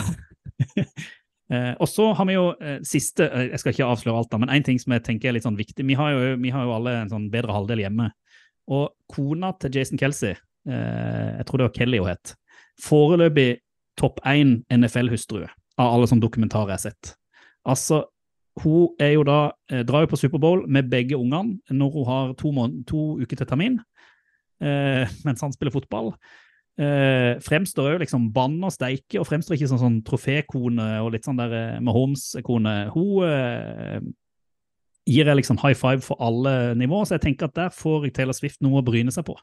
Eh, 1.54 1.74
og 1.80 1.88
så 1.88 2.10
har 2.18 2.28
vi 2.28 2.36
jo 2.36 2.50
eh, 2.60 2.82
siste 2.84 3.24
eh, 3.24 3.46
Jeg 3.54 3.62
skal 3.62 3.72
ikke 3.72 3.86
avsløre 3.88 4.20
alt, 4.20 4.30
da, 4.34 4.40
men 4.42 4.52
én 4.52 4.66
ting 4.68 4.80
som 4.82 4.92
jeg 4.92 5.06
tenker 5.06 5.30
er 5.30 5.38
litt 5.38 5.46
sånn 5.48 5.60
viktig. 5.60 5.86
Vi 5.88 5.96
har 5.96 6.12
jo, 6.16 6.34
vi 6.44 6.52
har 6.52 6.68
jo 6.68 6.74
alle 6.76 6.98
en 7.04 7.14
sånn 7.14 7.30
bedre 7.34 7.56
halvdel 7.56 7.86
hjemme. 7.86 8.10
Og 8.74 8.92
kona 9.12 9.54
til 9.62 9.80
Jason 9.80 10.00
Kelsey, 10.00 10.36
eh, 10.68 11.30
jeg 11.40 11.48
tror 11.48 11.62
det 11.62 11.70
var 11.70 11.78
Kelly 11.78 12.02
hun 12.04 12.12
het, 12.12 12.36
foreløpig 12.84 13.50
topp 13.98 14.20
én 14.28 14.60
NFL-hustru 14.74 15.46
av 15.78 15.88
alle 15.88 16.10
sånne 16.10 16.26
dokumentarer 16.26 16.74
jeg 16.74 16.80
har 16.80 16.86
sett. 16.90 17.14
Altså, 17.68 18.04
hun 18.64 18.96
er 19.00 19.14
jo 19.16 19.24
da, 19.28 19.52
eh, 19.72 19.84
drar 19.88 20.06
jo 20.06 20.12
på 20.12 20.20
Superbowl 20.20 20.66
med 20.68 20.90
begge 20.90 21.18
ungene 21.18 21.60
når 21.70 21.94
hun 21.94 22.06
har 22.10 22.34
to, 22.40 22.52
to 22.90 23.06
uker 23.22 23.38
til 23.38 23.50
termin, 23.50 23.80
eh, 24.62 25.08
mens 25.26 25.42
han 25.42 25.54
spiller 25.54 25.74
fotball. 25.74 26.14
Eh, 26.78 27.40
fremstår 27.42 27.96
jo 27.96 28.02
liksom 28.04 28.28
bann 28.36 28.60
og 28.62 28.74
steike, 28.76 29.18
og 29.18 29.26
fremstår 29.26 29.58
ikke 29.58 29.70
som 29.72 29.80
sånn 29.82 30.02
trofékone 30.06 30.86
og 31.02 31.10
litt 31.16 31.26
sånn 31.26 31.40
der 31.40 31.56
eh, 31.58 31.80
Mahomes-kone. 31.82 32.76
Hun 32.94 33.26
eh, 33.26 33.98
gir 35.08 35.32
jeg 35.32 35.40
liksom 35.40 35.58
high 35.64 35.78
five 35.78 36.06
for 36.06 36.22
alle 36.22 36.76
nivåer, 36.78 37.08
så 37.08 37.18
jeg 37.18 37.26
tenker 37.26 37.50
at 37.50 37.58
der 37.58 37.74
får 37.74 38.10
Taylor 38.14 38.38
Swift 38.38 38.62
noe 38.62 38.84
å 38.84 38.86
bryne 38.86 39.14
seg 39.16 39.26
på. 39.26 39.38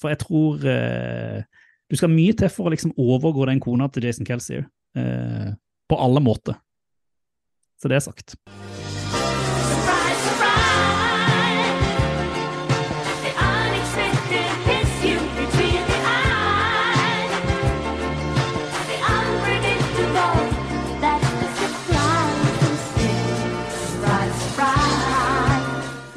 For 0.00 0.12
jeg 0.12 0.24
tror 0.24 0.66
eh, 0.72 1.44
du 1.86 1.98
skal 1.98 2.10
mye 2.12 2.34
til 2.36 2.50
for 2.52 2.68
å 2.68 2.74
liksom 2.74 2.96
overgå 2.98 3.46
den 3.46 3.62
kona 3.62 3.86
til 3.92 4.08
Jason 4.08 4.26
Kelsey 4.26 4.64
eh, 4.98 5.50
på 5.86 6.00
alle 6.02 6.24
måter. 6.24 6.58
Så 7.78 7.92
det 7.92 8.00
er 8.00 8.08
sagt. 8.08 8.34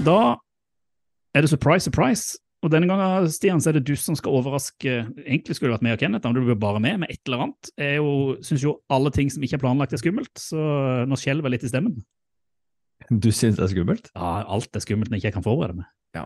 Da 0.05 0.19
er 1.35 1.43
det 1.43 1.51
surprise, 1.51 1.85
surprise. 1.89 2.39
Og 2.59 2.71
denne 2.73 2.89
gangen 2.89 3.27
Stian, 3.31 3.61
så 3.63 3.71
er 3.71 3.77
det 3.77 3.85
du 3.87 3.93
som 3.95 4.17
skal 4.19 4.35
overraske 4.35 4.91
Egentlig 5.23 5.55
skulle 5.55 5.71
det 5.71 5.77
vært 5.77 5.85
meg 5.85 5.95
og 5.95 6.01
Kenneth, 6.01 6.27
men 6.27 6.35
du 6.35 6.43
blir 6.43 6.59
bare 6.59 6.81
med 6.83 6.99
med 7.03 7.11
et 7.13 7.21
eller 7.27 7.45
annet. 7.45 7.71
Jeg 7.79 8.03
syns 8.49 8.65
jo 8.65 8.73
alle 8.91 9.11
ting 9.15 9.31
som 9.31 9.43
ikke 9.45 9.55
er 9.59 9.63
planlagt, 9.63 9.95
er 9.95 10.01
skummelt, 10.01 10.33
så 10.39 10.59
nå 11.07 11.19
skjelver 11.19 11.47
jeg 11.47 11.55
litt 11.55 11.67
i 11.67 11.71
stemmen. 11.71 12.01
Du 13.07 13.29
syns 13.31 13.55
det 13.55 13.63
er 13.63 13.71
skummelt? 13.71 14.11
Ja, 14.11 14.43
alt 14.43 14.75
er 14.75 14.83
skummelt 14.83 15.11
når 15.11 15.19
jeg 15.19 15.29
ikke 15.29 15.37
kan 15.39 15.47
forberede 15.47 15.79
meg. 15.79 15.91
Ja. 16.17 16.25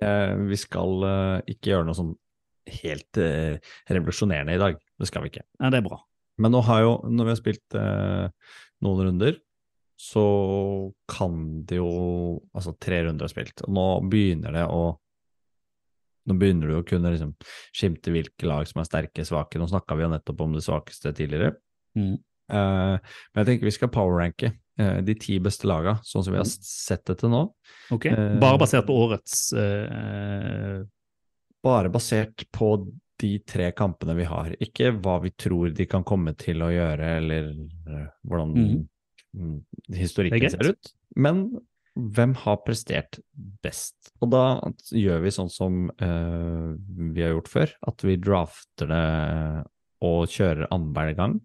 Eh, 0.00 0.34
vi 0.50 0.58
skal 0.60 1.06
eh, 1.08 1.54
ikke 1.54 1.72
gjøre 1.72 1.88
noe 1.88 1.98
sånn 1.98 2.12
helt 2.80 3.20
eh, 3.20 3.58
revolusjonerende 3.90 4.54
i 4.54 4.62
dag. 4.62 4.78
Det 5.00 5.10
skal 5.10 5.24
vi 5.24 5.32
ikke. 5.32 5.44
Ja, 5.58 5.72
det 5.74 5.80
er 5.80 5.88
bra. 5.88 5.98
Men 6.38 6.54
nå 6.54 6.62
har 6.66 6.84
jo, 6.84 6.94
når 7.10 7.26
vi 7.26 7.34
har 7.34 7.38
spilt 7.38 7.76
noen 8.82 9.02
runder, 9.06 9.36
så 9.96 10.92
kan 11.08 11.64
det 11.66 11.78
jo 11.78 11.88
Altså, 12.54 12.74
tre 12.80 13.02
runder 13.06 13.26
er 13.26 13.32
spilt, 13.32 13.62
og 13.66 13.74
nå 13.74 13.86
begynner 14.10 14.54
det 14.56 14.66
å 14.68 14.84
Nå 16.24 16.38
begynner 16.40 16.70
du 16.70 16.78
å 16.78 16.84
kunne 16.88 17.10
liksom 17.12 17.34
skimte 17.76 18.08
hvilke 18.08 18.46
lag 18.48 18.64
som 18.64 18.80
er 18.80 18.86
sterke, 18.88 19.26
svake. 19.28 19.58
Nå 19.60 19.66
snakka 19.68 19.92
vi 19.98 20.06
jo 20.06 20.08
nettopp 20.08 20.38
om 20.40 20.54
det 20.56 20.62
svakeste 20.64 21.10
tidligere. 21.12 21.50
Mm. 22.00 22.14
Eh, 22.48 22.94
men 22.96 23.42
jeg 23.42 23.48
tenker 23.50 23.68
vi 23.68 23.74
skal 23.76 23.90
powerranke 23.92 24.48
eh, 24.80 25.02
de 25.04 25.16
ti 25.20 25.36
beste 25.44 25.68
laga, 25.68 25.98
sånn 26.00 26.24
som 26.24 26.32
vi 26.32 26.40
har 26.40 26.48
sett 26.48 27.04
det 27.10 27.18
til 27.20 27.28
nå. 27.28 27.42
Ok, 27.92 28.08
Eh, 28.08 28.38
Bare 28.40 28.56
basert 28.62 28.88
på 28.88 28.96
årets 29.04 29.52
eh, 29.52 30.80
bare 31.60 31.92
basert 31.92 32.46
på 32.56 32.72
de 33.20 33.34
tre 33.44 33.68
kampene 33.76 34.16
vi 34.16 34.24
har. 34.24 34.56
Ikke 34.64 34.94
hva 34.96 35.18
vi 35.22 35.30
tror 35.36 35.76
de 35.76 35.84
kan 35.84 36.08
komme 36.08 36.32
til 36.40 36.64
å 36.64 36.72
gjøre, 36.72 37.10
eller 37.20 37.52
hvordan 38.24 38.56
mm, 38.56 38.82
historikken 39.94 40.46
er 40.48 40.52
ser 40.54 40.74
ut. 40.74 40.92
Men 41.16 41.46
hvem 41.94 42.34
har 42.42 42.62
prestert 42.66 43.20
best? 43.62 43.94
Og 44.24 44.32
da 44.32 44.44
gjør 44.90 45.22
vi 45.22 45.34
sånn 45.34 45.50
som 45.52 45.84
uh, 46.02 46.74
vi 47.14 47.22
har 47.22 47.36
gjort 47.36 47.50
før, 47.52 47.74
at 47.90 48.06
vi 48.06 48.16
drafter 48.18 48.90
det 48.90 49.04
og 50.04 50.26
kjører 50.28 50.66
annenhver 50.74 51.14
gang. 51.18 51.38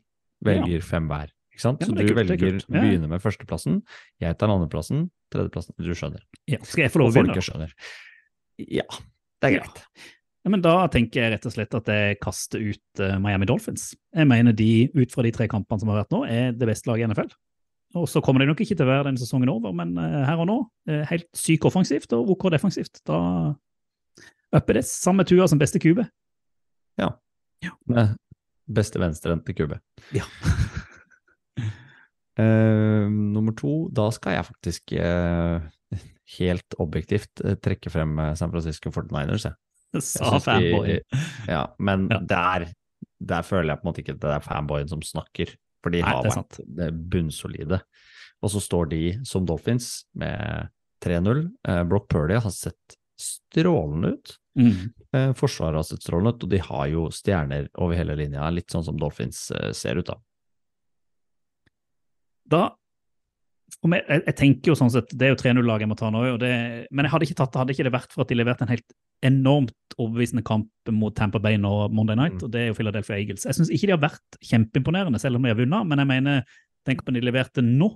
Velger 0.45 0.83
fem 0.85 1.09
hver. 1.11 1.31
Ikke 1.53 1.65
sant? 1.65 1.81
Ja, 1.83 1.89
Så 1.89 1.95
du 1.95 2.01
kult, 2.01 2.11
er 2.11 2.21
velger. 2.23 2.61
Ja. 2.63 2.81
begynner 2.81 3.11
med 3.11 3.23
førsteplassen, 3.23 3.81
jeg 4.23 4.37
tar 4.39 4.51
andreplassen, 4.53 5.09
tredjeplassen, 5.33 5.75
du 5.77 5.91
skjønner. 5.91 6.23
ja. 6.49 6.61
Skal 6.63 6.87
jeg 6.87 6.93
få 6.93 7.03
lov 7.03 7.11
å 7.11 7.17
begynne? 7.17 7.43
skjønner. 7.43 7.75
Ja, 8.59 8.87
det 9.39 9.51
er 9.51 9.59
greit. 9.59 9.83
Ja, 10.45 10.51
men 10.53 10.63
Da 10.63 10.87
tenker 10.91 11.21
jeg 11.21 11.33
rett 11.35 11.45
og 11.45 11.53
slett 11.53 11.75
at 11.75 11.91
jeg 11.91 12.19
kaster 12.23 12.63
ut 12.63 13.03
eh, 13.03 13.17
Miami 13.19 13.47
Dolphins. 13.49 13.91
Jeg 14.15 14.27
mener 14.27 14.55
de, 14.55 14.89
ut 14.95 15.11
fra 15.11 15.25
de 15.25 15.33
tre 15.35 15.49
kampene 15.51 15.83
som 15.83 15.91
har 15.91 16.01
vært 16.01 16.15
nå, 16.15 16.23
er 16.31 16.55
det 16.55 16.67
beste 16.69 16.89
laget 16.89 17.05
i 17.05 17.11
NFL. 17.11 17.33
Og 17.97 18.05
så 18.09 18.21
kommer 18.21 18.43
de 18.43 18.49
nok 18.51 18.59
ikke 18.61 18.75
til 18.77 18.85
å 18.85 18.91
være 18.91 19.07
denne 19.07 19.21
sesongen 19.21 19.49
over, 19.49 19.73
men 19.73 19.95
eh, 19.97 20.21
her 20.27 20.41
og 20.41 20.49
nå, 20.49 20.57
eh, 20.89 21.01
helt 21.09 21.25
sykt 21.37 21.65
offensivt 21.65 22.13
og 22.17 22.35
OK 22.35 22.49
defensivt. 22.53 23.01
Da 23.07 23.19
upper 24.55 24.77
det 24.77 24.85
samme 24.85 25.25
Tua 25.25 25.47
som 25.49 25.61
beste 25.61 25.81
kube. 25.81 26.05
Med 27.89 28.13
beste 28.69 29.01
venstrehendte 29.01 29.55
kube. 29.57 29.79
Ja. 30.13 30.25
uh, 32.39 33.09
nummer 33.35 33.55
to, 33.57 33.87
da 33.95 34.09
skal 34.13 34.37
jeg 34.37 34.47
faktisk 34.51 34.93
uh, 35.01 35.65
helt 36.37 36.77
objektivt 36.81 37.41
uh, 37.41 37.55
trekke 37.57 37.89
frem 37.93 38.19
San 38.37 38.53
Francisco 38.53 38.93
49ers. 38.93 39.49
Jeg. 39.49 39.57
Sa 40.05 40.37
fanboyen. 40.37 41.01
Ja, 41.49 41.65
men 41.81 42.05
Ja. 42.13 42.21
Der, 42.29 42.67
der 43.17 43.41
føler 43.41 43.73
jeg 43.73 43.81
på 43.81 43.87
en 43.87 43.89
måte 43.89 44.03
ikke 44.03 44.13
at 44.13 44.21
det 44.21 44.35
er 44.35 44.45
fanboyen 44.45 44.91
som 44.91 45.01
snakker, 45.01 45.55
for 45.83 45.95
de 45.95 46.01
Nei, 46.03 46.11
har 46.11 46.25
vært 46.25 46.59
det 46.79 46.89
bunnsolide. 47.11 47.81
Og 48.43 48.53
så 48.53 48.61
står 48.63 48.91
de 48.93 49.03
som 49.27 49.45
Dolphins 49.47 50.05
med 50.17 50.69
3-0. 51.03 51.45
Eh, 51.67 51.83
Brock 51.89 52.09
Purdy 52.11 52.39
har 52.39 52.53
sett 52.55 52.97
strålende 53.19 54.15
ut. 54.15 54.35
Mm. 54.59 54.89
Eh, 55.13 55.33
Forsvaret 55.33 55.79
har 55.79 55.87
sett 55.87 56.03
strålende 56.03 56.35
ut, 56.35 56.43
og 56.43 56.51
de 56.51 56.61
har 56.63 56.87
jo 56.91 57.05
stjerner 57.13 57.69
over 57.79 57.99
hele 57.99 58.15
linja, 58.19 58.47
litt 58.51 58.71
sånn 58.71 58.85
som 58.87 58.99
Dolphins 58.99 59.49
eh, 59.51 59.71
ser 59.75 59.99
ut, 59.99 60.11
da. 60.11 60.19
Da 62.49 62.63
jeg, 63.85 64.01
jeg 64.25 64.35
tenker 64.35 64.71
jo 64.71 64.75
sånn 64.75 64.89
sett, 64.89 65.11
Det 65.13 65.27
er 65.27 65.35
jo 65.35 65.37
3-0-laget 65.39 65.85
jeg 65.85 65.91
må 65.91 65.97
ta 65.99 66.09
nå, 66.11 66.23
det, 66.41 66.53
men 66.89 67.05
jeg 67.05 67.13
hadde 67.13 67.27
ikke 67.27 67.37
tatt 67.37 67.51
det 67.53 67.59
hadde 67.61 67.75
ikke 67.75 67.85
det 67.85 67.93
vært 67.93 68.15
for 68.15 68.23
at 68.23 68.31
de 68.31 68.37
leverte 68.39 68.65
en 68.65 68.71
helt 68.73 68.95
enormt 69.25 69.73
overbevisende 69.99 70.43
kamp 70.47 70.69
mot 70.95 71.15
Tampa 71.15 71.39
Bay 71.43 71.57
nå 71.59 71.89
Monday 71.91 72.15
Night, 72.15 72.37
Mm. 72.39 72.43
og 72.45 72.51
det 72.51 72.61
er 72.61 72.67
jo 72.69 72.73
Philadelphia 72.77 73.17
Eagles. 73.17 73.43
Jeg 73.45 73.53
syns 73.57 73.69
ikke 73.69 73.87
de 73.87 73.95
har 73.97 74.03
vært 74.09 74.37
kjempeimponerende, 74.41 75.19
selv 75.19 75.35
om 75.35 75.43
de 75.43 75.49
har 75.51 75.57
vunnet, 75.59 75.87
men 75.87 75.97
jeg 75.99 76.07
mener 76.07 76.45
den 76.85 76.95
kampen 76.95 77.13
de 77.13 77.21
leverte 77.21 77.61
nå 77.61 77.89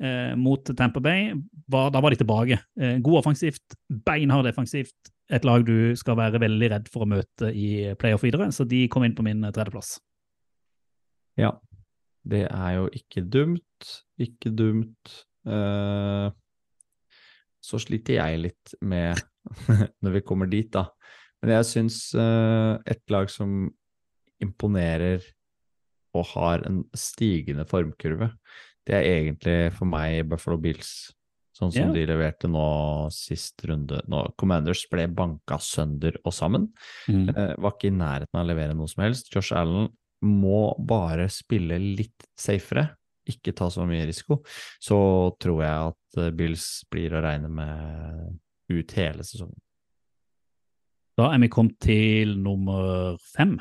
eh, 0.00 0.34
mot 0.38 0.62
Tampa 0.64 1.00
Bay, 1.00 1.32
var, 1.68 1.90
da 1.90 2.00
var 2.00 2.10
de 2.10 2.16
tilbake. 2.16 2.58
Eh, 2.78 2.98
god 3.02 3.18
offensivt, 3.24 3.74
beinhard 3.90 4.44
defensivt. 4.46 4.94
Et 5.30 5.44
lag 5.44 5.64
du 5.66 5.94
skal 5.96 6.16
være 6.16 6.38
veldig 6.40 6.70
redd 6.70 6.88
for 6.88 7.04
å 7.04 7.08
møte 7.08 7.50
i 7.54 7.94
playoff 7.98 8.22
videre, 8.22 8.46
så 8.54 8.66
de 8.66 8.86
kom 8.88 9.04
inn 9.04 9.14
på 9.14 9.22
min 9.26 9.42
eh, 9.44 9.50
tredjeplass. 9.50 9.98
Ja, 11.38 11.52
det 12.26 12.46
er 12.50 12.72
jo 12.78 12.88
ikke 12.94 13.22
dumt. 13.28 13.90
Ikke 14.18 14.50
dumt. 14.54 15.14
Eh, 15.46 16.30
så 17.60 17.78
sliter 17.82 18.18
jeg 18.20 18.40
litt 18.46 18.74
med 18.80 19.18
når 20.04 20.16
vi 20.18 20.24
kommer 20.26 20.50
dit, 20.50 20.70
da. 20.74 20.88
Men 21.42 21.58
jeg 21.58 21.68
syns 21.68 21.98
uh, 22.18 22.78
et 22.88 23.02
lag 23.12 23.30
som 23.30 23.68
imponerer 24.42 25.22
og 26.16 26.26
har 26.32 26.64
en 26.66 26.82
stigende 26.96 27.66
formkurve, 27.68 28.32
det 28.88 28.96
er 28.96 29.06
egentlig 29.06 29.58
for 29.76 29.90
meg 29.90 30.24
Buffalo 30.30 30.58
Bills. 30.60 31.12
Sånn 31.58 31.72
som 31.74 31.88
yeah. 31.88 31.94
de 31.94 32.04
leverte 32.06 32.48
nå 32.50 32.64
sist 33.12 33.64
runde. 33.66 33.98
Nå, 34.10 34.22
Commanders 34.38 34.84
ble 34.90 35.08
banka 35.10 35.58
sønder 35.62 36.14
og 36.22 36.34
sammen. 36.34 36.68
Eh, 37.10 37.54
var 37.58 37.74
ikke 37.74 37.90
i 37.90 37.96
nærheten 37.96 38.38
av 38.38 38.44
å 38.44 38.48
levere 38.48 38.76
noe 38.78 38.90
som 38.90 39.02
helst. 39.02 39.32
Josh 39.34 39.56
Allen 39.58 39.90
må 40.22 40.70
bare 40.78 41.26
spille 41.30 41.80
litt 41.82 42.28
safere, 42.38 42.86
ikke 43.28 43.56
ta 43.58 43.68
så 43.74 43.84
mye 43.90 44.06
risiko. 44.08 44.38
Så 44.80 44.98
tror 45.42 45.64
jeg 45.66 45.90
at 45.90 46.20
eh, 46.22 46.30
Bills 46.38 46.68
blir 46.92 47.18
å 47.18 47.24
regne 47.26 47.50
med 47.50 48.38
ut 48.72 48.94
hele 48.98 49.26
sesongen. 49.26 49.58
Da 51.18 51.32
er 51.34 51.42
vi 51.42 51.50
kommet 51.50 51.78
til 51.82 52.36
nummer 52.38 53.18
fem. 53.34 53.58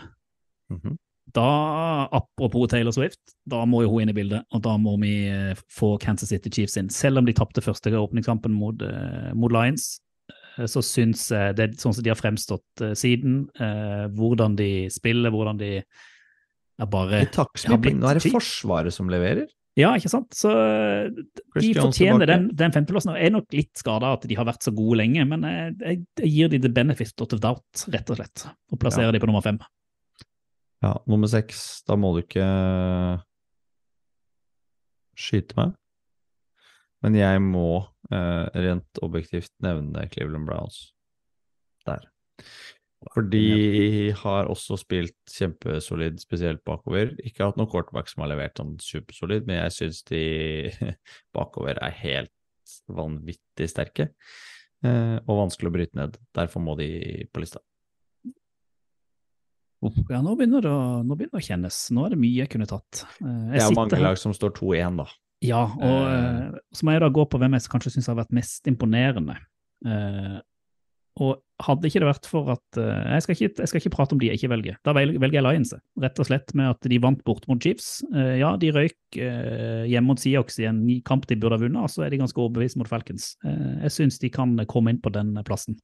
Mhm. 0.71 0.97
Da, 1.35 2.07
apropos 2.15 2.69
Taylor 2.71 2.93
Swift, 2.95 3.19
da 3.45 3.65
må 3.67 3.81
jo 3.83 3.89
hun 3.91 4.05
inn 4.05 4.11
i 4.13 4.15
bildet, 4.15 4.45
og 4.55 4.61
da 4.63 4.77
må 4.79 4.93
vi 5.01 5.27
eh, 5.27 5.59
få 5.75 5.97
Kansas 5.99 6.31
City 6.31 6.49
Chiefs 6.53 6.77
inn. 6.79 6.87
Selv 6.93 7.19
om 7.19 7.27
de 7.27 7.35
tapte 7.35 7.61
første 7.61 7.91
åpningskampen 7.91 8.53
mot, 8.55 8.79
eh, 8.81 9.33
mot 9.35 9.51
Lions, 9.51 9.97
eh, 10.31 10.63
så 10.71 10.79
syns 10.85 11.27
jeg 11.33 11.57
det 11.57 11.65
er 11.65 11.75
sånn 11.81 11.97
som 11.97 12.05
de 12.05 12.13
har 12.13 12.19
fremstått 12.19 12.85
siden, 12.95 13.41
eh, 13.59 14.07
hvordan 14.15 14.55
de 14.55 14.87
spiller, 14.93 15.35
hvordan 15.35 15.59
de 15.59 15.73
er 15.77 16.89
bare 16.93 17.25
I 17.25 17.29
takt 17.33 17.65
har 17.65 17.75
med 17.75 17.85
blitt 17.85 17.99
Nå 17.99 18.09
er 18.09 18.21
det 18.21 18.31
Forsvaret 18.31 18.95
som 18.95 19.11
leverer. 19.11 19.49
Ja, 19.77 19.91
ikke 19.93 20.09
sant? 20.09 20.33
Så 20.33 20.49
eh, 20.49 21.11
de 21.61 21.67
fortjener 21.77 22.25
den, 22.29 22.47
den 22.57 22.73
femteplassen. 22.73 23.11
og 23.13 23.19
Jeg 23.21 23.29
er 23.29 23.35
nok 23.35 23.53
litt 23.53 23.77
skada 23.77 24.15
at 24.17 24.23
de 24.25 24.37
har 24.39 24.47
vært 24.49 24.65
så 24.65 24.73
gode 24.73 24.97
lenge, 25.03 25.21
men 25.29 25.45
jeg, 25.45 25.75
jeg, 25.83 25.99
jeg 26.23 26.31
gir 26.33 26.49
de 26.53 26.59
the 26.63 26.71
benefit 26.73 27.13
of 27.21 27.35
doubt, 27.43 27.83
rett 27.93 28.09
og 28.09 28.17
slett, 28.17 28.47
og 28.73 28.81
plasserer 28.81 29.11
Ja. 29.11 29.15
de 29.17 29.21
på 29.21 29.29
nummer 29.29 29.45
fem. 29.45 29.59
Ja, 30.81 30.95
nummer 31.09 31.29
seks, 31.29 31.83
da 31.85 31.95
må 31.97 32.15
du 32.15 32.23
ikke 32.23 32.47
skyte 35.17 35.57
meg. 35.57 35.75
Men 37.05 37.17
jeg 37.17 37.41
må 37.45 37.67
eh, 38.09 38.45
rent 38.57 39.01
objektivt 39.05 39.51
nevne 39.63 40.07
Cleveland 40.13 40.47
Browns 40.49 40.79
der. 41.87 42.07
For 43.13 43.27
de 43.31 44.11
har 44.19 44.49
også 44.51 44.77
spilt 44.81 45.15
kjempesolid, 45.31 46.19
spesielt 46.21 46.63
bakover. 46.67 47.13
Ikke 47.25 47.45
hatt 47.45 47.59
noen 47.59 47.69
quarterback 47.71 48.09
som 48.11 48.23
har 48.23 48.33
levert 48.33 48.59
sånn 48.59 48.75
supersolid, 48.83 49.47
men 49.47 49.61
jeg 49.61 49.75
syns 49.77 50.03
de 50.09 50.23
bakover 51.37 51.79
er 51.83 51.97
helt 52.01 52.33
vanvittig 52.91 53.69
sterke. 53.71 54.11
Eh, 54.85 55.17
og 55.23 55.43
vanskelig 55.45 55.71
å 55.71 55.75
bryte 55.77 55.99
ned. 55.99 56.19
Derfor 56.37 56.63
må 56.63 56.77
de 56.79 56.89
på 57.31 57.43
lista. 57.43 57.63
Ja, 60.09 60.23
nå 60.25 60.33
begynner, 60.33 60.63
det 60.65 60.73
å, 60.73 61.03
nå 61.05 61.15
begynner 61.15 61.37
det 61.37 61.43
å 61.43 61.47
kjennes. 61.47 61.79
Nå 61.93 62.07
er 62.07 62.15
det 62.15 62.19
mye 62.21 62.41
jeg 62.41 62.51
kunne 62.53 62.67
tatt. 62.69 63.03
Eh, 63.21 63.53
Jeg 63.53 63.61
Det 63.61 63.65
er 63.67 63.77
mange 63.77 64.01
lag 64.01 64.17
som 64.19 64.33
står 64.33 64.55
2-1, 64.57 65.01
da. 65.03 65.07
Ja, 65.45 65.63
og 65.69 66.07
eh, 66.09 66.57
så 66.73 66.85
må 66.87 66.95
jeg 66.95 67.03
da 67.03 67.11
gå 67.13 67.27
på 67.29 67.37
hvem 67.37 67.53
jeg 67.53 67.69
kanskje 67.69 67.93
syns 67.93 68.09
har 68.09 68.17
vært 68.17 68.33
mest 68.33 68.69
imponerende. 68.69 69.37
Eh, 69.85 70.37
og 71.17 71.39
hadde 71.65 71.89
ikke 71.89 72.01
det 72.03 72.09
vært 72.09 72.27
for 72.29 72.51
at 72.53 72.79
eh, 72.79 73.13
jeg, 73.15 73.23
skal 73.23 73.35
ikke, 73.35 73.49
jeg 73.63 73.69
skal 73.71 73.81
ikke 73.81 73.91
prate 73.95 74.13
om 74.13 74.19
de 74.21 74.29
jeg 74.29 74.39
ikke 74.39 74.51
velger. 74.51 74.77
Da 74.85 74.93
velger, 74.93 75.33
jeg 75.33 75.45
Lions, 75.45 75.73
rett 76.03 76.21
og 76.21 76.27
slett 76.29 76.53
med 76.57 76.69
at 76.75 76.89
de 76.91 76.99
vant 77.01 77.23
bort 77.25 77.47
mot 77.49 77.61
Chiefs. 77.63 78.03
Eh, 78.11 78.35
ja, 78.41 78.51
de 78.61 78.69
røyk 78.75 79.17
eh, 79.17 79.87
hjemme 79.89 80.11
mot 80.11 80.21
Seahawks 80.21 80.59
i 80.61 80.67
en 80.69 80.83
ny 80.85 80.99
kamp 81.07 81.25
de 81.29 81.37
burde 81.39 81.57
ha 81.57 81.63
vunnet, 81.63 81.81
og 81.81 81.89
så 81.93 82.05
er 82.05 82.13
de 82.13 82.21
ganske 82.21 82.41
overbevist 82.41 82.77
mot 82.79 82.89
Falcons. 82.89 83.31
Jeg 83.43 83.93
syns 83.95 84.21
de 84.21 84.29
kan 84.33 84.53
komme 84.69 84.93
inn 84.93 85.01
på 85.01 85.13
den 85.15 85.33
plassen. 85.47 85.79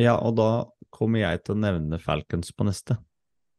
Ja, 0.00 0.16
og 0.16 0.36
da 0.40 0.50
kommer 0.92 1.22
jeg 1.22 1.44
til 1.44 1.56
å 1.56 1.60
nevne 1.60 2.00
Falcons 2.00 2.52
på 2.56 2.68
neste. 2.68 2.96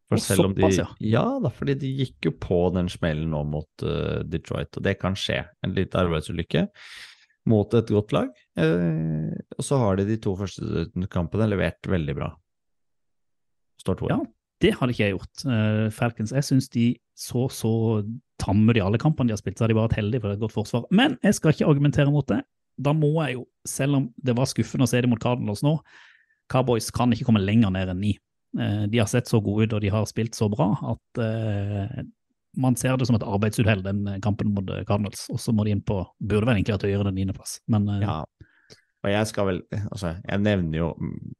For 0.07 0.21
selv 0.23 0.47
om 0.47 0.55
de 0.55 0.69
ja. 0.71 0.85
Ja 1.03 1.25
da, 1.43 1.51
fordi 1.51 1.75
de 1.81 1.89
gikk 1.99 2.29
jo 2.29 2.31
på 2.39 2.61
den 2.71 2.87
smellen 2.89 3.33
nå 3.33 3.41
mot 3.43 3.85
Detroit, 4.31 4.71
og 4.79 4.85
det 4.85 4.95
kan 5.01 5.17
skje. 5.19 5.41
En 5.65 5.75
liten 5.75 5.99
arbeidsulykke 5.99 6.69
mot 7.47 7.73
et 7.77 7.91
godt 7.93 8.13
lag. 8.15 8.31
Eh, 8.59 9.31
og 9.57 9.63
så 9.65 9.79
har 9.81 9.99
de 9.99 10.07
de 10.09 10.17
to 10.23 10.35
første 10.39 10.87
kampene 11.13 11.47
levert 11.49 11.87
veldig 11.87 12.15
bra. 12.17 12.31
Står 13.81 13.99
to 13.99 14.09
Ja, 14.11 14.19
det 14.63 14.73
hadde 14.77 14.93
ikke 14.95 15.05
jeg 15.05 15.15
gjort. 15.15 15.45
Eh, 15.53 15.87
Falcons, 15.93 16.33
jeg 16.35 16.45
syns 16.47 16.69
de 16.73 16.87
så 17.17 17.47
så 17.53 17.71
tamme 18.41 18.73
de 18.75 18.83
alle 18.83 18.99
kampene 19.01 19.31
de 19.31 19.33
har 19.35 19.41
spilt, 19.41 19.57
så 19.57 19.65
har 19.65 19.71
de 19.71 19.77
bare 19.77 19.87
vært 19.89 19.99
heldige 20.01 20.21
for 20.23 20.33
et 20.35 20.41
godt 20.43 20.53
forsvar. 20.53 20.85
Men 20.93 21.17
jeg 21.25 21.37
skal 21.37 21.55
ikke 21.55 21.69
argumentere 21.69 22.13
mot 22.13 22.27
det. 22.29 22.43
Da 22.77 22.93
må 22.93 23.09
jeg 23.25 23.39
jo, 23.39 23.47
selv 23.65 23.97
om 23.97 24.03
det 24.21 24.35
var 24.37 24.45
skuffende 24.49 24.85
å 24.85 24.91
se 24.91 25.01
det 25.01 25.09
mot 25.09 25.21
Cardinals 25.21 25.63
nå, 25.65 25.79
Cowboys 26.51 26.91
kan 26.93 27.11
ikke 27.11 27.25
komme 27.27 27.41
lenger 27.41 27.73
ned 27.73 27.89
enn 27.91 28.03
ni. 28.03 28.13
Eh, 28.59 28.85
De 28.91 29.01
har 29.01 29.09
sett 29.09 29.29
så 29.29 29.41
gode 29.43 29.65
ut 29.67 29.73
og 29.77 29.81
de 29.83 29.89
har 29.93 30.05
spilt 30.09 30.37
så 30.37 30.47
bra 30.53 30.69
at 30.93 31.21
eh, 31.23 32.03
man 32.55 32.75
ser 32.79 32.97
det 32.97 33.07
som 33.09 33.17
et 33.17 33.25
arbeidsuhell, 33.27 33.83
den 33.85 34.05
kampen 34.23 34.53
mot 34.55 34.69
Cardinals. 34.87 35.27
Og 35.33 35.39
så 35.41 35.53
må 35.53 35.65
de 35.67 35.75
inn 35.75 35.83
på 35.85 35.99
Burde 36.19 36.47
vel 36.47 36.55
egentlig 36.57 36.77
hatt 36.77 36.85
høyere 36.87 37.09
enn 37.11 37.17
niendeplass, 37.19 37.59
men 37.67 37.89
eh, 37.89 38.05
Ja. 38.05 38.21
Og 39.05 39.11
jeg 39.13 39.27
skal 39.29 39.45
vel 39.45 39.59
Altså, 39.91 40.15
jeg 40.25 40.41
nevner 40.41 40.79
jo 40.79 40.87
mm, 40.97 41.33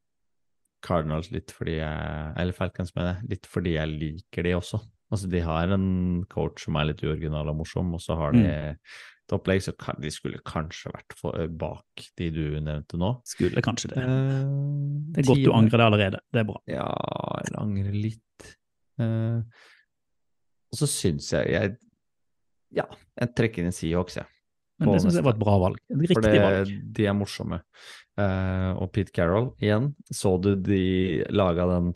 Cardinals 0.86 1.32
litt 1.34 1.50
fordi 1.50 1.78
jeg 1.80 2.32
Eller 2.38 2.54
Falcons, 2.54 2.94
mener 2.94 3.16
jeg. 3.16 3.30
Litt 3.32 3.48
fordi 3.50 3.74
jeg 3.74 3.94
liker 3.98 4.46
de 4.46 4.54
også. 4.60 4.78
Altså, 5.10 5.28
de 5.32 5.40
har 5.42 5.72
en 5.74 5.88
coach 6.30 6.66
som 6.66 6.76
er 6.78 6.90
litt 6.90 7.02
uoriginal 7.02 7.48
og 7.50 7.56
morsom, 7.62 7.94
og 7.96 8.02
så 8.04 8.14
har 8.20 8.34
de 8.36 8.42
et 8.44 9.32
opplegg, 9.32 9.60
så 9.64 9.72
kan, 9.76 9.96
de 10.00 10.10
skulle 10.12 10.38
kanskje 10.44 10.92
vært 10.92 11.14
for, 11.16 11.36
bak 11.60 12.04
de 12.20 12.28
du 12.32 12.42
nevnte 12.60 12.96
nå. 13.00 13.10
skulle 13.28 13.60
kanskje 13.64 13.90
det. 13.94 14.04
Eh, 14.04 14.52
Det 15.16 15.24
er 15.24 15.28
godt 15.30 15.42
du 15.44 15.50
angrer 15.56 15.80
det 15.82 15.86
allerede. 15.88 16.20
Det 16.32 16.40
er 16.42 16.46
bra. 16.48 16.60
Ja, 16.68 16.86
jeg 17.44 17.56
angrer 17.60 17.96
litt. 17.96 18.52
Eh, 19.00 19.40
og 20.68 20.80
så 20.80 20.88
syns 20.90 21.32
jeg, 21.32 21.52
jeg 21.54 21.76
Ja, 22.76 22.84
jeg 23.16 23.32
trekker 23.38 23.64
inn 23.64 23.72
Seahawks, 23.72 24.18
jeg. 24.20 24.28
Men 24.78 24.92
det 24.92 25.02
syns 25.02 25.16
jeg 25.18 25.26
var 25.26 25.34
et 25.34 25.40
bra 25.40 25.56
valg. 25.58 25.78
Et 25.90 26.02
riktig 26.04 26.22
det, 26.22 26.42
valg. 26.42 26.72
de 26.98 27.06
er 27.08 27.16
morsomme. 27.16 27.58
Uh, 28.18 28.74
og 28.82 28.90
Pete 28.94 29.14
Carroll, 29.14 29.52
igjen, 29.62 29.92
så 30.14 30.34
du 30.42 30.52
de 30.58 31.24
laga 31.34 31.66
den 31.70 31.92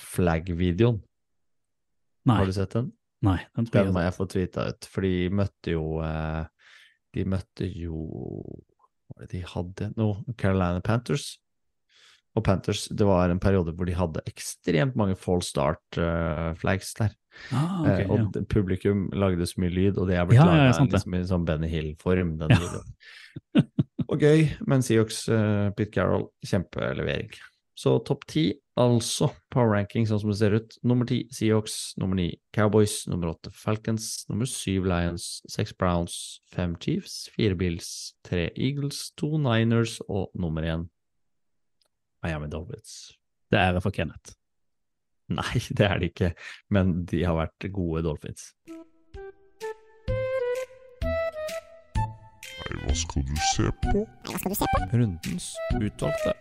flag-videoen? 0.00 1.00
Har 2.28 2.48
du 2.48 2.52
sett 2.56 2.74
den? 2.76 2.92
nei, 3.24 3.38
den 3.56 3.66
Den 3.72 3.92
må 3.94 4.04
jeg 4.04 4.14
få 4.14 4.28
tweeta 4.30 4.68
ut, 4.70 4.86
for 4.86 5.06
de 5.06 5.28
møtte 5.34 5.72
jo 5.72 5.98
uh, 6.04 6.44
De 7.16 7.24
møtte 7.26 7.66
jo 7.66 7.98
Hva 8.46 9.16
var 9.16 9.24
det 9.24 9.30
de 9.32 9.40
hadde 9.54 9.88
nå? 9.96 10.08
Carolina 10.38 10.82
Panthers. 10.84 11.38
Og 12.36 12.44
Panthers, 12.44 12.86
det 12.94 13.06
var 13.06 13.32
en 13.32 13.40
periode 13.42 13.72
hvor 13.74 13.88
de 13.88 13.96
hadde 13.96 14.22
ekstremt 14.28 14.96
mange 14.98 15.16
false 15.18 15.50
start-flags 15.54 16.94
der. 17.00 17.14
ah, 17.52 17.82
okay, 17.82 18.04
Eh, 18.04 18.10
og 18.10 18.34
ja. 18.34 18.44
publikum 18.50 19.08
lagde 19.12 19.46
så 19.46 19.60
mye 19.62 19.70
lyd, 19.74 19.98
og 19.98 20.08
det 20.10 20.16
er 20.18 20.26
blitt 20.26 20.40
Ja, 20.40 20.46
laga 20.46 20.68
ja, 20.68 20.72
liksom 20.72 21.14
i 21.14 21.24
sånn 21.26 21.44
Benny 21.48 21.68
Hill-form. 21.70 22.36
Ja. 22.50 23.62
og 24.10 24.22
gøy, 24.22 24.48
men 24.66 24.82
Seahawks, 24.82 25.28
uh, 25.30 25.70
Pete 25.76 25.94
Carroll, 25.94 26.28
kjempelevering. 26.46 27.30
Så 27.78 27.92
topp 28.02 28.24
ti, 28.26 28.44
altså 28.78 29.28
power 29.54 29.70
ranking 29.70 30.06
sånn 30.06 30.18
som 30.18 30.32
det 30.32 30.38
ser 30.40 30.56
ut. 30.58 30.78
Nummer 30.82 31.06
ti 31.06 31.20
Seahawks, 31.30 31.94
nummer 32.02 32.18
ni 32.18 32.32
Cowboys, 32.54 33.04
nummer 33.06 33.30
åtte 33.30 33.52
Falcons, 33.54 34.24
nummer 34.30 34.50
syv 34.50 34.88
Lions, 34.90 35.38
seks 35.46 35.76
Browns, 35.78 36.40
fem 36.50 36.74
Chiefs, 36.82 37.28
fire 37.36 37.54
Bills, 37.58 38.16
tre 38.26 38.48
Eagles, 38.56 39.12
to 39.14 39.38
Niners 39.38 40.00
og 40.08 40.34
nummer 40.34 40.66
én 40.66 40.88
Miami 42.24 42.48
Dolphins. 42.50 43.14
Det 43.50 43.58
er 43.58 43.72
ære 43.72 43.82
for 43.84 43.94
Kenneth. 43.94 44.34
Nei, 45.38 45.60
det 45.76 45.84
er 45.84 46.00
det 46.00 46.12
ikke, 46.12 46.32
men 46.72 47.04
de 47.08 47.22
har 47.26 47.36
vært 47.36 47.68
gode 47.74 48.02
Dolphins. 48.06 48.52
Nei, 52.58 52.78
hva 52.84 52.94
skal 52.96 53.26
du 53.28 53.36
se 53.52 53.70
på? 53.84 54.04
Hva 54.28 54.40
skal 54.40 54.52
du 54.52 54.58
se 54.58 54.70
på? 54.72 54.82
Rundens 54.96 55.52
utvalgte. 55.78 56.34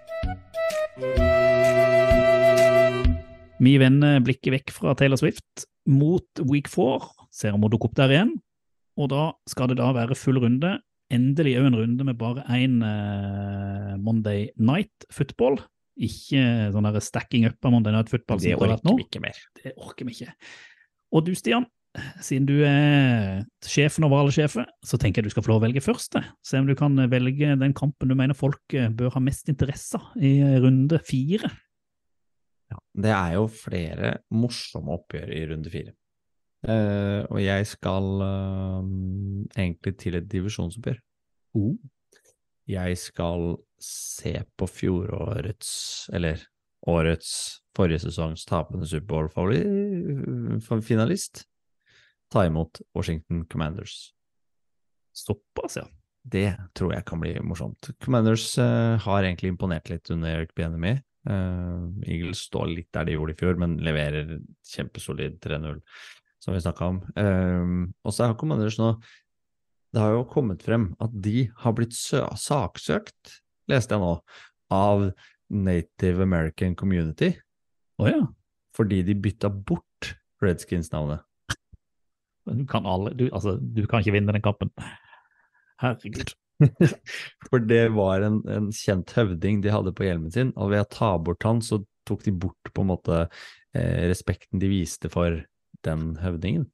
Vi 3.57 3.73
vender 3.81 4.19
blikket 4.21 4.53
vekk 4.53 4.73
fra 4.75 4.93
Taylor 4.97 5.19
Swift 5.19 5.67
mot 5.89 6.43
week 6.49 6.69
four. 6.69 7.09
Ser 7.33 7.55
om 7.55 7.63
hun 7.65 7.73
dukker 7.73 7.89
opp 7.91 7.97
der 7.99 8.13
igjen. 8.13 8.35
Og 8.97 9.11
da 9.13 9.31
skal 9.49 9.71
det 9.71 9.79
da 9.79 9.91
være 9.95 10.17
full 10.17 10.39
runde. 10.41 10.77
Endelig 11.13 11.55
òg 11.59 11.69
en 11.69 11.79
runde 11.79 12.03
med 12.07 12.17
bare 12.19 12.43
én 12.51 12.81
uh, 12.83 13.95
Monday 14.03 14.49
Night 14.59 15.07
Football. 15.13 15.61
Ikke 15.97 16.69
sånn 16.73 16.85
der 16.85 17.01
stacking 17.01 17.47
up 17.47 17.63
av 17.65 17.73
Monday 17.73 17.95
Night 17.95 18.11
Football 18.11 18.41
Det 18.43 18.53
orker 18.57 18.97
vi 18.99 19.07
ikke 19.07 19.23
mer. 19.23 19.39
Det 19.57 19.73
orker 19.75 20.07
vi 20.07 20.17
ikke. 20.17 20.35
Og 21.15 21.23
du, 21.25 21.31
Stian, 21.37 21.65
siden 22.21 22.47
du 22.49 22.57
er 22.67 23.45
sjefen 23.65 24.05
over 24.07 24.21
alle 24.21 24.33
sjefer, 24.35 24.67
så 24.85 24.99
tenker 25.01 25.21
jeg 25.21 25.29
du 25.29 25.33
skal 25.33 25.45
få 25.45 25.53
lov 25.53 25.61
å 25.61 25.65
velge 25.67 25.83
først. 25.83 26.19
Se 26.45 26.59
om 26.59 26.67
du 26.67 26.75
kan 26.77 26.97
velge 27.11 27.55
den 27.59 27.75
kampen 27.77 28.11
du 28.11 28.17
mener 28.17 28.37
folk 28.37 28.75
eh, 28.75 28.91
bør 28.93 29.15
ha 29.15 29.23
mest 29.23 29.49
interesse 29.51 29.99
av 29.99 30.11
i 30.19 30.37
eh, 30.43 30.57
runde 30.63 30.99
fire. 31.07 31.49
Ja, 32.67 32.81
det 32.99 33.13
er 33.15 33.37
jo 33.37 33.47
flere 33.51 34.17
morsomme 34.35 34.97
oppgjør 34.97 35.31
i 35.33 35.45
runde 35.53 35.71
fire. 35.71 35.95
Eh, 36.65 37.21
og 37.29 37.37
jeg 37.43 37.67
skal 37.69 38.21
uh, 38.23 38.83
egentlig 39.57 39.97
til 40.01 40.15
et 40.17 40.31
divisjonsoppgjør. 40.31 40.97
Uh. 41.57 41.75
Jeg 42.67 42.97
skal 42.99 43.57
se 43.79 44.43
på 44.57 44.67
fjorårets, 44.67 46.09
eller 46.13 46.37
årets, 46.87 47.61
forrige 47.77 47.99
sesongs 48.07 48.45
tapende 48.49 48.87
Superbowl-finalist 48.89 51.35
ta 52.29 52.45
imot 52.45 52.81
Washington 52.95 53.45
Commanders. 53.45 54.13
Såpass, 55.13 55.77
ja. 55.77 55.87
Det 56.27 56.57
tror 56.75 56.91
jeg 56.93 57.05
kan 57.07 57.21
bli 57.23 57.37
morsomt. 57.39 57.89
Commanders 58.03 58.57
eh, 58.59 58.97
har 58.99 59.23
egentlig 59.23 59.53
imponert 59.53 59.89
litt 59.89 60.09
under 60.11 60.35
Eric 60.35 60.51
Bienemy. 60.57 60.97
Uh, 61.27 61.91
Eagles 62.07 62.39
står 62.47 62.69
litt 62.71 62.87
der 62.95 63.07
de 63.07 63.15
gjorde 63.17 63.33
i 63.33 63.39
fjor, 63.39 63.55
men 63.59 63.73
leverer 63.83 64.37
kjempesolid 64.63 65.33
3-0, 65.43 65.81
som 66.43 66.53
vi 66.55 66.61
snakka 66.63 66.85
om. 66.91 66.99
Um, 67.17 67.79
og 68.05 68.13
så 68.13 68.27
har 68.27 68.37
Commanders 68.39 68.77
nå 68.79 68.93
Det 69.95 70.01
har 70.03 70.13
jo 70.13 70.25
kommet 70.29 70.61
frem 70.65 70.89
at 71.01 71.13
de 71.23 71.47
har 71.63 71.73
blitt 71.77 71.95
sø- 71.95 72.27
saksøkt, 72.37 73.37
leste 73.71 73.95
jeg 73.95 74.03
nå, 74.03 74.11
av 74.73 75.07
Native 75.49 76.21
American 76.25 76.75
Community 76.75 77.33
Oh, 77.97 78.05
ja. 78.11 78.19
fordi 78.77 78.99
de 79.07 79.15
bytta 79.17 79.49
bort 79.49 80.11
Redskins-navnet. 80.43 81.23
Du 82.45 82.61
kan, 82.69 82.85
alle, 82.85 83.09
du, 83.17 83.25
altså, 83.33 83.55
du 83.57 83.81
kan 83.89 84.03
ikke 84.03 84.13
vinne 84.13 84.35
den 84.35 84.43
kampen. 84.45 84.69
Herregud. 85.81 86.35
For 87.49 87.63
det 87.63 87.87
var 87.95 88.21
en, 88.25 88.37
en 88.49 88.69
kjent 88.73 89.11
høvding 89.17 89.63
de 89.65 89.73
hadde 89.73 89.95
på 89.97 90.05
hjelmen 90.05 90.31
sin, 90.33 90.53
og 90.55 90.71
ved 90.75 90.83
å 90.85 90.89
ta 90.93 91.09
bort 91.17 91.41
han, 91.47 91.63
så 91.65 91.81
tok 92.07 92.21
de 92.27 92.35
bort 92.37 92.71
på 92.73 92.85
en 92.85 92.91
måte 92.93 93.23
eh, 93.25 94.05
respekten 94.11 94.61
de 94.61 94.69
viste 94.71 95.09
for 95.13 95.41
den 95.85 96.15
høvdingen. 96.21 96.67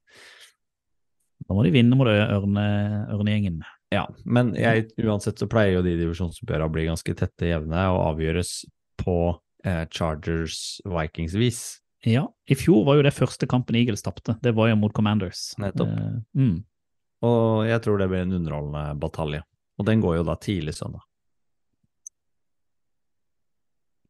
Da 1.43 1.55
må 1.55 1.63
de 1.65 1.73
vinne 1.75 1.97
mot 1.99 2.07
ørne, 2.07 2.65
ørnegjengen. 3.11 3.61
Ja, 3.93 4.07
men 4.25 4.53
jeg, 4.57 4.87
uansett 5.03 5.41
så 5.41 5.47
pleier 5.51 5.77
jo 5.77 5.85
de 5.85 5.97
divisjonsoppgjørene 5.99 6.69
å 6.69 6.73
bli 6.73 6.87
ganske 6.87 7.15
tette 7.17 7.49
jevne 7.49 7.85
og 7.93 8.01
avgjøres 8.13 8.53
på 9.03 9.17
eh, 9.67 9.83
Chargers-Vikings-vis. 9.93 11.61
Ja, 12.09 12.25
i 12.49 12.55
fjor 12.59 12.83
var 12.87 12.97
jo 12.97 13.05
det 13.05 13.13
første 13.15 13.47
kampen 13.47 13.77
Eagles 13.79 14.03
tapte. 14.03 14.35
Det 14.43 14.55
var 14.57 14.71
jo 14.71 14.79
mot 14.79 14.93
Commanders. 14.95 15.51
Nettopp. 15.61 15.91
Eh, 15.91 16.15
mm. 16.39 16.55
Og 17.23 17.67
jeg 17.69 17.83
tror 17.85 18.01
det 18.01 18.09
blir 18.11 18.25
en 18.25 18.37
underholdende 18.39 18.85
batalje. 18.99 19.43
Og 19.79 19.87
den 19.87 20.01
går 20.03 20.19
jo 20.19 20.25
da 20.27 20.35
tidlig 20.41 20.75
søndag. 20.77 21.05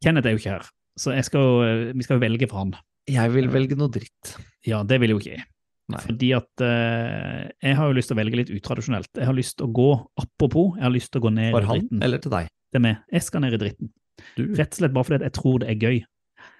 Kenneth 0.04 0.28
er 0.28 0.34
jo 0.34 0.40
ikke 0.42 0.56
her, 0.58 0.66
så 1.00 1.14
skal, 1.24 1.46
eh, 1.64 1.92
vi 1.96 2.04
skal 2.04 2.20
velge 2.20 2.48
for 2.50 2.60
han. 2.60 2.74
Jeg 3.10 3.32
vil 3.34 3.50
velge 3.52 3.76
noe 3.76 3.92
dritt. 3.92 4.36
Ja, 4.64 4.80
det 4.86 5.00
vil 5.02 5.12
jo 5.12 5.18
ikke 5.20 5.34
jeg. 5.34 5.44
Nei. 5.92 6.00
Fordi 6.00 6.30
at 6.32 6.62
uh, 6.64 7.42
jeg 7.60 7.76
har 7.76 7.90
jo 7.90 7.96
lyst 7.98 8.08
til 8.08 8.16
å 8.16 8.20
velge 8.22 8.38
litt 8.40 8.52
utradisjonelt. 8.54 9.10
Jeg 9.20 9.28
har 9.28 9.36
lyst 9.36 9.58
til 9.58 9.66
å 9.66 9.74
gå, 9.76 9.90
apropos, 10.22 10.78
jeg 10.78 10.86
har 10.86 10.94
lyst 10.94 11.12
til 11.12 11.20
å 11.20 11.26
gå 11.26 11.32
ned 11.36 11.52
For 11.52 11.66
i 11.66 11.68
han 11.68 12.06
eller 12.06 12.22
til 12.24 12.32
deg? 12.32 12.48
Det 12.72 12.80
er 12.80 12.84
med. 12.86 13.02
Jeg 13.12 13.26
skal 13.26 13.44
ned 13.44 13.56
i 13.56 13.60
dritten. 13.60 13.92
Du? 14.38 14.42
Rett 14.56 14.72
og 14.72 14.80
slett 14.80 14.94
bare 14.94 15.08
fordi 15.10 15.28
jeg 15.28 15.36
tror 15.36 15.60
det 15.60 15.68
er 15.74 15.84
gøy. 15.84 16.00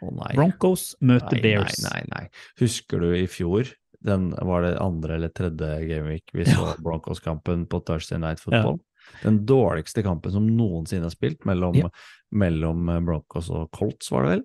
Å. 0.05 0.13
Broncos 0.35 0.85
møter 1.05 1.39
nei, 1.39 1.43
Bears. 1.45 1.81
Nei, 1.87 2.03
nei, 2.05 2.05
nei. 2.13 2.45
Husker 2.61 3.01
du 3.01 3.15
i 3.17 3.25
fjor, 3.31 3.71
den 4.05 4.31
var 4.45 4.67
det 4.67 4.75
andre 4.83 5.17
eller 5.17 5.33
tredje 5.33 5.71
gameweek 5.89 6.35
vi 6.37 6.45
så 6.51 6.75
Broncos-kampen 6.85 7.65
på 7.71 7.81
Thursday 7.89 8.21
Night 8.21 8.43
Football? 8.45 8.83
Den 9.23 9.43
dårligste 9.49 10.05
kampen 10.05 10.33
som 10.33 10.47
noensinne 10.49 11.09
er 11.09 11.13
spilt 11.13 11.45
mellom, 11.49 11.77
Ja. 11.81 11.91
mellom 12.37 12.89
Broncos 13.05 13.51
og 13.53 13.71
Colts, 13.77 14.13
var 14.13 14.27
det 14.27 14.37
vel? 14.37 14.45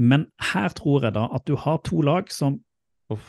Men 0.00 0.26
her 0.52 0.72
tror 0.76 1.04
jeg 1.06 1.16
da 1.18 1.26
at 1.36 1.44
du 1.48 1.56
har 1.60 1.80
to 1.84 2.00
lag 2.06 2.30
som 2.32 2.58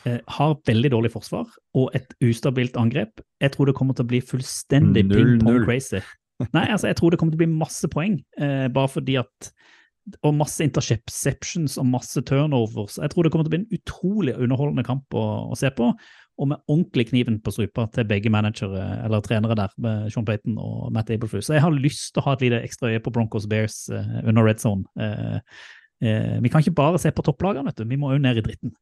eh, 0.08 0.22
har 0.38 0.56
veldig 0.68 0.94
dårlig 0.94 1.12
forsvar 1.14 1.50
og 1.78 1.92
et 1.98 2.16
ustabilt 2.24 2.80
angrep. 2.80 3.22
Jeg 3.44 3.56
tror 3.56 3.68
det 3.68 3.76
kommer 3.78 3.98
til 3.98 4.08
å 4.08 4.12
bli 4.14 4.22
fullstendig 4.24 5.06
0-0. 5.10 5.18
ping-pong 5.18 5.62
crazy. 5.68 6.02
Nei, 6.56 6.66
altså 6.74 6.90
jeg 6.90 6.98
tror 6.98 7.14
det 7.14 7.20
kommer 7.22 7.36
til 7.36 7.42
å 7.42 7.44
bli 7.44 7.60
masse 7.60 7.90
poeng, 7.92 8.18
eh, 8.40 8.68
bare 8.74 8.92
fordi 8.92 9.20
at 9.22 9.54
Og 10.26 10.34
masse 10.34 10.64
interceptions 10.66 11.76
og 11.78 11.86
masse 11.86 12.18
turnovers. 12.26 12.96
Jeg 12.98 13.12
tror 13.12 13.24
det 13.24 13.32
kommer 13.32 13.46
til 13.46 13.52
å 13.52 13.54
bli 13.54 13.60
en 13.62 13.76
utrolig 13.78 14.34
underholdende 14.34 14.84
kamp 14.84 15.14
å, 15.14 15.52
å 15.54 15.56
se 15.56 15.70
på. 15.78 15.92
Og 16.42 16.50
med 16.50 16.58
ordentlig 16.66 17.06
kniven 17.12 17.38
på 17.46 17.54
strupa 17.54 17.86
til 17.94 18.08
begge 18.10 18.32
managere, 18.34 18.82
eller 19.06 19.22
trenere 19.22 19.56
der, 19.60 19.76
med 19.78 20.10
Sean 20.10 20.26
Payton 20.26 20.58
og 20.58 20.90
Matt 20.96 21.14
Ableflus. 21.14 21.46
Så 21.46 21.54
jeg 21.54 21.62
har 21.62 21.78
lyst 21.78 22.16
til 22.16 22.24
å 22.24 22.26
ha 22.26 22.34
et 22.34 22.48
lite 22.48 22.64
ekstra 22.66 22.90
øye 22.90 23.04
på 23.06 23.14
Broncos 23.14 23.46
Bears 23.52 23.78
eh, 23.94 24.18
under 24.26 24.50
red 24.50 24.64
zone. 24.64 24.90
Eh, 24.98 25.38
eh, 26.02 26.38
vi 26.42 26.52
kan 26.52 26.64
ikke 26.64 26.78
bare 26.78 27.00
se 27.02 27.12
på 27.16 27.26
topplagene, 27.26 27.70
vet 27.70 27.82
du. 27.82 27.88
Vi 27.90 28.00
må 28.02 28.12
òg 28.14 28.22
ned 28.24 28.42
i 28.42 28.46
dritten. 28.46 28.76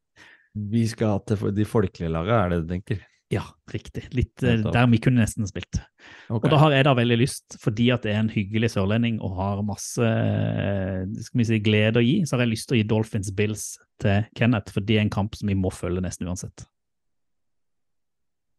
Vi 0.54 0.82
skal 0.90 1.22
til 1.28 1.52
de 1.54 1.66
folkelige 1.68 2.10
lagene, 2.10 2.40
er 2.42 2.54
det 2.54 2.64
du 2.64 2.72
tenker? 2.74 3.06
Ja, 3.30 3.44
riktig. 3.70 4.08
Litt 4.16 4.42
eh, 4.42 4.58
der 4.58 4.88
vi 4.90 4.98
kunne 4.98 5.22
nesten 5.22 5.46
spilt. 5.46 5.78
Okay. 6.26 6.40
Og 6.40 6.48
da 6.50 6.58
har 6.64 6.74
jeg 6.74 6.86
da 6.88 6.96
veldig 6.98 7.18
lyst, 7.20 7.54
fordi 7.62 7.86
at 7.94 8.02
det 8.02 8.10
er 8.10 8.24
en 8.24 8.32
hyggelig 8.32 8.72
sørlending 8.72 9.20
og 9.22 9.36
har 9.38 9.62
masse 9.62 10.02
eh, 10.02 11.04
skal 11.22 11.38
vi 11.38 11.46
si, 11.46 11.60
glede 11.62 12.02
å 12.02 12.04
gi, 12.04 12.16
så 12.26 12.34
har 12.34 12.42
jeg 12.42 12.56
lyst 12.56 12.66
til 12.70 12.74
å 12.74 12.80
gi 12.80 12.88
Dolphins 12.90 13.30
Bills 13.38 13.68
til 14.02 14.26
Kenneth, 14.34 14.74
for 14.74 14.82
det 14.82 14.98
er 14.98 15.04
en 15.06 15.14
kamp 15.14 15.38
som 15.38 15.52
vi 15.52 15.54
må 15.58 15.70
følge 15.70 16.02
nesten 16.02 16.26
uansett. 16.26 16.66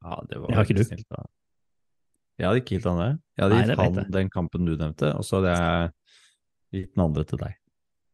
Ja, 0.01 0.21
det 0.29 0.39
var 0.39 0.47
Det 0.47 0.55
har 0.61 0.69
ikke 0.69 0.79
du. 0.79 0.85
snilt, 0.87 1.09
da. 1.11 1.27
Jeg 2.39 2.47
hadde 2.47 2.61
ikke 2.63 2.77
gitt 2.77 2.87
han 2.89 3.01
det. 3.03 3.11
Jeg 3.35 3.43
hadde 3.43 3.57
Nei, 3.57 3.65
gitt 3.67 3.81
han 3.83 4.13
den 4.15 4.31
kampen 4.33 4.65
du 4.65 4.71
nevnte, 4.77 5.11
og 5.17 5.27
så 5.27 5.41
hadde 5.41 5.57
jeg 5.57 5.91
gitt 6.79 6.95
den 6.95 7.03
andre 7.09 7.27
til 7.27 7.43
deg. 7.43 7.59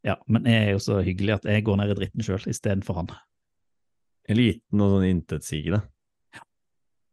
Ja, 0.08 0.16
men 0.32 0.48
jeg 0.48 0.70
er 0.70 0.74
jo 0.76 0.82
så 0.84 1.02
hyggelig 1.04 1.38
at 1.40 1.48
jeg 1.52 1.66
går 1.68 1.82
ned 1.82 1.92
i 1.92 2.00
dritten 2.00 2.24
sjøl 2.26 2.48
istedenfor 2.48 3.02
han. 3.02 3.12
Eliten 4.32 4.84
og 4.84 4.96
sånn 4.96 5.08
intetsigende. 5.10 5.84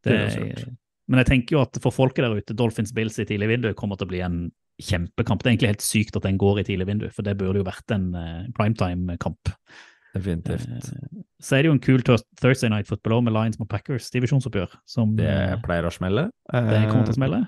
Det, 0.04 0.12
Det 0.12 0.20
også 0.28 0.72
men 1.10 1.20
jeg 1.20 1.28
tenker 1.28 1.56
jo 1.56 1.64
at 1.64 1.78
for 1.84 1.92
folket 1.92 2.24
der 2.24 2.36
ute, 2.38 2.56
Dolphins 2.56 2.92
Bills 2.96 3.18
i 3.20 3.26
tidlig 3.28 3.50
vindu 3.50 3.72
kommer 3.76 3.98
til 4.00 4.08
å 4.08 4.12
bli 4.12 4.22
en 4.24 4.38
kjempekamp. 4.82 5.42
Det 5.42 5.50
er 5.50 5.54
egentlig 5.54 5.72
helt 5.74 5.84
sykt 5.84 6.16
at 6.16 6.24
den 6.24 6.38
går 6.40 6.62
i 6.62 6.68
tidlig 6.70 6.86
vindu, 6.88 7.08
for 7.14 7.26
det 7.26 7.36
burde 7.40 7.60
jo 7.60 7.66
vært 7.66 7.92
en 7.94 8.06
uh, 8.16 8.46
primetime-kamp. 8.56 9.52
Definitivt. 10.14 10.64
Uh, 10.64 11.20
Så 11.44 11.58
er 11.58 11.64
det 11.64 11.70
jo 11.70 11.76
en 11.76 11.82
kul 11.84 12.04
Thursday 12.06 12.72
Night 12.72 12.88
Football 12.88 13.26
med 13.26 13.36
Lions 13.36 13.60
mot 13.60 13.68
Packers, 13.68 14.08
divisjonsoppgjør, 14.14 14.78
som 14.88 15.12
Det 15.18 15.28
eh, 15.28 15.58
pleier 15.66 15.84
å 15.84 15.92
smelle. 15.92 16.30
det 16.48 16.80
kommer 16.88 17.04
til 17.10 17.16
å 17.16 17.18
smelle. 17.20 17.42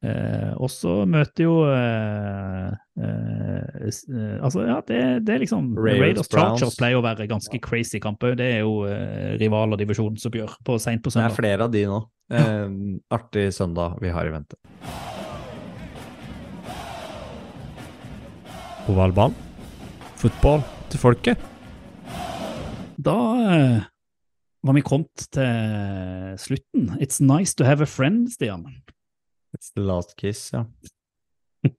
Eh, 0.00 0.52
og 0.56 0.70
så 0.72 1.02
møter 1.04 1.44
jo 1.44 1.56
eh, 1.68 2.70
eh, 3.04 3.82
eh, 3.84 4.36
Altså, 4.40 4.62
ja, 4.64 4.78
det, 4.88 5.00
det 5.26 5.34
er 5.34 5.42
liksom 5.42 5.74
Raiders, 5.76 6.00
Raiders 6.00 6.30
Chargers 6.32 6.78
pleier 6.80 6.96
å 6.96 7.04
være 7.04 7.26
ganske 7.28 7.60
crazy 7.60 8.00
kamper. 8.00 8.32
Det 8.38 8.46
er 8.54 8.62
jo 8.62 8.86
eh, 8.88 9.36
rival- 9.40 9.76
og 9.76 9.82
divisjonsoppgjør 9.82 10.56
på 10.64 10.78
seint 10.80 11.04
på 11.04 11.12
søndag. 11.12 11.28
Det 11.28 11.36
er 11.36 11.42
flere 11.42 11.68
av 11.68 11.74
de 11.74 11.84
nå. 11.90 12.00
Eh, 12.32 12.64
artig 13.12 13.50
søndag 13.52 13.98
vi 14.00 14.12
har 14.14 14.24
i 14.24 14.32
vente. 14.32 14.56
Ovalball. 18.88 19.36
Fotball 20.20 20.64
til 20.88 21.02
folket. 21.02 21.44
Da 23.00 23.18
eh, 23.52 23.76
var 24.64 24.76
vi 24.76 24.84
kommet 24.84 25.28
til 25.36 26.40
slutten. 26.40 26.88
It's 27.04 27.20
nice 27.20 27.52
to 27.60 27.68
have 27.68 27.84
a 27.84 27.88
friend, 27.88 28.32
Stian. 28.32 28.64
It's 29.56 29.72
the 29.74 29.82
last 29.84 30.16
kiss, 30.20 30.50
ja. 30.54 30.64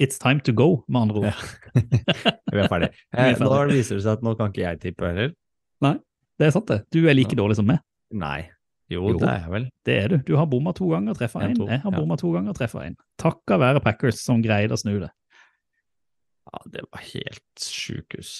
It's 0.00 0.16
time 0.18 0.40
to 0.46 0.52
go, 0.56 0.84
med 0.88 1.02
andre 1.02 1.18
ord. 1.18 1.26
Ja. 1.28 1.80
Vi 2.54 2.62
er 2.62 2.68
ferdige. 2.72 2.94
Er 3.12 3.34
Eh, 3.34 3.42
nå 3.44 3.58
viser 3.68 3.98
det 3.98 4.04
seg 4.06 4.14
at 4.16 4.22
nå 4.24 4.32
kan 4.38 4.48
ikke 4.52 4.64
jeg 4.64 4.80
tippe 4.86 5.10
heller. 5.10 5.34
Det 6.40 6.46
er 6.48 6.54
sant, 6.54 6.70
det. 6.72 6.78
Du 6.88 7.02
er 7.04 7.12
like 7.12 7.36
dårlig 7.36 7.58
som 7.58 7.66
meg. 7.68 7.82
Nei. 8.16 8.48
Jo, 8.90 9.02
Jo. 9.10 9.18
det 9.20 9.28
er 9.28 9.42
jeg 9.44 9.50
vel. 9.52 9.66
Det 9.86 9.96
er 10.00 10.08
du. 10.08 10.16
Du 10.30 10.32
har 10.40 10.46
bomma 10.48 10.72
to 10.74 10.88
ganger, 10.88 11.14
treffa 11.14 11.42
En, 11.44 11.52
én. 11.52 11.68
Jeg 11.68 11.82
har 11.84 11.92
ja. 11.92 11.98
bomma 12.00 12.16
to 12.18 12.30
ganger, 12.32 12.56
treffa 12.56 12.86
én. 12.88 12.96
Takka 13.20 13.58
være 13.60 13.82
Packers 13.84 14.22
som 14.24 14.40
greide 14.42 14.72
å 14.72 14.80
snu 14.80 14.94
det. 15.02 15.10
Ja, 16.48 16.62
det 16.72 16.86
var 16.88 17.04
helt 17.04 17.60
sjukehus. 17.62 18.32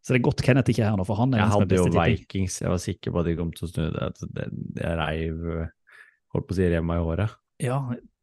Så 0.00 0.14
det 0.14 0.20
er 0.20 0.24
godt 0.30 0.40
Kenneth 0.46 0.70
ikke 0.72 0.86
er 0.86 0.94
her 0.94 0.96
nå, 1.00 1.04
for 1.04 1.18
han 1.18 1.34
er 1.34 1.42
Jeg 1.42 1.50
den 1.50 1.52
som 1.52 1.58
er 1.58 1.66
hadde 1.66 1.76
jo 1.76 1.82
jeg 1.82 1.90
hadde 1.98 2.14
jo 2.14 2.22
Vikings, 2.22 2.60
jeg 2.62 2.72
var 2.72 2.80
sikker 2.86 3.12
på 3.12 3.20
at 3.20 3.28
de 3.28 3.34
kom 3.42 3.50
til 3.58 3.66
å 3.66 3.72
snu 3.72 3.82
det. 3.98 4.46
Jeg 4.78 4.94
reiv 5.02 5.42
Holdt 6.28 6.46
på 6.48 6.54
å 6.54 6.56
si 6.60 6.70
rema 6.70 6.96
i 6.96 7.02
håret. 7.02 7.34
Ja, 7.60 7.78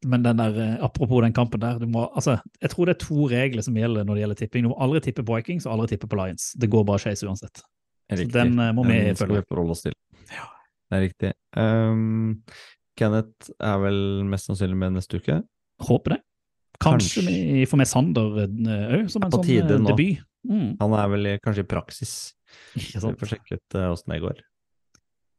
men 0.06 0.24
den 0.24 0.38
der, 0.40 0.58
eh, 0.62 0.76
apropos 0.86 1.22
den 1.26 1.34
kampen 1.36 1.60
der, 1.60 1.80
du 1.82 1.88
må, 1.92 2.06
altså, 2.16 2.38
jeg 2.62 2.70
tror 2.72 2.86
det 2.88 2.96
er 2.96 3.06
to 3.06 3.28
regler 3.32 3.66
som 3.66 3.76
gjelder 3.76 4.06
når 4.08 4.16
det 4.16 4.22
gjelder 4.24 4.40
tipping. 4.44 4.64
Du 4.64 4.70
må 4.72 4.78
aldri 4.80 5.02
tippe 5.02 5.26
på 5.28 5.36
Vikings 5.36 5.66
og 5.68 5.74
aldri 5.76 5.96
tippe 5.96 6.08
på 6.12 6.20
Lions. 6.20 6.54
Det 6.56 6.70
går 6.72 6.86
bare 6.88 7.02
skeis 7.04 7.24
uansett. 7.26 7.64
Så 8.14 8.28
den, 8.32 8.54
eh, 8.60 8.72
må 8.72 8.86
vi 8.86 9.00
Den 9.02 9.16
følge. 9.18 9.42
vi 9.42 9.50
forholde 9.50 9.72
oss 9.76 9.82
til. 9.82 9.94
Det 10.86 10.94
er 10.94 11.02
riktig. 11.02 11.34
Um, 11.58 12.44
Kenneth 12.96 13.50
er 13.60 13.78
vel 13.82 14.24
mest 14.30 14.46
sannsynlig 14.48 14.78
med 14.78 14.94
neste 14.94 15.18
uke. 15.20 15.40
Håper 15.82 16.14
det. 16.16 16.22
Kanskje, 16.80 17.24
Kanskje. 17.24 17.56
vi 17.58 17.66
får 17.66 17.78
med 17.78 17.88
Sander 17.88 18.22
òg, 18.46 19.10
som 19.10 19.24
en 19.26 19.32
sånn 19.32 19.44
tide 19.48 19.74
eh, 19.80 19.86
debut. 19.90 20.22
Mm, 20.46 20.78
Han 20.80 20.94
er 20.94 21.08
vel 21.10 21.30
kanskje 21.42 21.64
i 21.66 21.68
praksis. 21.68 22.14
ikke 22.78 22.94
Vi 22.94 23.02
sant? 23.02 23.18
får 23.20 23.34
sjekke 23.34 23.58
ut 23.58 23.78
åssen 23.90 24.14
det 24.14 24.22
går. 24.22 24.42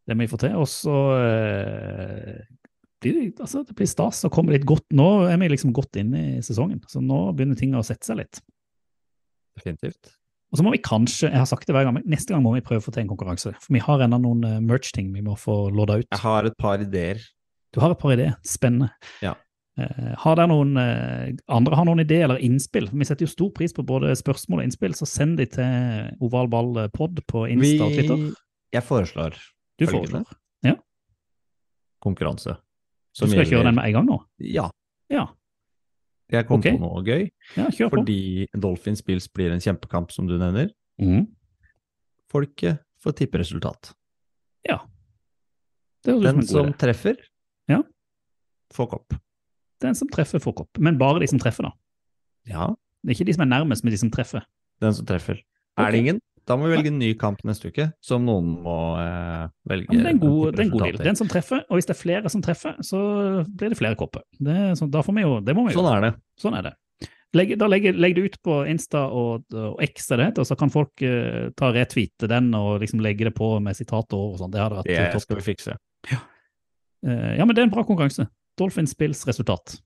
Det 0.08 0.16
må 0.16 0.26
vi 0.26 0.30
få 0.34 0.38
til. 0.42 0.56
Og 0.58 0.66
så 0.66 0.96
eh, 1.22 2.42
blir 3.02 3.32
altså, 3.42 3.62
det 3.66 3.76
blir 3.76 3.88
stas 3.90 4.24
å 4.26 4.32
komme 4.32 4.54
litt 4.54 4.66
godt. 4.68 4.86
Nå 4.96 5.08
er 5.30 5.40
vi 5.40 5.50
liksom 5.52 5.74
godt 5.76 5.98
inne 6.00 6.22
i 6.36 6.44
sesongen, 6.44 6.82
så 6.90 7.02
nå 7.04 7.26
begynner 7.36 7.58
ting 7.58 7.74
å 7.76 7.84
sette 7.86 8.08
seg 8.08 8.20
litt. 8.22 8.40
Definitivt. 9.56 10.16
Og 10.52 10.60
så 10.60 10.64
må 10.64 10.72
vi 10.76 10.82
kanskje, 10.82 11.30
jeg 11.30 11.40
har 11.42 11.48
sagt 11.48 11.66
det 11.66 11.74
hver 11.74 11.88
gang, 11.88 11.96
men 11.96 12.06
neste 12.08 12.32
gang 12.32 12.44
må 12.44 12.54
vi 12.54 12.62
prøve 12.64 12.80
å 12.80 12.84
få 12.84 12.92
til 12.94 13.02
en 13.02 13.10
konkurranse. 13.10 13.50
For 13.62 13.74
vi 13.74 13.82
har 13.82 14.04
ennå 14.04 14.20
noen 14.22 14.44
eh, 14.46 14.60
merch-ting 14.64 15.10
vi 15.14 15.24
må 15.26 15.34
få 15.40 15.66
lodda 15.74 15.98
ut. 16.00 16.08
Jeg 16.12 16.22
har 16.22 16.46
et 16.48 16.56
par 16.60 16.82
ideer. 16.82 17.24
Du 17.74 17.82
har 17.82 17.92
et 17.92 18.00
par 18.00 18.14
ideer. 18.14 18.36
Spennende. 18.46 18.92
Ja. 19.24 19.34
Uh, 19.76 20.14
har 20.22 20.38
dere 20.38 20.48
noen 20.48 20.70
uh, 20.80 21.26
andre 21.52 21.76
har 21.76 21.84
noen 21.84 22.00
ideer 22.00 22.24
eller 22.24 22.40
innspill? 22.40 22.86
Vi 22.88 23.04
setter 23.04 23.26
jo 23.26 23.32
stor 23.34 23.50
pris 23.52 23.74
på 23.76 23.84
både 23.84 24.14
spørsmål 24.16 24.62
og 24.62 24.68
innspill, 24.70 24.94
så 24.96 25.08
send 25.10 25.36
de 25.36 25.44
til 25.52 26.06
ovalballpod 26.24 27.20
på 27.28 27.44
Insta 27.52 27.90
og 27.90 27.92
Twitter. 27.92 28.22
Jeg 28.72 28.86
foreslår 28.86 29.36
Du 29.76 29.84
foreslår? 29.84 30.24
foreslår. 30.24 30.80
konkurranse. 32.06 32.56
Du 33.24 33.30
skal 33.32 33.46
kjøre 33.48 33.64
den 33.70 33.76
med 33.78 33.88
en 33.88 33.96
gang 33.96 34.06
nå? 34.08 34.18
Ja. 34.44 34.66
Ja. 35.12 35.26
Jeg 36.32 36.46
kom 36.48 36.58
okay. 36.58 36.74
på 36.74 36.82
noe 36.82 37.02
gøy, 37.06 37.28
ja 37.54 37.68
kjør 37.70 37.90
på. 37.92 38.00
fordi 38.00 38.48
Dolphins 38.58 39.02
Bills 39.06 39.28
blir 39.30 39.52
en 39.54 39.62
kjempekamp, 39.62 40.10
som 40.10 40.26
du 40.26 40.34
nevner. 40.40 40.72
Mm. 40.98 41.28
Folket 42.32 42.80
får 43.02 43.14
tippe 43.20 43.38
resultat. 43.38 43.92
Ja. 44.66 44.80
Det 46.02 46.16
høres 46.16 46.18
ut 46.18 46.26
som 46.26 46.26
Den 46.26 46.40
en 46.40 46.40
god 46.40 46.50
som 46.50 46.72
treffer, 46.82 47.16
Ja. 47.70 47.82
får 48.74 48.90
kopp. 48.90 49.14
Den 49.80 49.94
som 49.94 50.08
treffer, 50.08 50.42
får 50.42 50.56
kopp. 50.64 50.78
Men 50.78 50.98
bare 50.98 51.20
de 51.22 51.28
som 51.30 51.38
treffer, 51.38 51.62
da. 51.70 51.72
Ja, 52.46 52.74
Det 53.04 53.12
er 53.12 53.14
ikke 53.20 53.26
de 53.26 53.34
som 53.34 53.42
er 53.42 53.52
nærmest, 53.52 53.84
men 53.84 53.92
de 53.92 53.98
som 53.98 54.10
treffer. 54.10 54.42
den 54.80 54.94
som 54.94 55.06
treffer. 55.06 55.38
Okay. 55.78 55.86
Er 55.86 55.90
det 55.92 55.98
ingen? 55.98 56.20
Da 56.46 56.54
må 56.56 56.68
vi 56.68 56.76
velge 56.76 56.90
en 56.92 56.98
ny 57.00 57.08
kamp 57.18 57.40
neste 57.48 57.72
uke, 57.72 57.88
som 58.06 58.22
noen 58.22 58.52
må 58.62 58.74
eh, 59.02 59.48
velge. 59.66 59.88
Ja, 59.90 59.98
det 60.04 60.06
er 60.06 60.14
en 60.14 60.20
god, 60.22 60.54
det 60.54 60.62
en 60.66 60.70
god 60.70 60.84
deal. 60.86 60.98
Den 61.08 61.18
som 61.18 61.26
treffer, 61.30 61.64
og 61.66 61.74
hvis 61.80 61.88
det 61.88 61.96
er 61.96 61.98
flere 62.00 62.30
som 62.30 62.42
treffer, 62.44 62.76
så 62.86 63.00
blir 63.50 63.72
det 63.74 63.78
flere 63.80 63.98
kopper. 63.98 64.22
Det, 64.38 64.54
så, 64.76 64.84
sånn- 64.84 64.92
da 64.94 65.02
får 65.02 65.16
vi 65.18 65.24
jo, 65.26 65.32
det 65.42 65.56
må 65.58 65.64
vi. 65.66 65.74
Sånn 65.74 65.88
er 65.90 66.04
det. 66.06 66.12
Sånn 66.38 66.54
er 66.60 66.68
det. 66.68 66.74
Legg, 67.36 67.50
da 67.58 67.66
legg, 67.68 67.88
legg 67.98 68.14
det 68.16 68.22
ut 68.30 68.36
på 68.46 68.60
Insta 68.70 69.02
og, 69.12 69.42
og 69.58 69.82
X, 69.84 70.06
det 70.14 70.22
heter, 70.30 70.46
så 70.46 70.54
kan 70.56 70.70
folk 70.72 71.02
eh, 71.04 71.50
ta 71.58 71.72
retweete 71.74 72.30
den 72.30 72.52
og 72.56 72.78
liksom 72.84 73.02
legge 73.04 73.26
det 73.28 73.34
på 73.36 73.50
med 73.60 73.76
sitater 73.76 74.16
og 74.16 74.38
sånn. 74.40 74.54
Det 74.54 74.62
hadde 74.62 74.78
vært 74.78 74.88
Det 74.88 75.10
topp. 75.16 75.24
skal 75.26 75.40
vi 75.42 75.46
fikse. 75.50 75.74
Eh, 76.14 77.32
ja, 77.36 77.44
men 77.44 77.52
det 77.54 77.64
er 77.64 77.66
en 77.68 77.74
bra 77.74 77.82
konkurranse. 77.84 78.28
Dolphins 78.56 78.94
Spills 78.94 79.26
resultat. 79.28 79.80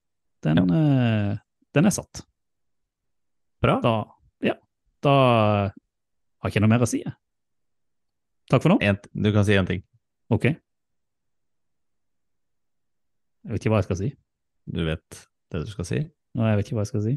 Den, 0.45 0.61
eh, 0.71 1.39
den 1.75 1.89
er 1.89 1.97
satt. 1.97 2.23
Bra. 3.65 3.81
Da, 3.83 3.97
ja, 4.45 4.55
da 5.03 5.17
har 6.41 6.53
ikke 6.53 6.63
noe 6.65 6.73
mer 6.73 6.85
å 6.85 6.89
si. 6.89 7.01
Takk 8.51 8.65
for 8.65 8.75
nå. 8.75 8.79
En, 8.83 8.99
du 9.13 9.31
kan 9.35 9.45
si 9.47 9.55
én 9.57 9.69
ting. 9.69 9.83
Ok. 10.33 10.47
Jeg 13.45 13.53
vet 13.55 13.63
ikke 13.63 13.73
hva 13.73 13.81
jeg 13.81 13.89
skal 13.89 14.01
si. 14.01 14.09
Du 14.71 14.83
vet 14.87 15.21
det 15.53 15.65
du 15.65 15.71
skal 15.71 15.87
si. 15.89 16.01
Nå, 16.37 16.47
jeg 16.47 16.59
vet 16.59 16.67
ikke 16.69 16.79
hva 16.79 16.85
jeg 16.87 16.93
skal 16.93 17.05
si. 17.07 17.15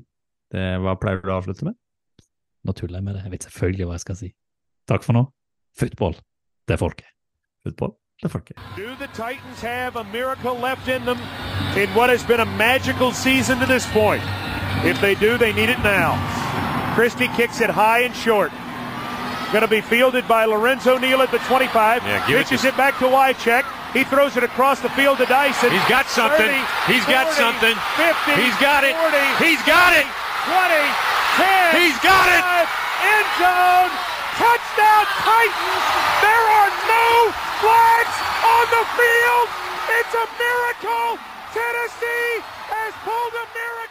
Det, 0.54 0.62
hva 0.84 0.94
pleier 1.02 1.24
du 1.24 1.32
å 1.32 1.40
avslutte 1.40 1.66
med? 1.68 1.76
Nå 2.64 2.76
tuller 2.78 3.00
jeg 3.00 3.06
med 3.08 3.18
det. 3.18 3.24
Jeg 3.26 3.34
vet 3.34 3.48
selvfølgelig 3.50 3.90
hva 3.90 3.98
jeg 3.98 4.06
skal 4.06 4.20
si. 4.20 4.30
Takk 4.90 5.04
for 5.06 5.18
nå. 5.18 5.26
Football, 5.80 6.16
det 6.70 6.76
er 6.78 6.82
folket. 6.82 7.10
Football, 7.66 7.96
Det 8.22 8.30
er 8.30 8.32
folket. 8.32 8.60
Do 8.78 8.94
the 9.00 9.08
Titans 9.18 9.60
have 9.62 9.96
a 9.98 10.04
miracle 10.14 10.54
left 10.56 10.88
in 10.88 11.04
them 11.06 11.18
in 11.76 11.90
what 11.96 12.10
has 12.10 12.24
been 12.24 12.40
a 12.40 12.46
magical 12.58 13.12
season 13.12 13.60
to 13.60 13.66
this 13.66 13.86
point? 13.92 14.22
If 14.86 15.02
they 15.02 15.16
do, 15.16 15.38
they 15.38 15.52
need 15.54 15.70
it 15.70 15.80
now. 15.84 16.16
Christie 16.96 17.30
kicks 17.36 17.60
it 17.60 17.70
high 17.70 18.06
and 18.06 18.16
short. 18.16 18.52
Going 19.54 19.62
to 19.62 19.70
be 19.70 19.86
fielded 19.86 20.26
by 20.26 20.50
Lorenzo 20.50 20.98
Neal 20.98 21.22
at 21.22 21.30
the 21.30 21.38
25. 21.46 22.02
Yeah, 22.02 22.26
give 22.26 22.42
it 22.42 22.50
it, 22.50 22.74
back 22.74 22.98
to 22.98 23.06
Wycheck. 23.06 23.62
He 23.94 24.02
throws 24.02 24.34
it 24.34 24.42
across 24.42 24.82
the 24.82 24.90
field 24.98 25.22
to 25.22 25.30
Dyson. 25.30 25.70
He's 25.70 25.86
got 25.86 26.10
something. 26.10 26.50
30, 26.90 26.90
He's 26.90 27.06
got 27.06 27.30
something. 27.38 27.78
50. 27.94 28.34
He's 28.34 28.58
got 28.58 28.82
it. 28.82 28.98
40, 28.98 29.14
He's 29.46 29.62
got 29.70 29.94
it. 29.94 30.10
20, 30.50 30.74
10. 31.38 31.86
He's 31.86 31.94
got 32.02 32.26
it. 32.34 32.42
five, 32.42 32.66
End 33.06 33.30
zone. 33.38 33.94
Touchdown 34.42 35.06
Titans. 35.22 35.86
There 36.26 36.46
are 36.58 36.74
no 36.90 37.10
flags 37.62 38.16
on 38.42 38.66
the 38.74 38.84
field. 38.98 39.48
It's 40.02 40.14
a 40.18 40.26
miracle. 40.34 41.22
Tennessee 41.54 42.42
has 42.74 42.94
pulled 43.06 43.34
a 43.38 43.46
miracle. 43.54 43.83